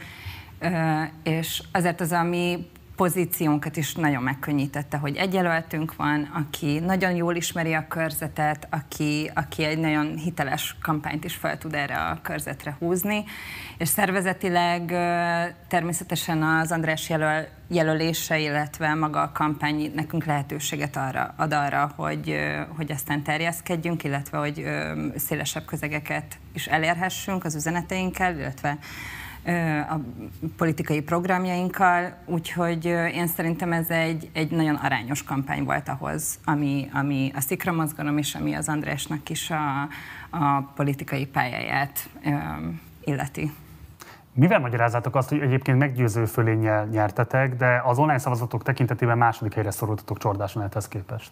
[1.24, 2.70] és azért az, ami
[3.00, 9.32] pozíciónkat is nagyon megkönnyítette, hogy egy jelöltünk van, aki nagyon jól ismeri a körzetet, aki,
[9.34, 13.24] aki egy nagyon hiteles kampányt is fel tud erre a körzetre húzni,
[13.78, 14.86] és szervezetileg
[15.68, 22.36] természetesen az András jelöl, jelölése, illetve maga a kampány nekünk lehetőséget arra, ad arra, hogy,
[22.76, 24.66] hogy aztán terjeszkedjünk, illetve hogy
[25.16, 28.78] szélesebb közegeket is elérhessünk az üzeneteinkkel, illetve
[29.90, 30.00] a
[30.58, 37.32] politikai programjainkkal, úgyhogy én szerintem ez egy, egy nagyon arányos kampány volt ahhoz, ami, ami
[37.36, 39.82] a Szikra mozgalom és ami az Andrásnak is a,
[40.30, 42.10] a politikai pályáját
[43.04, 43.52] illeti.
[44.34, 49.72] Mivel magyarázzátok azt, hogy egyébként meggyőző fölénnyel nyertetek, de az online szavazatok tekintetében második helyre
[49.72, 50.58] szorultatok Csordás
[50.90, 51.30] képest?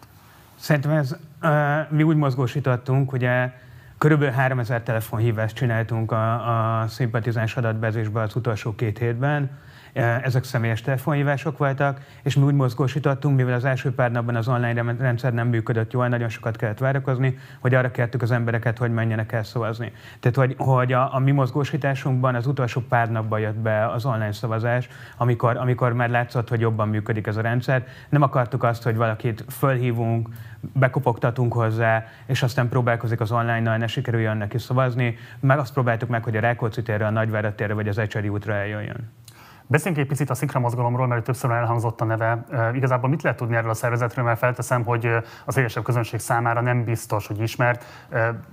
[0.56, 3.52] Szerintem ez, uh, mi úgy mozgósítottunk, ugye
[3.98, 9.50] Körülbelül 3000 telefonhívást csináltunk a, a szimpatizáns adatbázisban az utolsó két hétben,
[9.92, 14.48] e, ezek személyes telefonhívások voltak, és mi úgy mozgósítottunk, mivel az első pár napban az
[14.48, 18.92] online rendszer nem működött jól, nagyon sokat kellett várakozni, hogy arra kértük az embereket, hogy
[18.92, 19.92] menjenek el szavazni.
[20.20, 24.32] Tehát, hogy, hogy a, a mi mozgósításunkban az utolsó pár napban jött be az online
[24.32, 27.86] szavazás, amikor, amikor már látszott, hogy jobban működik ez a rendszer.
[28.08, 30.28] Nem akartuk azt, hogy valakit fölhívunk,
[30.60, 36.24] bekopogtatunk hozzá, és aztán próbálkozik az online-nal, ne sikerüljön neki szavazni, meg azt próbáltuk meg,
[36.24, 39.12] hogy a Rákóczi térre, a Nagyvárad térre vagy az Ecseri útra eljöjjön.
[39.70, 42.44] Beszéljünk egy picit a Szikra mozgalomról, mert többször elhangzott a neve.
[42.72, 45.08] Igazából mit lehet tudni erről a szervezetről, mert felteszem, hogy
[45.44, 47.84] az élesebb közönség számára nem biztos, hogy ismert.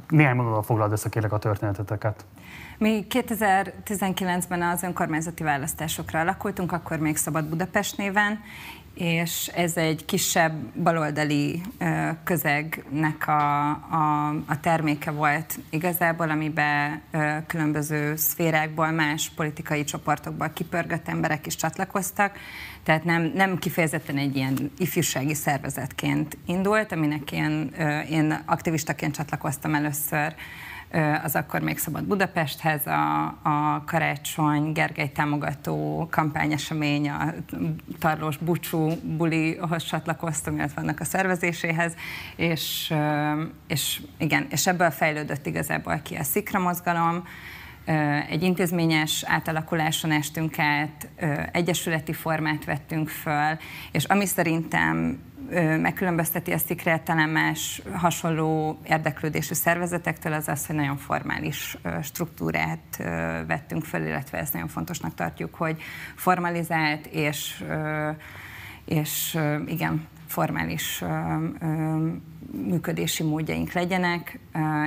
[0.07, 2.26] Néhány mondatban foglald össze kérlek a történeteteket.
[2.77, 8.40] Mi 2019-ben az önkormányzati választásokra alakultunk, akkor még Szabad Budapest néven,
[8.95, 11.61] és ez egy kisebb baloldali
[12.23, 17.01] közegnek a, a, a terméke volt igazából, amiben
[17.47, 22.38] különböző szférákból, más politikai csoportokból kipörgött emberek is csatlakoztak,
[22.84, 27.72] tehát nem, nem kifejezetten egy ilyen ifjúsági szervezetként indult, aminek én,
[28.09, 30.35] én aktivistaként csatlakoztam először
[31.23, 37.34] az akkor még szabad Budapesthez, a, a karácsony Gergely támogató kampányesemény, a
[37.99, 41.93] Tarlós Bucsú bulihoz csatlakoztam, illetve annak a szervezéséhez,
[42.35, 42.93] és,
[43.67, 47.23] és igen, és ebből fejlődött igazából ki a Szikra mozgalom,
[48.30, 51.07] egy intézményes átalakuláson estünk át,
[51.51, 53.57] egyesületi formát vettünk föl,
[53.91, 55.19] és ami szerintem
[55.81, 62.97] megkülönbözteti a Szikret talán más hasonló érdeklődésű szervezetektől, az az, hogy nagyon formális struktúrát
[63.47, 65.81] vettünk fel, illetve ezt nagyon fontosnak tartjuk, hogy
[66.15, 67.63] formalizált és,
[68.85, 71.03] és igen, formális
[72.51, 74.39] működési módjaink legyenek,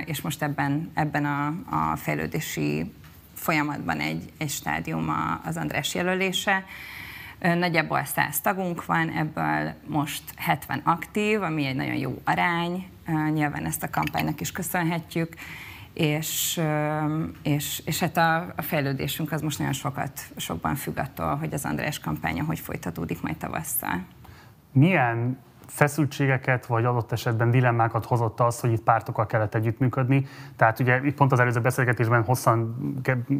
[0.04, 2.92] és most ebben, ebben a, a fejlődési
[3.34, 5.14] folyamatban egy, egy stádium
[5.44, 6.64] az András jelölése.
[7.38, 12.86] Nagyjából 100 tagunk van, ebből most 70 aktív, ami egy nagyon jó arány,
[13.32, 15.34] nyilván ezt a kampánynak is köszönhetjük,
[15.92, 16.60] és,
[17.42, 21.64] és, és hát a, a fejlődésünk az most nagyon sokat, sokban függ attól, hogy az
[21.64, 24.04] András kampánya hogy folytatódik majd tavasszal.
[24.72, 25.38] Milyen
[25.68, 30.26] feszültségeket, vagy adott esetben dilemmákat hozott az, hogy itt pártokkal kellett együttműködni.
[30.56, 32.76] Tehát ugye pont az előző beszélgetésben hosszan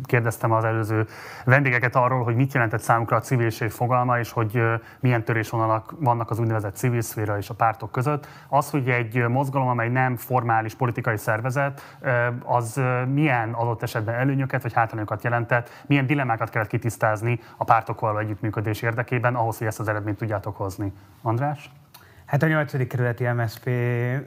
[0.03, 1.07] kérdeztem az előző
[1.45, 4.63] vendégeket arról, hogy mit jelentett számukra a civiliség fogalma, és hogy
[5.01, 8.27] milyen törésvonalak vannak az úgynevezett civil szféra és a pártok között.
[8.49, 11.99] Az, hogy egy mozgalom, amely nem formális politikai szervezet,
[12.45, 12.81] az
[13.13, 19.35] milyen adott esetben előnyöket vagy hátrányokat jelentett, milyen dilemmákat kellett kitisztázni a pártokkal együttműködés érdekében,
[19.35, 20.93] ahhoz, hogy ezt az eredményt tudjátok hozni.
[21.23, 21.71] András?
[22.29, 22.87] Hát a 8.
[22.87, 23.71] kerületi MSZP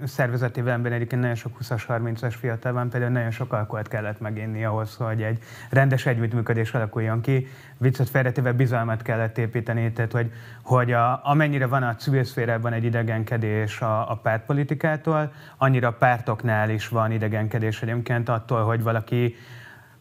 [0.03, 4.95] szervezetében egyébként nagyon sok 20-as, 30-as fiatal van, például nagyon sok alkoholt kellett meginni ahhoz,
[4.95, 7.48] hogy egy rendes együttműködés alakuljon ki.
[7.78, 10.32] Viccet félretéve bizalmat kellett építeni, tehát hogy,
[10.64, 16.69] hogy a, amennyire van a civil szférában egy idegenkedés a, a pártpolitikától, annyira a pártoknál
[16.69, 19.36] is van idegenkedés egyébként attól, hogy valaki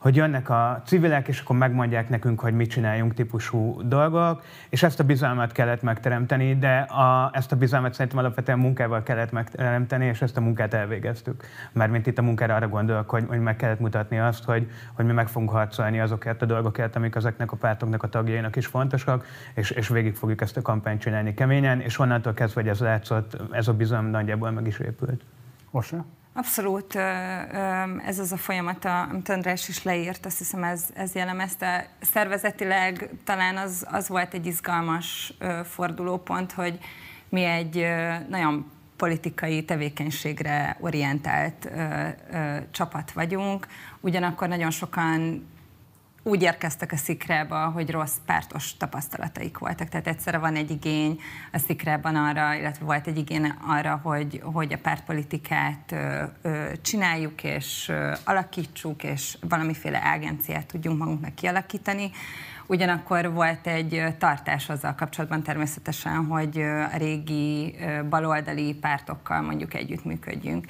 [0.01, 5.01] hogy jönnek a civilek, és akkor megmondják nekünk, hogy mit csináljunk típusú dolgok, és ezt
[5.01, 10.23] a bizalmat kellett megteremteni, de a, ezt a bizalmat szerintem alapvetően munkával kellett megteremteni, és
[10.23, 11.45] ezt a munkát elvégeztük.
[11.73, 15.13] Mármint itt a munkára arra gondolok, hogy, hogy meg kellett mutatni azt, hogy, hogy mi
[15.13, 19.71] meg fogunk harcolni azokért a dolgokért, amik ezeknek a pártoknak a tagjainak is fontosak, és,
[19.71, 23.69] és végig fogjuk ezt a kampányt csinálni keményen, és onnantól kezdve, hogy ez látszott, ez
[23.69, 25.23] a bizalom nagyjából meg is épült.
[25.71, 26.05] Osra?
[26.33, 26.95] Abszolút
[28.07, 31.89] ez az a folyamat, amit András is leírt, azt hiszem ez, ez jellemezte.
[32.01, 35.35] Szervezetileg talán az, az volt egy izgalmas
[35.65, 36.79] fordulópont, hogy
[37.29, 37.87] mi egy
[38.29, 43.67] nagyon politikai tevékenységre orientált ö, ö, csapat vagyunk,
[44.01, 45.47] ugyanakkor nagyon sokan
[46.23, 49.89] úgy érkeztek a szikrába, hogy rossz pártos tapasztalataik voltak.
[49.89, 51.21] Tehát egyszerre van egy igény
[51.53, 57.43] a szikrában arra, illetve volt egy igény arra, hogy, hogy a pártpolitikát ö, ö, csináljuk
[57.45, 62.11] és ö, alakítsuk, és valamiféle agenciát tudjunk magunknak kialakítani.
[62.67, 67.77] Ugyanakkor volt egy tartás azzal kapcsolatban természetesen, hogy a régi
[68.09, 70.67] baloldali pártokkal mondjuk együttműködjünk.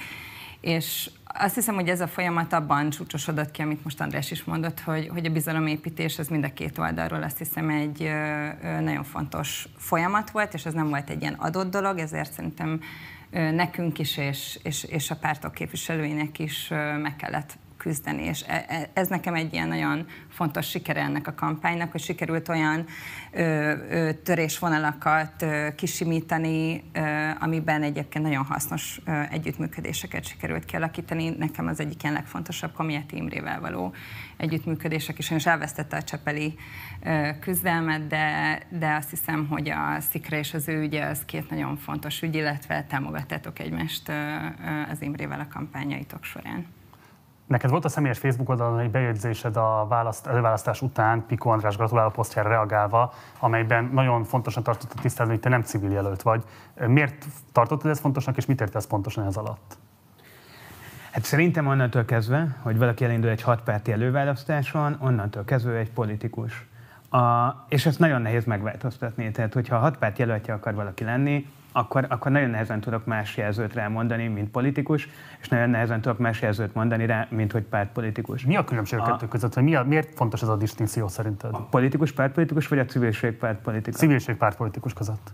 [0.61, 4.81] És azt hiszem, hogy ez a folyamat abban csúcsosodott ki, amit most András is mondott,
[4.81, 8.11] hogy, hogy a bizalomépítés az mind a két oldalról azt hiszem egy
[8.81, 12.81] nagyon fontos folyamat volt, és ez nem volt egy ilyen adott dolog, ezért szerintem
[13.31, 16.69] nekünk is és, és, és a pártok képviselőinek is
[17.03, 21.35] meg kellett küzdeni, és e, e, ez nekem egy ilyen nagyon fontos sikere ennek a
[21.35, 22.87] kampánynak, hogy sikerült olyan
[23.33, 27.01] ö, ö, törésvonalakat ö, kisimítani, ö,
[27.41, 31.29] amiben egyébként nagyon hasznos ö, együttműködéseket sikerült kialakítani.
[31.29, 33.95] Nekem az egyik ilyen legfontosabb Komieti Imrével való
[34.37, 36.55] együttműködések és elvesztette a Csepeli
[37.03, 41.51] ö, küzdelmet, de, de azt hiszem, hogy a Szikra és az ő ügye az két
[41.51, 46.79] nagyon fontos ügy, illetve támogattátok egymást ö, ö, az Imrével a kampányaitok során.
[47.51, 52.11] Neked volt a személyes Facebook oldalon egy bejegyzésed a választ, előválasztás után Piko András gratuláló
[52.11, 56.45] posztjára reagálva, amelyben nagyon fontosan tartottad tisztázni, hogy te nem civil jelölt vagy.
[56.87, 59.79] Miért tartottad ezt fontosnak, és mit értesz pontosan ez alatt?
[61.11, 66.69] Hát szerintem onnantól kezdve, hogy valaki elindul egy hatpárti előválasztáson, onnantól kezdve egy politikus.
[67.11, 69.31] A, és ezt nagyon nehéz megváltoztatni.
[69.31, 73.75] Tehát, hogyha hat párt jelöltje akar valaki lenni, akkor, akkor nagyon nehezen tudok más jelzőt
[73.75, 75.09] rá mondani, mint politikus,
[75.41, 78.45] és nagyon nehezen tudok más jelzőt mondani rá, mint hogy pártpolitikus.
[78.45, 79.61] Mi a különbség a, kettő között?
[79.61, 81.55] Mi a, miért fontos ez a distinkció szerinted?
[81.55, 84.01] A politikus pártpolitikus, vagy a civilség pártpolitikus?
[84.01, 85.33] Civilség pártpolitikus között.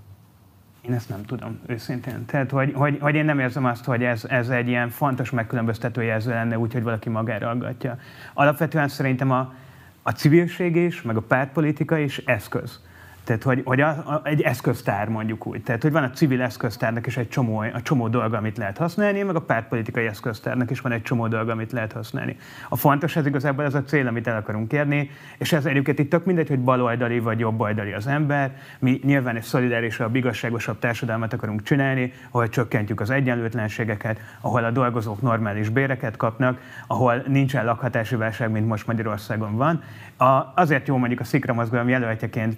[0.81, 2.25] Én ezt nem tudom, őszintén.
[2.25, 6.03] Tehát, hogy, hogy, hogy én nem érzem azt, hogy ez, ez egy ilyen fontos megkülönböztető
[6.03, 7.99] jelző lenne, úgyhogy valaki magára aggatja.
[8.35, 9.55] Alapvetően szerintem a,
[10.03, 12.81] a civilség is, meg a pártpolitika is eszköz
[13.27, 15.63] Tehát, hogy, hogy a, a, egy eszköztár mondjuk úgy.
[15.63, 19.23] Tehát, hogy van a civil eszköztárnak is egy csomó, a csomó dolga, amit lehet használni,
[19.23, 22.37] meg a pártpolitikai eszköztárnak is van egy csomó dolga, amit lehet használni.
[22.69, 26.11] A fontos ez igazából az a cél, amit el akarunk érni, és ez egyébként itt
[26.11, 28.57] tök mindegy, hogy baloldali vagy jobboldali az ember.
[28.79, 35.23] Mi nyilván egy szolidárisabb, igazságosabb társadalmat akarunk csinálni, ahol csökkentjük az egyenlőtlenségeket, ahol a dolgozók
[35.23, 39.83] normális béreket kapnak, ahol nincsen lakhatási válság, mint most Magyarországon van.
[40.19, 42.55] A, azért jó mondjuk a Szikra mozgalom jelöltjeként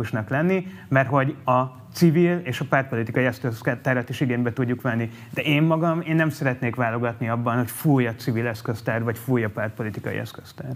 [0.00, 1.62] pártpolitikusnak lenni, mert hogy a
[1.92, 5.10] civil és a pártpolitikai eszköztárat is igénybe tudjuk venni.
[5.30, 9.44] De én magam, én nem szeretnék válogatni abban, hogy fúj a civil eszköztár, vagy fúj
[9.44, 10.70] a pártpolitikai eszköztár.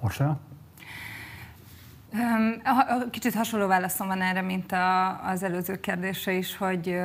[0.00, 0.40] Orsa?
[3.10, 6.96] Kicsit hasonló válaszom van erre, mint a, az előző kérdése is, hogy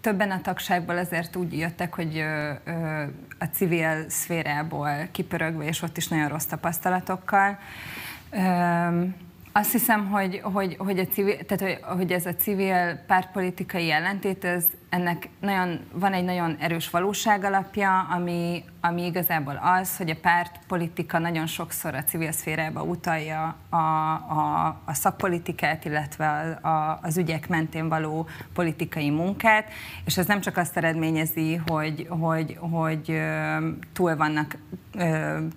[0.00, 2.24] többen a tagságból azért úgy jöttek, hogy
[3.38, 7.58] a civil szférából kipörögve, és ott is nagyon rossz tapasztalatokkal.
[9.58, 14.44] Azt hiszem, hogy, hogy, hogy, a civil, tehát, hogy, hogy ez a civil pártpolitikai jelentét,
[14.44, 20.16] ez, ennek nagyon, van egy nagyon erős valóság alapja, ami, ami igazából az, hogy a
[20.22, 27.16] pártpolitika nagyon sokszor a civil szférába utalja a, a, a szakpolitikát, illetve a, a, az
[27.16, 29.70] ügyek mentén való politikai munkát,
[30.04, 33.20] és ez nem csak azt eredményezi, hogy, hogy, hogy
[33.92, 34.56] túl vannak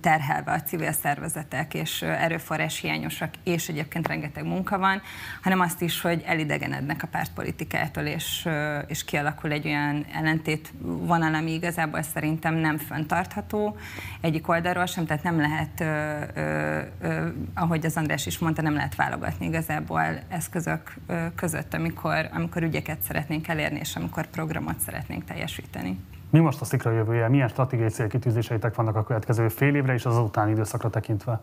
[0.01, 5.01] terhelve a civil szervezetek, és erőforrás hiányosak, és egyébként rengeteg munka van,
[5.41, 8.49] hanem azt is, hogy elidegenednek a pártpolitikától, és,
[8.87, 13.75] és kialakul egy olyan ellentét vonal, ami igazából szerintem nem föntartható
[14.21, 18.73] egyik oldalról sem, tehát nem lehet, ö, ö, ö, ahogy az András is mondta, nem
[18.73, 20.95] lehet válogatni igazából eszközök
[21.35, 25.99] között, amikor, amikor ügyeket szeretnénk elérni, és amikor programot szeretnénk teljesíteni.
[26.29, 27.29] Mi most a szikra jövője?
[27.29, 31.41] Milyen stratégiai célkitűzéseitek vannak a következő fél évre és az utáni időszakra tekintve?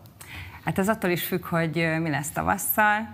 [0.63, 3.07] Hát ez attól is függ, hogy mi lesz tavasszal.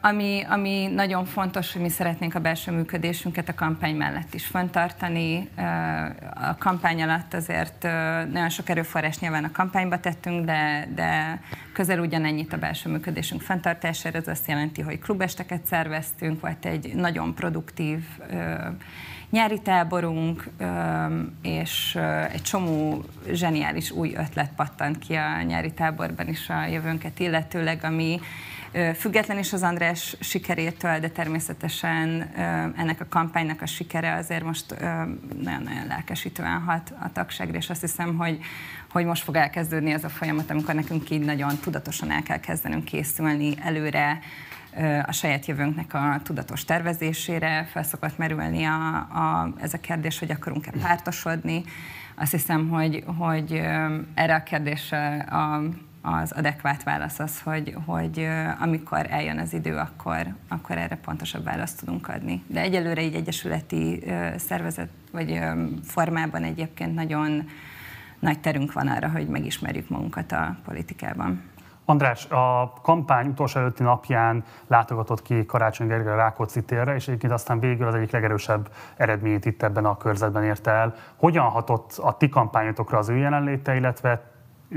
[0.00, 5.48] Ami, ami nagyon fontos, hogy mi szeretnénk a belső működésünket a kampány mellett is fenntartani.
[5.56, 7.82] Uh, a kampány alatt azért
[8.32, 11.40] nagyon sok erőforrás nyilván a kampányba tettünk, de, de
[11.72, 14.18] közel ugyanennyit a belső működésünk fenntartására.
[14.18, 18.04] Ez azt jelenti, hogy klubesteket szerveztünk, volt egy nagyon produktív
[19.30, 20.48] nyári táborunk,
[21.42, 21.98] és
[22.32, 28.20] egy csomó zseniális új ötlet pattant ki a nyári táborban is a jövőnket illetőleg, ami
[28.94, 32.30] független is az András sikerétől, de természetesen
[32.76, 34.74] ennek a kampánynak a sikere azért most
[35.42, 38.38] nagyon-nagyon lelkesítően hat a tagságra, és azt hiszem, hogy,
[38.90, 42.84] hogy most fog elkezdődni ez a folyamat, amikor nekünk így nagyon tudatosan el kell kezdenünk
[42.84, 44.18] készülni előre,
[45.06, 50.30] a saját jövőnknek a tudatos tervezésére fel szokott merülni a, a, ez a kérdés, hogy
[50.30, 51.64] akarunk-e pártosodni.
[52.14, 53.52] Azt hiszem, hogy, hogy
[54.14, 55.62] erre a kérdésre a,
[56.02, 58.28] az adekvát válasz az, hogy, hogy
[58.60, 62.42] amikor eljön az idő, akkor, akkor erre pontosabb választ tudunk adni.
[62.46, 64.02] De egyelőre így egyesületi
[64.36, 65.40] szervezet vagy
[65.84, 67.48] formában egyébként nagyon
[68.18, 71.42] nagy terünk van arra, hogy megismerjük magunkat a politikában.
[71.84, 77.60] András, a kampány utolsó előtti napján látogatott ki Karácsony Gergely Rákóczi térre, és egyébként aztán
[77.60, 80.94] végül az egyik legerősebb eredményt itt ebben a körzetben érte el.
[81.16, 84.29] Hogyan hatott a ti kampányotokra az ő jelenléte, illetve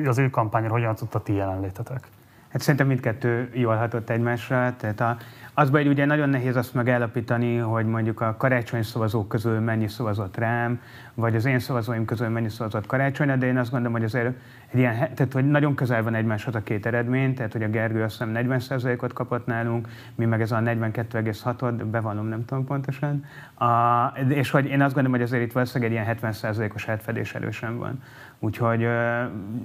[0.06, 2.08] az ő kampányra hogyan tudta ti jelenlétetek?
[2.54, 4.74] Hát szerintem mindkettő jól hatott egymásra.
[4.78, 5.18] Tehát a,
[5.54, 9.88] az baj, hogy ugye nagyon nehéz azt megállapítani, hogy mondjuk a karácsony szavazók közül mennyi
[9.88, 10.82] szavazott rám,
[11.14, 14.26] vagy az én szavazóim közül mennyi szavazott karácsonyra, de én azt gondolom, hogy azért
[14.72, 18.04] egy ilyen, tehát hogy nagyon közel van egymáshoz a két eredmény, tehát hogy a Gergő
[18.04, 23.26] azt hiszem 40%-ot kapott nálunk, mi meg ez a 42,6-ot, bevallom, nem tudom pontosan.
[23.56, 27.78] A, és hogy én azt gondolom, hogy azért itt valószínűleg egy ilyen 70%-os átfedés erősen
[27.78, 28.02] van.
[28.44, 28.82] Úgyhogy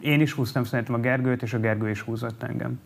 [0.00, 2.80] én is húztam szerintem a Gergőt, és a Gergő is húzott engem.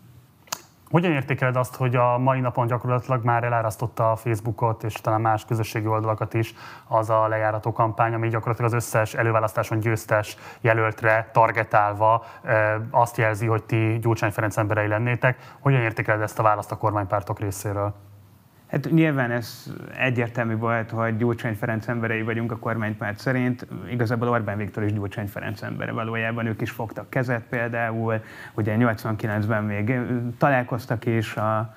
[0.89, 5.45] Hogyan értékeled azt, hogy a mai napon gyakorlatilag már elárasztotta a Facebookot és talán más
[5.45, 6.53] közösségi oldalakat is
[6.87, 12.25] az a lejárató kampány, ami gyakorlatilag az összes előválasztáson győztes jelöltre targetálva
[12.89, 15.55] azt jelzi, hogy ti Gyurcsány Ferenc emberei lennétek.
[15.59, 17.93] Hogyan értékeled ezt a választ a kormánypártok részéről?
[18.73, 23.67] Hát nyilván ez egyértelmű volt, hogy Gyurcsány Ferenc emberei vagyunk a kormánypárt szerint.
[23.91, 26.45] Igazából Orbán Viktor is Gyurcsány Ferenc embere valójában.
[26.45, 28.21] Ők is fogtak kezet például.
[28.53, 29.99] Ugye 89-ben még
[30.37, 31.75] találkoztak is a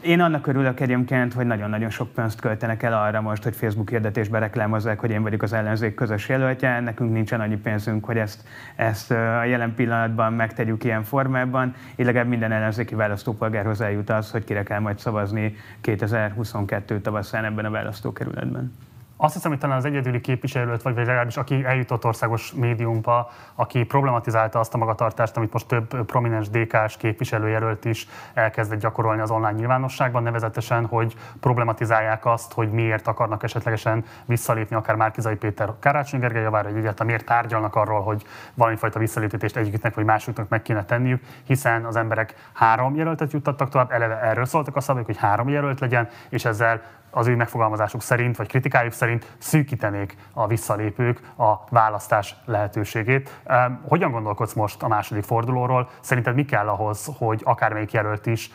[0.00, 4.38] én annak örülök egyébként, hogy nagyon-nagyon sok pénzt költenek el arra most, hogy Facebook hirdetésbe
[4.38, 6.80] reklámozzák, hogy én vagyok az ellenzék közös jelöltje.
[6.80, 8.44] Nekünk nincsen annyi pénzünk, hogy ezt,
[8.76, 11.74] ezt a jelen pillanatban megtegyük ilyen formában.
[11.96, 17.64] Így legalább minden ellenzéki választópolgárhoz eljut az, hogy kire kell majd szavazni 2022 tavaszán ebben
[17.64, 18.72] a választókerületben.
[19.18, 24.58] Azt hiszem, hogy talán az egyedüli képviselőt, vagy legalábbis aki eljutott országos médiumba, aki problematizálta
[24.58, 30.22] azt a magatartást, amit most több prominens DK-s képviselőjelölt is elkezdett gyakorolni az online nyilvánosságban,
[30.22, 36.68] nevezetesen, hogy problematizálják azt, hogy miért akarnak esetlegesen visszalépni akár Márkizai Péter Karácsony Gergely javára,
[36.68, 38.22] hogy egyáltalán miért tárgyalnak arról, hogy
[38.54, 43.90] valamifajta visszaléptetést egyiknek vagy másiknak meg kéne tenniük, hiszen az emberek három jelöltet juttattak tovább,
[43.90, 46.80] eleve erről szóltak a szabályok, hogy három jelölt legyen, és ezzel
[47.10, 53.40] az ő megfogalmazásuk szerint, vagy kritikájuk szerint szűkítenék a visszalépők a választás lehetőségét.
[53.88, 55.88] Hogyan gondolkodsz most a második fordulóról?
[56.00, 58.50] Szerinted mi kell ahhoz, hogy akármelyik jelölt is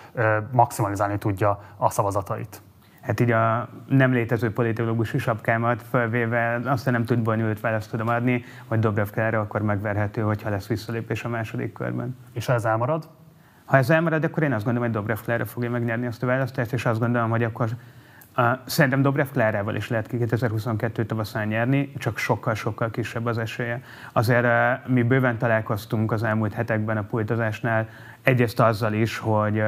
[0.52, 2.62] maximalizálni tudja a szavazatait?
[3.02, 8.44] hát így a nem létező politológusi sapkámat fölvéve azt nem tud bonyolult választ tudom adni,
[8.68, 12.18] hogy Dobrev Klára akkor megverhető, hogyha lesz visszalépés a második körben.
[12.34, 13.10] És ha ez elmarad?
[13.66, 16.74] Ha ez elmarad, akkor én azt gondolom, hogy Dobrev Klára fogja megnyerni azt a választást,
[16.74, 17.70] és azt gondolom, hogy akkor
[18.66, 23.82] szerintem Dobrev Klárával is lehet ki 2022 tavaszán nyerni, csak sokkal-sokkal kisebb az esélye.
[24.12, 24.48] Azért
[24.88, 27.88] mi bőven találkoztunk az elmúlt hetekben a pultozásnál,
[28.22, 29.64] egyrészt azzal is, hogy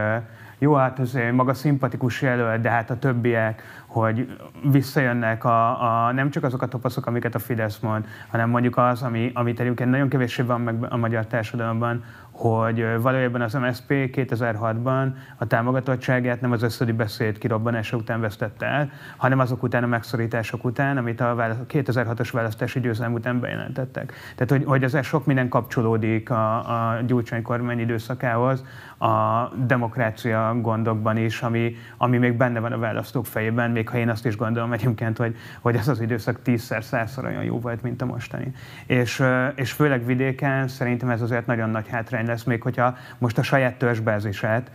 [0.57, 4.37] jó, hát ez maga szimpatikus jelölt, de hát a többiek, hogy
[4.71, 9.01] visszajönnek a, a, nem csak azok a topaszok, amiket a Fidesz mond, hanem mondjuk az,
[9.01, 12.03] ami, amit egyébként nagyon kevéssé van meg a magyar társadalomban,
[12.33, 15.07] hogy valójában az MSZP 2006-ban
[15.37, 20.63] a támogatottságát nem az összödi beszéd kirobbanása után vesztette el, hanem azok után a megszorítások
[20.63, 21.35] után, amit a
[21.69, 24.13] 2006-os választási győzelem után bejelentettek.
[24.35, 28.63] Tehát, hogy, hogy ezzel sok minden kapcsolódik a, a Gyurcsány kormány időszakához,
[29.03, 34.09] a demokrácia gondokban is, ami, ami még benne van a választók fejében, még ha én
[34.09, 38.01] azt is gondolom egyébként, hogy, hogy ez az időszak tízszer, százszor olyan jó volt, mint
[38.01, 38.51] a mostani.
[38.85, 39.23] És,
[39.55, 43.77] és főleg vidéken szerintem ez azért nagyon nagy hátrány lesz, még hogyha most a saját
[43.77, 44.71] törzsbázisát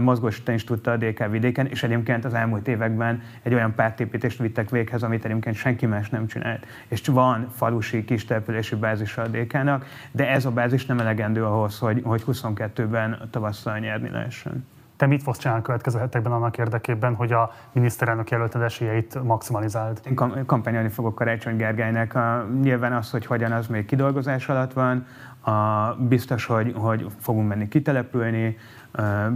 [0.00, 4.70] mozgósítani is tudta a DK vidéken, és egyébként az elmúlt években egy olyan pártépítést vittek
[4.70, 6.66] véghez, amit egyébként senki más nem csinált.
[6.88, 11.78] És van falusi kis települési bázisa a DK-nak, de ez a bázis nem elegendő ahhoz,
[11.78, 14.66] hogy, hogy 22-ben tavasszal nyerni lehessen.
[14.98, 20.00] Te mit fogsz csinálni a következő hetekben annak érdekében, hogy a miniszterelnök jelölted esélyeit maximalizáld?
[20.04, 22.14] Én kampányolni fogok Karácsony Gergelynek.
[22.14, 25.06] A, nyilván az, hogy hogyan, az még kidolgozás alatt van.
[25.40, 28.56] A, biztos, hogy, hogy fogunk menni kitelepülni.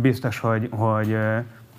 [0.00, 1.16] Biztos, hogy, hogy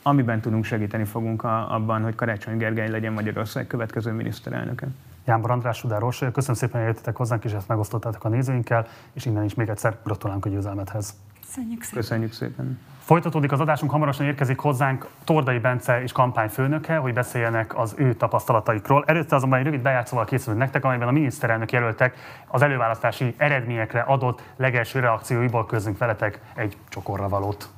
[0.01, 4.87] amiben tudunk segíteni fogunk abban, hogy Karácsony Gergely legyen Magyarország következő miniszterelnöke.
[5.25, 9.43] Jánbor András, Sudáros, köszönöm szépen, hogy jöttetek hozzánk, és ezt megosztottátok a nézőinkkel, és innen
[9.43, 11.13] is még egyszer gratulálunk a győzelmethez.
[11.45, 11.99] Köszönjük szépen.
[12.01, 12.79] Köszönjük szépen.
[13.05, 19.03] Folytatódik az adásunk, hamarosan érkezik hozzánk Tordai Bence és kampányfőnöke, hogy beszéljenek az ő tapasztalataikról.
[19.07, 22.15] Előtte azonban egy rövid bejátszóval készülünk nektek, amelyben a miniszterelnök jelöltek
[22.47, 27.69] az előválasztási eredményekre adott legelső reakcióiból közünk veletek egy csokorra valót.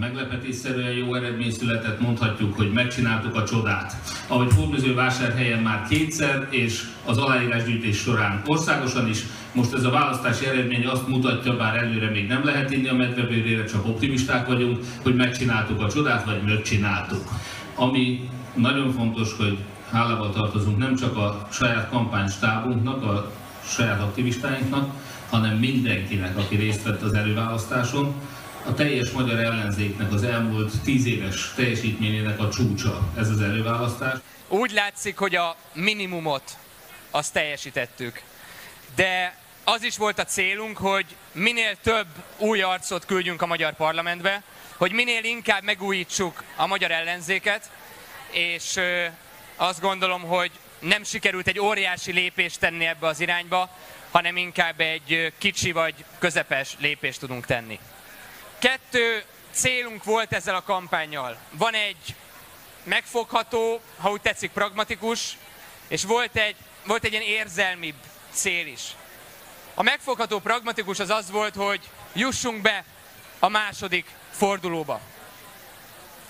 [0.00, 3.96] Meglepetésszerűen jó eredmény született, mondhatjuk, hogy megcsináltuk a csodát.
[4.26, 9.22] Ahogy vásárhelyen már kétszer, és az aláírásgyűjtés során országosan is,
[9.52, 13.64] most ez a választási eredmény azt mutatja, bár előre még nem lehet inni a medvebőrére,
[13.64, 17.22] csak optimisták vagyunk, hogy megcsináltuk a csodát, vagy megcsináltuk.
[17.74, 19.58] Ami nagyon fontos, hogy
[19.90, 23.32] hálával tartozunk nem csak a saját kampánystábunknak, a
[23.64, 24.90] saját aktivistáinknak,
[25.30, 28.14] hanem mindenkinek, aki részt vett az előválasztáson,
[28.68, 34.18] a teljes magyar ellenzéknek az elmúlt tíz éves teljesítményének a csúcsa ez az előválasztás.
[34.48, 36.58] Úgy látszik, hogy a minimumot
[37.10, 38.22] azt teljesítettük.
[38.94, 42.06] De az is volt a célunk, hogy minél több
[42.38, 44.42] új arcot küldjünk a magyar parlamentbe,
[44.76, 47.70] hogy minél inkább megújítsuk a magyar ellenzéket,
[48.30, 48.80] és
[49.56, 53.76] azt gondolom, hogy nem sikerült egy óriási lépést tenni ebbe az irányba,
[54.10, 57.78] hanem inkább egy kicsi vagy közepes lépést tudunk tenni.
[58.58, 61.38] Kettő célunk volt ezzel a kampányjal.
[61.50, 62.14] Van egy
[62.82, 65.36] megfogható, ha úgy tetszik, pragmatikus,
[65.88, 66.56] és volt egy,
[66.86, 67.94] volt egy ilyen érzelmibb
[68.30, 68.82] cél is.
[69.74, 71.80] A megfogható pragmatikus az az volt, hogy
[72.12, 72.84] jussunk be
[73.38, 75.00] a második fordulóba.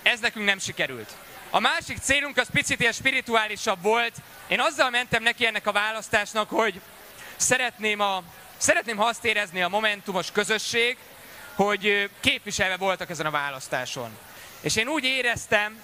[0.03, 1.13] Ez nekünk nem sikerült.
[1.51, 4.15] A másik célunk az picit ilyen spirituálisabb volt.
[4.47, 6.81] Én azzal mentem neki ennek a választásnak, hogy
[7.37, 8.23] szeretném, a,
[8.57, 10.97] szeretném ha azt érezni a momentumos közösség,
[11.59, 14.11] hogy képviselve voltak ezen a választáson.
[14.61, 15.83] És én úgy éreztem,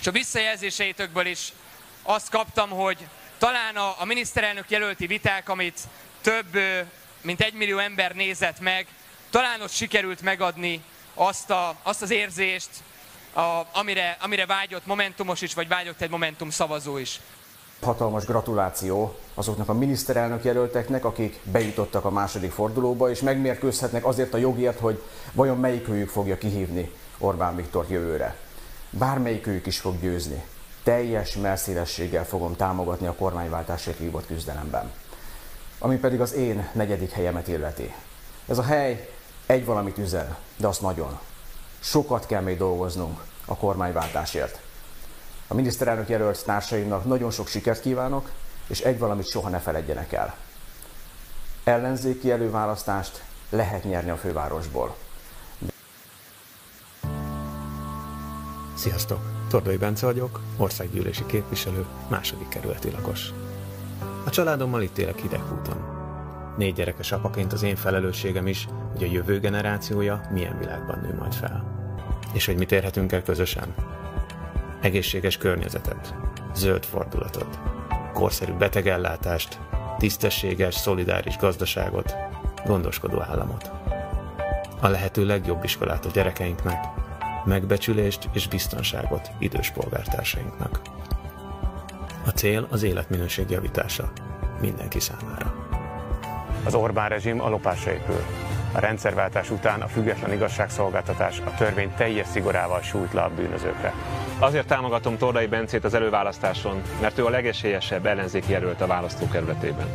[0.00, 1.52] és a visszajelzéseitokből is
[2.02, 2.98] azt kaptam, hogy
[3.38, 5.80] talán a, a miniszterelnök jelölti viták, amit
[6.20, 6.58] több
[7.20, 8.86] mint egy millió ember nézett meg,
[9.30, 10.82] talán ott sikerült megadni
[11.14, 12.70] azt, a, azt az érzést,
[13.32, 17.20] a, amire, amire vágyott Momentumos is, vagy vágyott egy Momentum szavazó is.
[17.80, 24.38] Hatalmas gratuláció azoknak a miniszterelnök jelölteknek, akik bejutottak a második fordulóba, és megmérkőzhetnek azért a
[24.38, 25.02] jogért, hogy
[25.32, 28.36] vajon melyikőjük fogja kihívni Orbán Viktor jövőre.
[28.90, 30.44] Bármelyikőjük is fog győzni.
[30.82, 34.90] teljes merszélességgel fogom támogatni a kormányváltásért vívott küzdelemben.
[35.78, 37.94] Ami pedig az én negyedik helyemet illeti.
[38.46, 39.10] Ez a hely
[39.46, 41.18] egy valamit üzen, de azt nagyon.
[41.80, 44.60] Sokat kell még dolgoznunk a kormányváltásért.
[45.52, 48.30] A miniszterelnök jelölt társaimnak nagyon sok sikert kívánok,
[48.66, 50.34] és egy valamit soha ne feledjenek el.
[51.64, 54.96] Ellenzéki előválasztást lehet nyerni a fővárosból.
[58.74, 59.20] Sziasztok!
[59.48, 63.32] Tordai Bence vagyok, országgyűlési képviselő, második kerületi lakos.
[64.24, 65.84] A családommal itt élek Hidegkúton.
[66.56, 71.34] Négy gyerekes apaként az én felelősségem is, hogy a jövő generációja milyen világban nő majd
[71.34, 71.64] fel.
[72.32, 73.74] És hogy mit érhetünk el közösen?
[74.80, 76.14] Egészséges környezetet,
[76.54, 77.58] zöld fordulatot,
[78.12, 79.58] korszerű betegellátást,
[79.98, 82.14] tisztességes, szolidáris gazdaságot,
[82.66, 83.70] gondoskodó államot.
[84.80, 86.84] A lehető legjobb iskolát a gyerekeinknek,
[87.44, 90.80] megbecsülést és biztonságot idős polgártársainknak.
[92.26, 94.12] A cél az életminőség javítása
[94.60, 95.68] mindenki számára.
[96.64, 98.24] Az Orbán rezsim a lopásra épül.
[98.72, 103.94] A rendszerváltás után a független igazságszolgáltatás a törvény teljes szigorával sújt le a bűnözőkre.
[104.40, 109.86] Azért támogatom Tordai Bencét az előválasztáson, mert ő a legesélyesebb ellenzéki jelölt a választókerületében.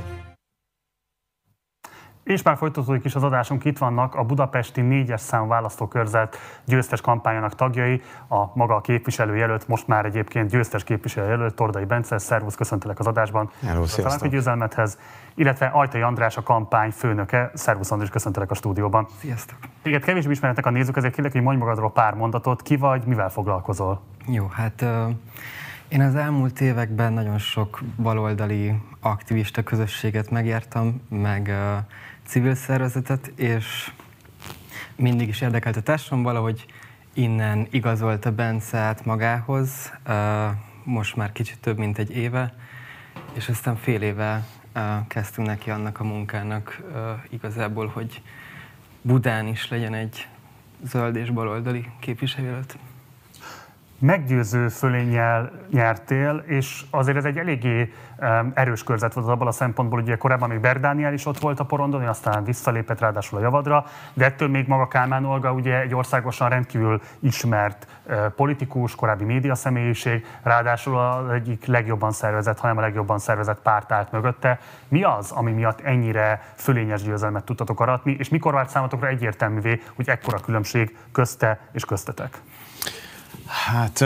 [2.25, 7.55] És már folytatódik is az adásunk, itt vannak a budapesti négyes számú választókörzet győztes kampányának
[7.55, 13.07] tagjai, a maga a képviselőjelölt, most már egyébként győztes képviselőjelölt, Tordai Bence, szervusz, köszöntelek az
[13.07, 13.49] adásban.
[13.65, 13.83] Hello,
[14.19, 14.97] a győzelmethez,
[15.35, 19.07] illetve Ajtai András, a kampány főnöke, szervusz András, köszöntelek a stúdióban.
[19.19, 19.57] Sziasztok!
[19.83, 23.29] Igen, kevésbé ismeretek a nézők, ezért kérlek, hogy mondj magadról pár mondatot, ki vagy, mivel
[23.29, 24.01] foglalkozol?
[24.27, 25.09] Jó, hát uh,
[25.87, 31.83] én az elmúlt években nagyon sok baloldali aktivista közösséget megértem, meg uh,
[32.25, 33.91] civil szervezetet, és
[34.95, 36.65] mindig is érdekelt a társadalom, valahogy
[37.13, 39.91] innen igazolta Bence magához,
[40.83, 42.53] most már kicsit több, mint egy éve,
[43.33, 44.45] és aztán fél éve
[45.07, 46.81] kezdtünk neki annak a munkának
[47.29, 48.21] igazából, hogy
[49.01, 50.27] Budán is legyen egy
[50.83, 52.77] zöld és baloldali képviselőt.
[53.99, 57.93] Meggyőző fölénnyel nyertél, és azért ez egy eléggé
[58.53, 61.63] erős körzet volt abban a szempontból, hogy ugye korábban még Berdániel is ott volt a
[61.63, 66.49] porondon, aztán visszalépett ráadásul a javadra, de ettől még maga Kálmán Olga ugye egy országosan
[66.49, 67.87] rendkívül ismert
[68.35, 74.11] politikus, korábbi média személyiség, ráadásul az egyik legjobban szervezett, hanem a legjobban szervezett párt állt
[74.11, 74.59] mögötte.
[74.87, 80.09] Mi az, ami miatt ennyire fölényes győzelmet tudtatok aratni, és mikor vált számotokra egyértelművé, hogy
[80.09, 82.41] ekkora különbség közte és köztetek?
[83.47, 84.05] Hát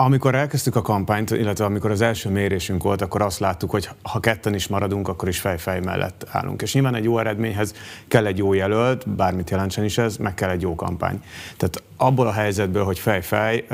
[0.00, 4.20] amikor elkezdtük a kampányt, illetve amikor az első mérésünk volt, akkor azt láttuk, hogy ha
[4.20, 6.62] ketten is maradunk, akkor is fejfej mellett állunk.
[6.62, 7.74] És nyilván egy jó eredményhez
[8.08, 11.22] kell egy jó jelölt, bármit jelentsen is ez, meg kell egy jó kampány.
[11.56, 13.64] Tehát abból a helyzetből, hogy fej-fej,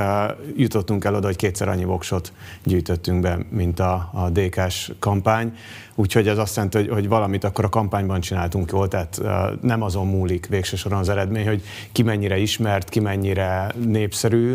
[0.57, 2.33] jutottunk el oda, hogy kétszer annyi voksot
[2.65, 5.57] gyűjtöttünk be, mint a, a DK-s kampány.
[5.95, 9.21] Úgyhogy ez azt jelenti, hogy, hogy valamit akkor a kampányban csináltunk jól, tehát
[9.61, 14.55] nem azon múlik végső soron az eredmény, hogy ki mennyire ismert, ki mennyire népszerű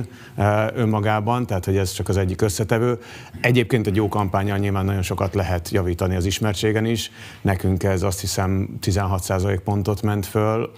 [0.74, 3.00] önmagában, tehát hogy ez csak az egyik összetevő.
[3.42, 7.12] Egyébként egy jó kampányal nyilván nagyon sokat lehet javítani az ismertségen is.
[7.42, 10.72] Nekünk ez azt hiszem 16% pontot ment föl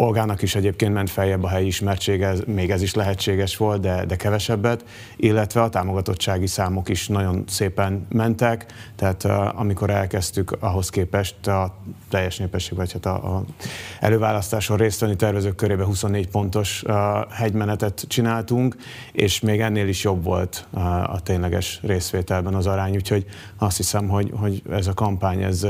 [0.00, 4.16] Olgának is egyébként ment feljebb a helyi ismertsége, még ez is lehetséges volt, de, de
[4.16, 4.84] kevesebbet,
[5.16, 8.66] illetve a támogatottsági számok is nagyon szépen mentek,
[8.96, 9.24] tehát
[9.54, 11.74] amikor elkezdtük ahhoz képest a
[12.08, 13.44] teljes népesség, vagy hát a, a
[14.00, 16.82] előválasztáson részt venni tervezők körébe 24 pontos
[17.30, 18.76] hegymenetet csináltunk,
[19.12, 20.66] és még ennél is jobb volt
[21.06, 23.26] a tényleges részvételben az arány, úgyhogy
[23.58, 25.66] azt hiszem, hogy, hogy ez a kampány ez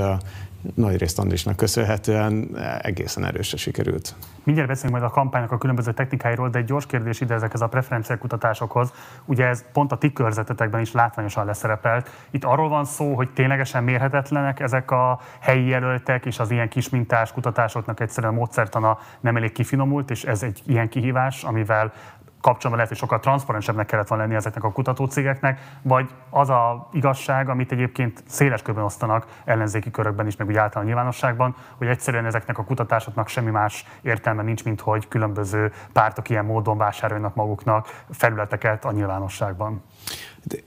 [0.75, 4.15] nagy részt Andrisnak köszönhetően egészen erősre sikerült.
[4.45, 7.67] Mindjárt beszélünk majd a kampánynak a különböző technikáiról, de egy gyors kérdés ide ezekhez a
[7.67, 8.93] preferenciakutatásokhoz.
[9.25, 12.11] Ugye ez pont a ti körzetetekben is látványosan leszerepelt.
[12.31, 17.33] Itt arról van szó, hogy ténylegesen mérhetetlenek ezek a helyi jelöltek, és az ilyen kismintás
[17.33, 21.93] kutatásoknak egyszerűen a módszertana nem elég kifinomult, és ez egy ilyen kihívás, amivel
[22.41, 27.49] kapcsolatban lehet, hogy sokkal transzparensebbnek kellett volna lenni ezeknek a kutatócégeknek, vagy az a igazság,
[27.49, 32.59] amit egyébként széles körben osztanak ellenzéki körökben is, meg úgy általán nyilvánosságban, hogy egyszerűen ezeknek
[32.59, 38.85] a kutatásoknak semmi más értelme nincs, mint hogy különböző pártok ilyen módon vásárolnak maguknak felületeket
[38.85, 39.83] a nyilvánosságban.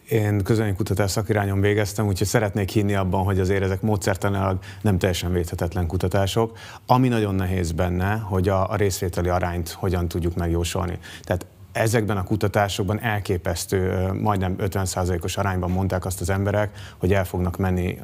[0.09, 0.43] Én
[0.75, 6.57] kutatás szakirányon végeztem, úgyhogy szeretnék hinni abban, hogy azért ezek módszertanilag nem teljesen védhetetlen kutatások.
[6.85, 10.99] Ami nagyon nehéz benne, hogy a, a részvételi arányt hogyan tudjuk megjósolni.
[11.21, 17.57] Tehát ezekben a kutatásokban elképesztő, majdnem 50%-os arányban mondták azt az emberek, hogy el fognak
[17.57, 17.99] menni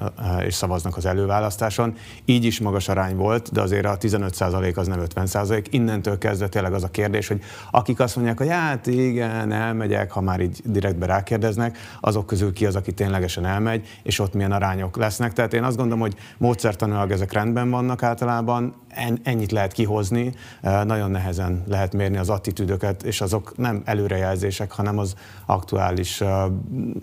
[0.45, 1.93] és szavaznak az előválasztáson.
[2.25, 5.65] Így is magas arány volt, de azért a 15% az nem 50%.
[5.69, 7.41] Innentől kezdve tényleg az a kérdés, hogy
[7.71, 12.65] akik azt mondják, hogy hát igen, elmegyek, ha már így direktbe rákérdeznek, azok közül ki
[12.65, 15.33] az, aki ténylegesen elmegy, és ott milyen arányok lesznek.
[15.33, 18.75] Tehát én azt gondolom, hogy módszertanilag ezek rendben vannak általában,
[19.23, 25.15] ennyit lehet kihozni, nagyon nehezen lehet mérni az attitűdöket, és azok nem előrejelzések, hanem az
[25.45, 26.23] aktuális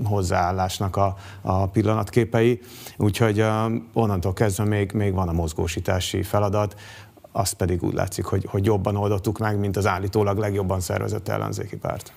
[0.05, 2.61] hozzáállásnak a, a pillanatképei.
[2.97, 3.45] Úgyhogy
[3.93, 6.74] onnantól kezdve még, még van a mozgósítási feladat,
[7.33, 11.77] azt pedig úgy látszik, hogy, hogy jobban oldottuk meg, mint az állítólag legjobban szervezett ellenzéki
[11.77, 12.12] párt.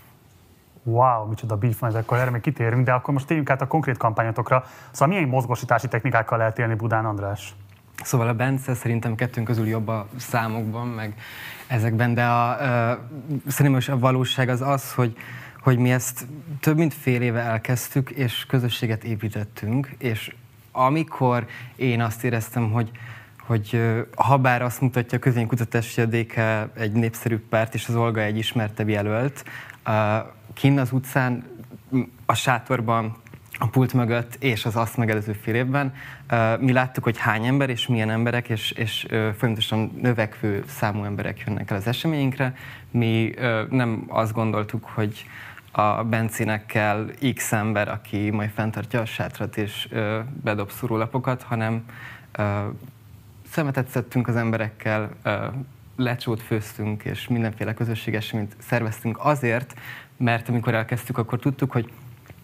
[0.83, 3.97] Wow, micsoda beef van akkor erre még kitérünk, de akkor most térjünk át a konkrét
[3.97, 4.63] kampányotokra.
[4.91, 7.55] Szóval milyen mozgósítási technikákkal lehet élni Budán, András?
[8.03, 11.15] Szóval a Bence szerintem kettőnk közül jobb a számokban, meg
[11.69, 15.17] ezekben, de a, uh, szerintem a valóság az az, hogy,
[15.61, 16.25] hogy mi ezt
[16.59, 20.35] több mint fél éve elkezdtük, és közösséget építettünk, és
[20.71, 22.91] amikor én azt éreztem, hogy,
[23.47, 23.81] hogy
[24.15, 25.21] ha bár azt mutatja a
[26.01, 26.37] a DK
[26.73, 29.43] egy népszerű párt, és az Olga egy ismertebb jelölt,
[30.53, 31.43] kinn az utcán,
[32.25, 33.17] a sátorban
[33.57, 35.93] a pult mögött és az azt megelőző fél évben.
[36.59, 41.71] Mi láttuk, hogy hány ember és milyen emberek, és, és folyamatosan növekvő számú emberek jönnek
[41.71, 42.55] el az eseményünkre.
[42.91, 43.33] Mi
[43.69, 45.25] nem azt gondoltuk, hogy
[45.71, 49.87] a Bencinek kell X ember, aki majd fenntartja a sátrat és
[50.43, 51.85] bedob szurulapokat, hanem
[53.49, 55.09] szemetet szedtünk az emberekkel,
[55.95, 59.73] lecsót főztünk, és mindenféle közösséges eseményt szerveztünk azért,
[60.17, 61.91] mert amikor elkezdtük, akkor tudtuk, hogy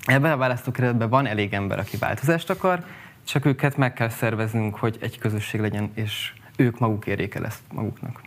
[0.06, 2.84] Ebben a választókerületben van elég ember, aki változást akar,
[3.26, 7.62] csak őket meg kell szerveznünk, hogy egy közösség legyen, és ők maguk érjék el ezt
[7.74, 8.22] maguknak.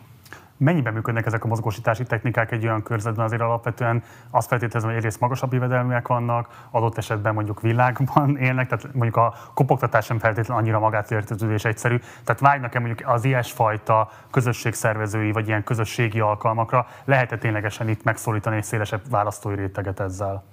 [0.57, 3.25] Mennyiben működnek ezek a mozgósítási technikák egy olyan körzetben?
[3.25, 8.93] Azért alapvetően azt feltételezem, hogy egyrészt magasabb jövedelműek vannak, adott esetben mondjuk világban élnek, tehát
[8.93, 11.11] mondjuk a kopogtatás sem feltétlenül annyira magát
[11.51, 11.97] és egyszerű.
[12.23, 16.87] Tehát vágynak-e mondjuk az ilyesfajta közösségszervezői vagy ilyen közösségi alkalmakra?
[17.05, 20.43] Lehet-e ténylegesen itt megszólítani egy szélesebb választói réteget ezzel?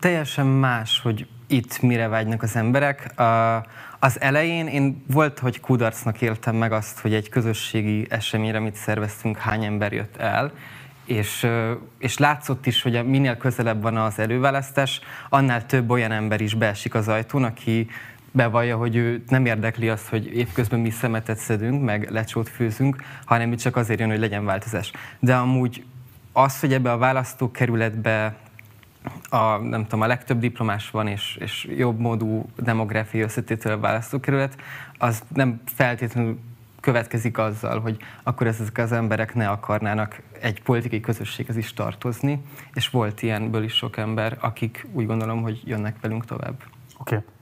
[0.00, 3.14] Teljesen más, hogy itt mire vágynak az emberek.
[3.98, 9.36] Az elején én volt, hogy kudarcnak éltem meg azt, hogy egy közösségi eseményre, amit szerveztünk,
[9.36, 10.52] hány ember jött el,
[11.04, 11.46] és,
[11.98, 16.94] és látszott is, hogy minél közelebb van az előválasztás, annál több olyan ember is beesik
[16.94, 17.88] az ajtón, aki
[18.30, 23.56] bevallja, hogy ő nem érdekli azt, hogy évközben mi szemetet szedünk, meg lecsót főzünk, hanem
[23.56, 24.90] csak azért jön, hogy legyen változás.
[25.18, 25.84] De amúgy
[26.32, 28.36] az, hogy ebbe a választókerületbe
[29.28, 34.56] a, nem tudom, a legtöbb diplomás van, és, és jobb módú demográfiai összetétel a választókerület,
[34.98, 36.38] az nem feltétlenül
[36.80, 42.42] következik azzal, hogy akkor ezek az emberek ne akarnának egy politikai közösséghez is tartozni,
[42.74, 46.62] és volt ilyenből is sok ember, akik úgy gondolom, hogy jönnek velünk tovább.
[46.98, 47.14] Oké.
[47.14, 47.37] Okay.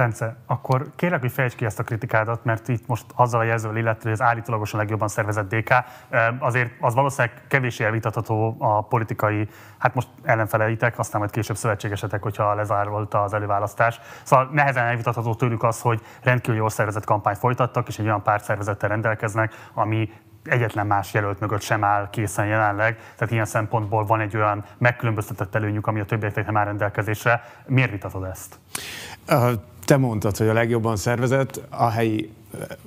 [0.00, 3.76] Bence, akkor kérlek, hogy fejtsd ki ezt a kritikádat, mert itt most azzal a jelzővel
[3.76, 5.74] illetve, hogy az állítólagosan legjobban szervezett DK,
[6.38, 9.48] azért az valószínűleg kevésbé elvitatható a politikai,
[9.78, 14.00] hát most ellenfeleitek, aztán majd később szövetségesetek, hogyha lezárult az előválasztás.
[14.22, 18.88] Szóval nehezen elvitatható tőlük az, hogy rendkívül jól szervezett kampányt folytattak, és egy olyan pártszervezettel
[18.88, 20.12] rendelkeznek, ami
[20.44, 25.54] egyetlen más jelölt mögött sem áll készen jelenleg, tehát ilyen szempontból van egy olyan megkülönböztetett
[25.54, 27.42] előnyük, ami a többieknek nem áll rendelkezésre.
[27.66, 28.58] Miért vitatod ezt?
[29.90, 32.30] Te mondtad, hogy a legjobban szervezett, a helyi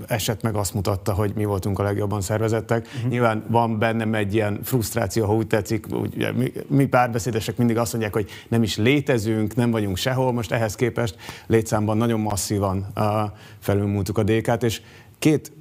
[0.08, 2.88] eset meg azt mutatta, hogy mi voltunk a legjobban szervezettek.
[2.96, 3.12] Uh-huh.
[3.12, 7.92] Nyilván van bennem egy ilyen frusztráció, ha úgy tetszik, ugye, mi, mi párbeszédesek mindig azt
[7.92, 11.16] mondják, hogy nem is létezünk, nem vagyunk sehol, most ehhez képest
[11.48, 13.06] létszámban nagyon masszívan uh,
[13.60, 14.82] felülmúltuk a DK-t, és
[15.20, 15.52] két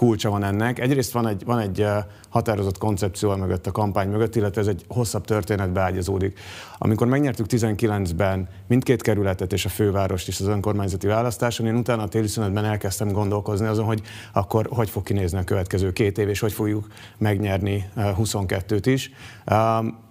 [0.00, 0.78] kulcsa van ennek.
[0.78, 1.86] Egyrészt van egy, van egy
[2.28, 6.38] határozott koncepció mögött, a kampány mögött, illetve ez egy hosszabb történetbe ágyazódik.
[6.78, 12.08] Amikor megnyertük 19-ben mindkét kerületet és a fővárost is az önkormányzati választáson, én utána a
[12.08, 14.02] téli szünetben elkezdtem gondolkozni azon, hogy
[14.32, 16.86] akkor hogy fog kinézni a következő két év, és hogy fogjuk
[17.18, 19.10] megnyerni 22-t is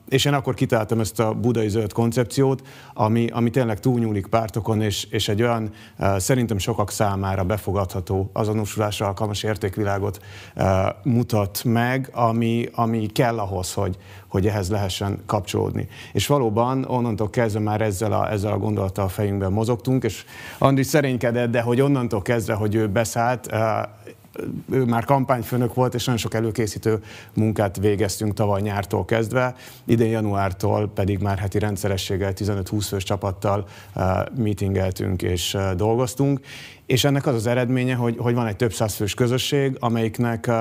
[0.09, 5.07] és én akkor kitaláltam ezt a budai zöld koncepciót, ami, ami tényleg túlnyúlik pártokon, és,
[5.09, 10.19] és egy olyan uh, szerintem sokak számára befogadható azonosulásra alkalmas értékvilágot
[10.55, 10.65] uh,
[11.03, 15.87] mutat meg, ami, ami kell ahhoz, hogy, hogy ehhez lehessen kapcsolódni.
[16.13, 20.25] És valóban onnantól kezdve már ezzel a, ezzel a gondolattal a fejünkben mozogtunk, és
[20.57, 23.59] Andris szerénykedett, de hogy onnantól kezdve, hogy ő beszállt, uh,
[24.71, 26.99] ő már kampányfőnök volt, és nagyon sok előkészítő
[27.33, 29.55] munkát végeztünk tavaly nyártól kezdve.
[29.85, 34.03] Idén januártól pedig már heti rendszerességgel 15-20 fős csapattal uh,
[34.37, 36.39] meetingeltünk és uh, dolgoztunk,
[36.89, 40.51] és ennek az az eredménye, hogy, hogy van egy több száz fős közösség, amelyiknek,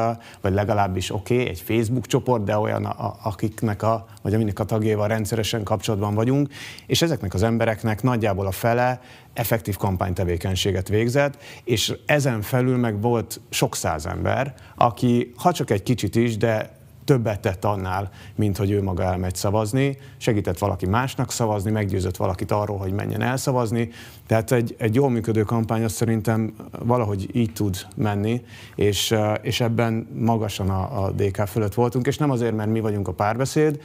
[0.41, 2.85] vagy legalábbis oké, okay, egy Facebook csoport, de olyan,
[3.23, 6.49] akiknek a, vagy aminek a tagjával rendszeresen kapcsolatban vagyunk,
[6.87, 9.01] és ezeknek az embereknek nagyjából a fele
[9.33, 15.83] effektív kampánytevékenységet végzett, és ezen felül meg volt sok száz ember, aki, ha csak egy
[15.83, 16.78] kicsit is, de
[17.09, 22.51] többet tett annál, mint hogy ő maga elmegy szavazni, segített valaki másnak szavazni, meggyőzött valakit
[22.53, 23.91] arról, hogy menjen el szavazni.
[24.27, 28.45] Tehát egy, egy jól működő kampány azt szerintem valahogy így tud menni,
[28.75, 33.09] és, és ebben magasan a, a DK fölött voltunk, és nem azért, mert mi vagyunk
[33.09, 33.81] a párbeszéd,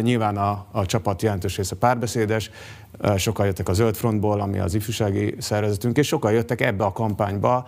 [0.00, 2.50] nyilván a, a csapat jelentős része párbeszédes,
[3.16, 7.66] sokan jöttek a Zöld Frontból, ami az ifjúsági szervezetünk, és sokan jöttek ebbe a kampányba,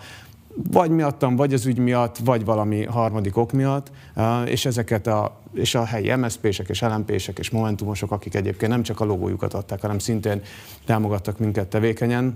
[0.71, 3.91] vagy miattam, vagy az ügy miatt, vagy valami harmadik ok miatt,
[4.45, 9.01] és ezeket a, és a helyi MSZP-sek és LMP-sek és Momentumosok, akik egyébként nem csak
[9.01, 10.43] a logójukat adták, hanem szintén
[10.85, 12.35] támogattak minket tevékenyen,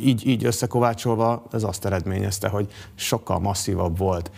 [0.00, 4.30] így, így összekovácsolva ez azt eredményezte, hogy sokkal masszívabb volt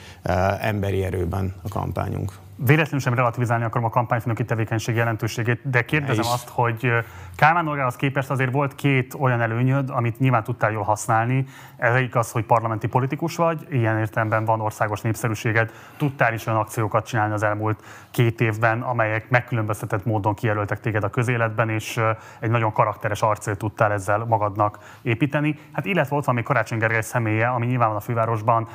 [0.61, 6.49] emberi erőben a kampányunk véletlenül sem relativizálni akarom a kampányfőnöki tevékenység jelentőségét, de kérdezem azt,
[6.49, 6.93] hogy
[7.37, 11.47] Kálmán Olgához képest azért volt két olyan előnyöd, amit nyilván tudtál jól használni.
[11.77, 16.59] Ez egyik az, hogy parlamenti politikus vagy, ilyen értelemben van országos népszerűséged, tudtál is olyan
[16.59, 22.01] akciókat csinálni az elmúlt két évben, amelyek megkülönböztetett módon kijelöltek téged a közéletben, és
[22.39, 25.59] egy nagyon karakteres arcél tudtál ezzel magadnak építeni.
[25.73, 28.69] Hát illetve ott van még Karácsony Gergely személye, ami nyilván a fővárosban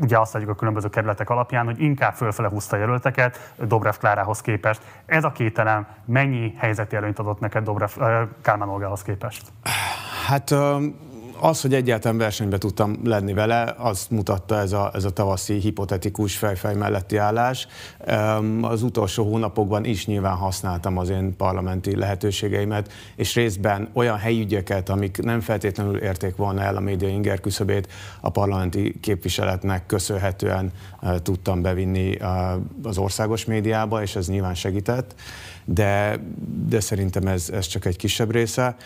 [0.00, 4.82] ugye azt látjuk a különböző kerületek alapján, hogy inkább fölfele húzta jelölteket Dobrev Klárához képest.
[5.06, 7.90] Ez a kételem mennyi helyzeti előnyt adott neked Dobrev,
[8.42, 9.52] Kálmán Olgához képest?
[10.26, 10.54] Hát
[11.42, 16.36] az, hogy egyáltalán versenybe tudtam lenni vele, azt mutatta ez a, ez a tavaszi hipotetikus
[16.36, 17.66] fejfej melletti állás.
[18.60, 24.88] Az utolsó hónapokban is nyilván használtam az én parlamenti lehetőségeimet, és részben olyan helyi ügyeket,
[24.88, 27.88] amik nem feltétlenül érték volna el a média inger küszöbét,
[28.20, 30.72] a parlamenti képviseletnek köszönhetően
[31.22, 32.16] tudtam bevinni
[32.82, 35.14] az országos médiába, és ez nyilván segített,
[35.64, 36.18] de,
[36.68, 38.76] de szerintem ez, ez csak egy kisebb része.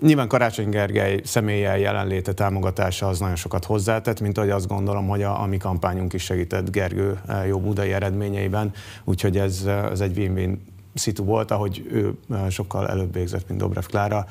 [0.00, 5.22] Nyilván Karácsony Gergely személye jelenléte, támogatása az nagyon sokat hozzátett, mint ahogy azt gondolom, hogy
[5.22, 8.72] a, a mi kampányunk is segített Gergő eh, jó budai eredményeiben,
[9.04, 10.64] úgyhogy ez, eh, ez egy win-win
[10.94, 14.26] szitu volt, ahogy ő eh, sokkal előbb végzett, mint Dobrev Klára.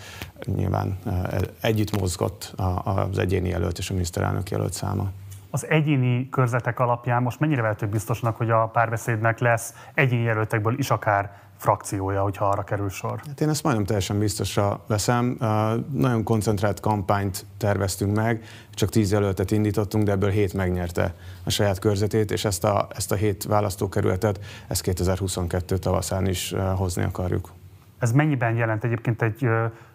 [0.55, 0.97] Nyilván
[1.61, 5.11] együtt mozgott az egyéni jelölt és a miniszterelnök jelölt száma
[5.55, 10.89] az egyéni körzetek alapján most mennyire vehető biztosnak, hogy a párbeszédnek lesz egyéni jelöltekből is
[10.89, 11.31] akár
[11.65, 13.21] frakciója, hogyha arra kerül sor?
[13.27, 15.37] Hát én ezt majdnem teljesen biztosra veszem.
[15.91, 18.43] Nagyon koncentrált kampányt terveztünk meg,
[18.73, 21.13] csak tíz jelöltet indítottunk, de ebből hét megnyerte
[21.43, 27.03] a saját körzetét, és ezt a, ezt a hét választókerületet, ezt 2022 tavaszán is hozni
[27.03, 27.49] akarjuk.
[27.99, 29.47] Ez mennyiben jelent egyébként egy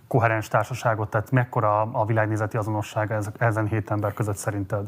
[0.07, 4.85] koherens társaságot, tehát mekkora a világnézeti azonossága ezen hét ember között szerinted?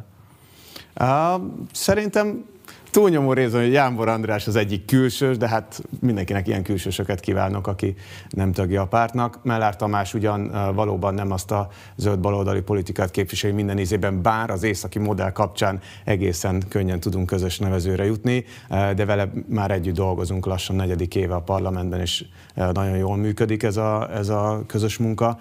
[1.72, 2.44] Szerintem
[2.92, 7.94] túlnyomó részben, Jánbor András az egyik külsős, de hát mindenkinek ilyen külsősöket kívánok, aki
[8.30, 9.38] nem tagja a pártnak.
[9.42, 14.62] Mellár Tamás ugyan valóban nem azt a zöld baloldali politikát képviseli minden ízében, bár az
[14.62, 20.76] északi modell kapcsán egészen könnyen tudunk közös nevezőre jutni, de vele már együtt dolgozunk lassan
[20.76, 22.24] negyedik éve a parlamentben, és
[22.54, 25.38] nagyon jól működik ez a, ez a közös munka.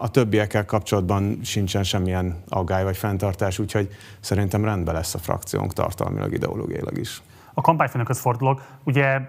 [0.00, 3.88] A többiekkel kapcsolatban sincsen semmilyen aggály vagy fenntartás, úgyhogy
[4.20, 7.22] szerintem rendben lesz a frakciónk tartalmilag, ideológiailag is
[7.54, 8.62] a kampányfőnökhöz fordulok.
[8.82, 9.20] Ugye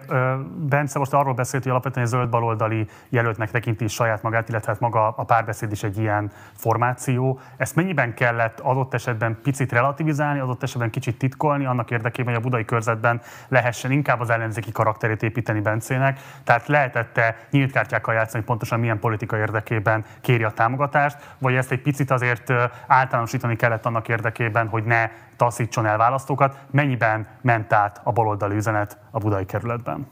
[0.56, 4.80] Bence most arról beszélt, hogy alapvetően egy zöld baloldali jelöltnek tekinti saját magát, illetve hát
[4.80, 7.40] maga a párbeszéd is egy ilyen formáció.
[7.56, 12.46] Ezt mennyiben kellett adott esetben picit relativizálni, adott esetben kicsit titkolni, annak érdekében, hogy a
[12.46, 16.20] budai körzetben lehessen inkább az ellenzéki karakterét építeni Bencének.
[16.44, 21.82] Tehát lehetette nyílt kártyákkal játszani, pontosan milyen politika érdekében kéri a támogatást, vagy ezt egy
[21.82, 22.52] picit azért
[22.86, 26.58] általánosítani kellett annak érdekében, hogy ne taszítson el választókat.
[26.70, 30.06] Mennyiben ment át a baloldali üzenet a budai kerületben?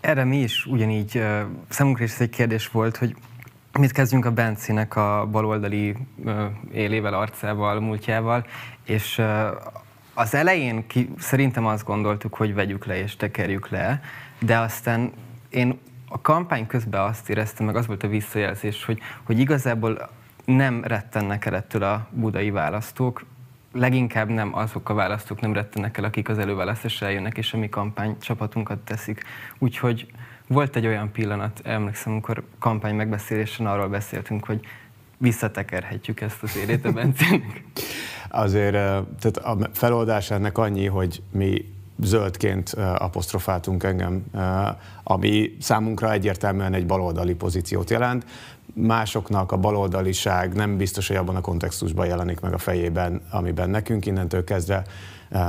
[0.00, 1.22] Erre mi is ugyanígy,
[1.68, 3.16] számunkra is ez egy kérdés volt, hogy
[3.78, 5.96] mit kezdjünk a Bencének a baloldali
[6.72, 8.46] élével, arcával, múltjával,
[8.84, 9.22] és
[10.14, 14.00] az elején ki, szerintem azt gondoltuk, hogy vegyük le és tekerjük le,
[14.38, 15.12] de aztán
[15.48, 15.78] én
[16.08, 20.08] a kampány közben azt éreztem, meg az volt a visszajelzés, hogy, hogy igazából
[20.44, 23.24] nem rettennek el ettől a budai választók,
[23.78, 27.68] leginkább nem azok a választók nem rettenek el, akik az előválasztásra eljönnek, és a mi
[27.68, 29.22] kampány csapatunkat teszik.
[29.58, 30.06] Úgyhogy
[30.48, 34.60] volt egy olyan pillanat, emlékszem, amikor kampány megbeszélésen arról beszéltünk, hogy
[35.18, 37.64] visszatekerhetjük ezt az érét a Bencének.
[38.28, 38.72] Azért
[39.20, 44.24] tehát a feloldás ennek annyi, hogy mi zöldként apostrofáltunk engem,
[45.02, 48.24] ami számunkra egyértelműen egy baloldali pozíciót jelent
[48.78, 54.06] másoknak a baloldaliság nem biztos, hogy abban a kontextusban jelenik meg a fejében, amiben nekünk
[54.06, 54.84] innentől kezdve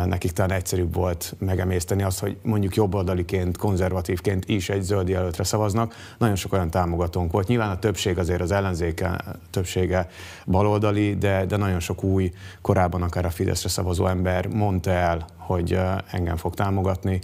[0.05, 5.95] nekik talán egyszerűbb volt megemészteni azt, hogy mondjuk jobboldaliként, konzervatívként is egy zöld jelöltre szavaznak.
[6.17, 7.47] Nagyon sok olyan támogatónk volt.
[7.47, 10.09] Nyilván a többség azért az ellenzéke többsége
[10.45, 12.31] baloldali, de, de nagyon sok új,
[12.61, 15.79] korábban akár a Fideszre szavazó ember mondta el, hogy
[16.11, 17.19] engem fog támogatni,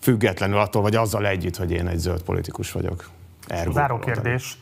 [0.00, 3.08] függetlenül attól, vagy azzal együtt, hogy én egy zöld politikus vagyok.
[3.46, 4.58] Ergo Záró kérdés.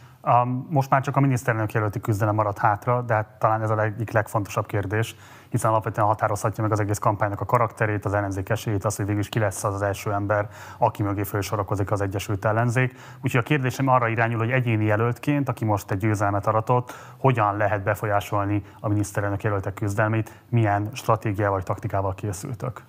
[0.68, 4.10] Most már csak a miniszterelnök jelölti küzdelem maradt hátra, de hát talán ez a egyik
[4.10, 5.16] legfontosabb kérdés
[5.48, 9.20] hiszen alapvetően határozhatja meg az egész kampánynak a karakterét, az ellenzék esélyét, az, hogy végül
[9.20, 12.94] is ki lesz az az első ember, aki mögé fölsorakozik az Egyesült Ellenzék.
[13.22, 17.82] Úgyhogy a kérdésem arra irányul, hogy egyéni jelöltként, aki most egy győzelmet aratott, hogyan lehet
[17.82, 22.82] befolyásolni a miniszterelnök jelöltek küzdelmét, milyen stratégiával vagy taktikával készültök?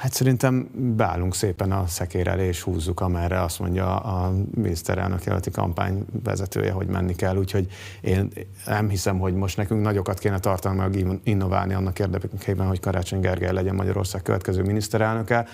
[0.00, 5.50] Hát szerintem beállunk szépen a szekér elé, és húzzuk, amerre azt mondja a miniszterelnök jelölti
[5.50, 7.36] kampány vezetője, hogy menni kell.
[7.36, 7.66] Úgyhogy
[8.00, 8.32] én
[8.66, 13.52] nem hiszem, hogy most nekünk nagyokat kéne tartani, meg innoválni annak érdekében, hogy Karácsony Gergely
[13.52, 15.46] legyen Magyarország következő miniszterelnöke.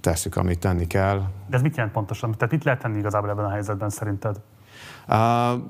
[0.00, 1.22] Tesszük, amit tenni kell.
[1.46, 2.34] De ez mit jelent pontosan?
[2.36, 4.40] Tehát mit lehet tenni igazából ebben a helyzetben szerinted?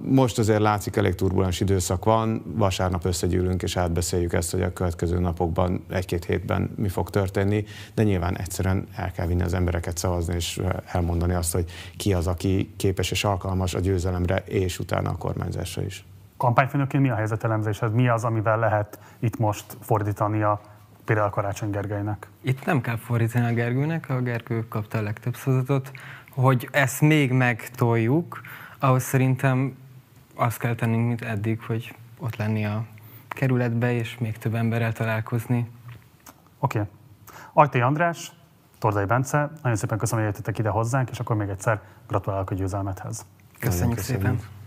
[0.03, 5.19] Most azért látszik, elég turbulens időszak van, vasárnap összegyűlünk és átbeszéljük ezt, hogy a következő
[5.19, 10.35] napokban, egy-két hétben mi fog történni, de nyilván egyszerűen el kell vinni az embereket szavazni,
[10.35, 15.17] és elmondani azt, hogy ki az, aki képes és alkalmas a győzelemre, és utána a
[15.17, 16.05] kormányzásra is.
[16.37, 17.93] Kampányfőnökként mi a helyzetelemzésed?
[17.93, 20.61] Mi az, amivel lehet itt most fordítani a
[21.05, 22.29] például Karácsony Gergelynek?
[22.43, 25.91] Itt nem kell fordítani a Gergőnek, a Gergő kapta a legtöbb szavazatot.
[26.31, 28.41] Hogy ezt még megtoljuk,
[28.79, 29.77] ahhoz szerintem
[30.35, 32.85] azt kell tennünk, mint eddig, hogy ott lenni a
[33.29, 35.71] kerületbe, és még több emberrel találkozni.
[36.59, 36.79] Oké.
[36.79, 36.91] Okay.
[37.53, 38.33] Ajtai András,
[38.79, 42.55] Tordai Bence, nagyon szépen köszönöm, hogy jöttetek ide hozzánk, és akkor még egyszer gratulálok a
[42.55, 43.27] győzelmethez.
[43.59, 44.25] Köszönjük, köszönjük.
[44.25, 44.58] szépen.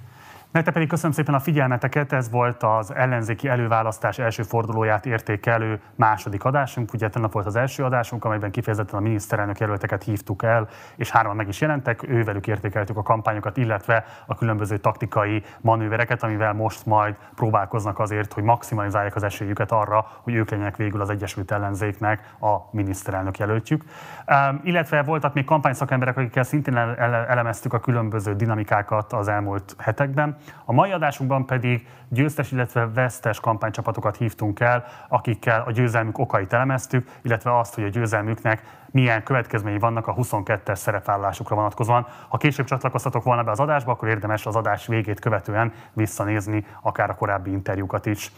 [0.52, 6.44] Nektek pedig köszönöm szépen a figyelmeteket, ez volt az ellenzéki előválasztás első fordulóját értékelő második
[6.44, 6.94] adásunk.
[6.94, 11.36] Ugye tegnap volt az első adásunk, amelyben kifejezetten a miniszterelnök jelölteket hívtuk el, és hárman
[11.36, 17.16] meg is jelentek, ővelük értékeltük a kampányokat, illetve a különböző taktikai manővereket, amivel most majd
[17.36, 22.58] próbálkoznak azért, hogy maximalizálják az esélyüket arra, hogy ők legyenek végül az Egyesült Ellenzéknek a
[22.72, 23.84] miniszterelnök jelöltjük.
[24.28, 30.40] Um, illetve voltak még kampányszakemberek, akikkel szintén elemeztük a különböző dinamikákat az elmúlt hetekben.
[30.66, 37.10] A mai adásunkban pedig győztes, illetve vesztes kampánycsapatokat hívtunk el, akikkel a győzelmük okait elemeztük,
[37.22, 42.08] illetve azt, hogy a győzelmüknek milyen következményei vannak a 22-es szerepvállásukra vonatkozóan.
[42.28, 47.10] Ha később csatlakoztatok volna be az adásba, akkor érdemes az adás végét követően visszanézni akár
[47.10, 48.32] a korábbi interjúkat is.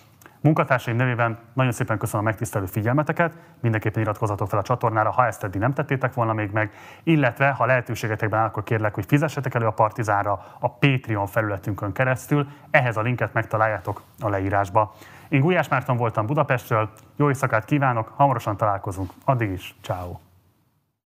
[0.43, 5.43] Munkatársaim nevében nagyon szépen köszönöm a megtisztelő figyelmeteket, mindenképpen iratkozzatok fel a csatornára, ha ezt
[5.43, 6.71] eddig nem tettétek volna még meg,
[7.03, 12.47] illetve ha lehetőségetekben áll, akkor kérlek, hogy fizessetek elő a Partizánra a Patreon felületünkön keresztül,
[12.71, 14.95] ehhez a linket megtaláljátok a leírásba.
[15.29, 20.32] Én Gulyás Márton voltam Budapestről, jó éjszakát kívánok, hamarosan találkozunk, addig is, ciao.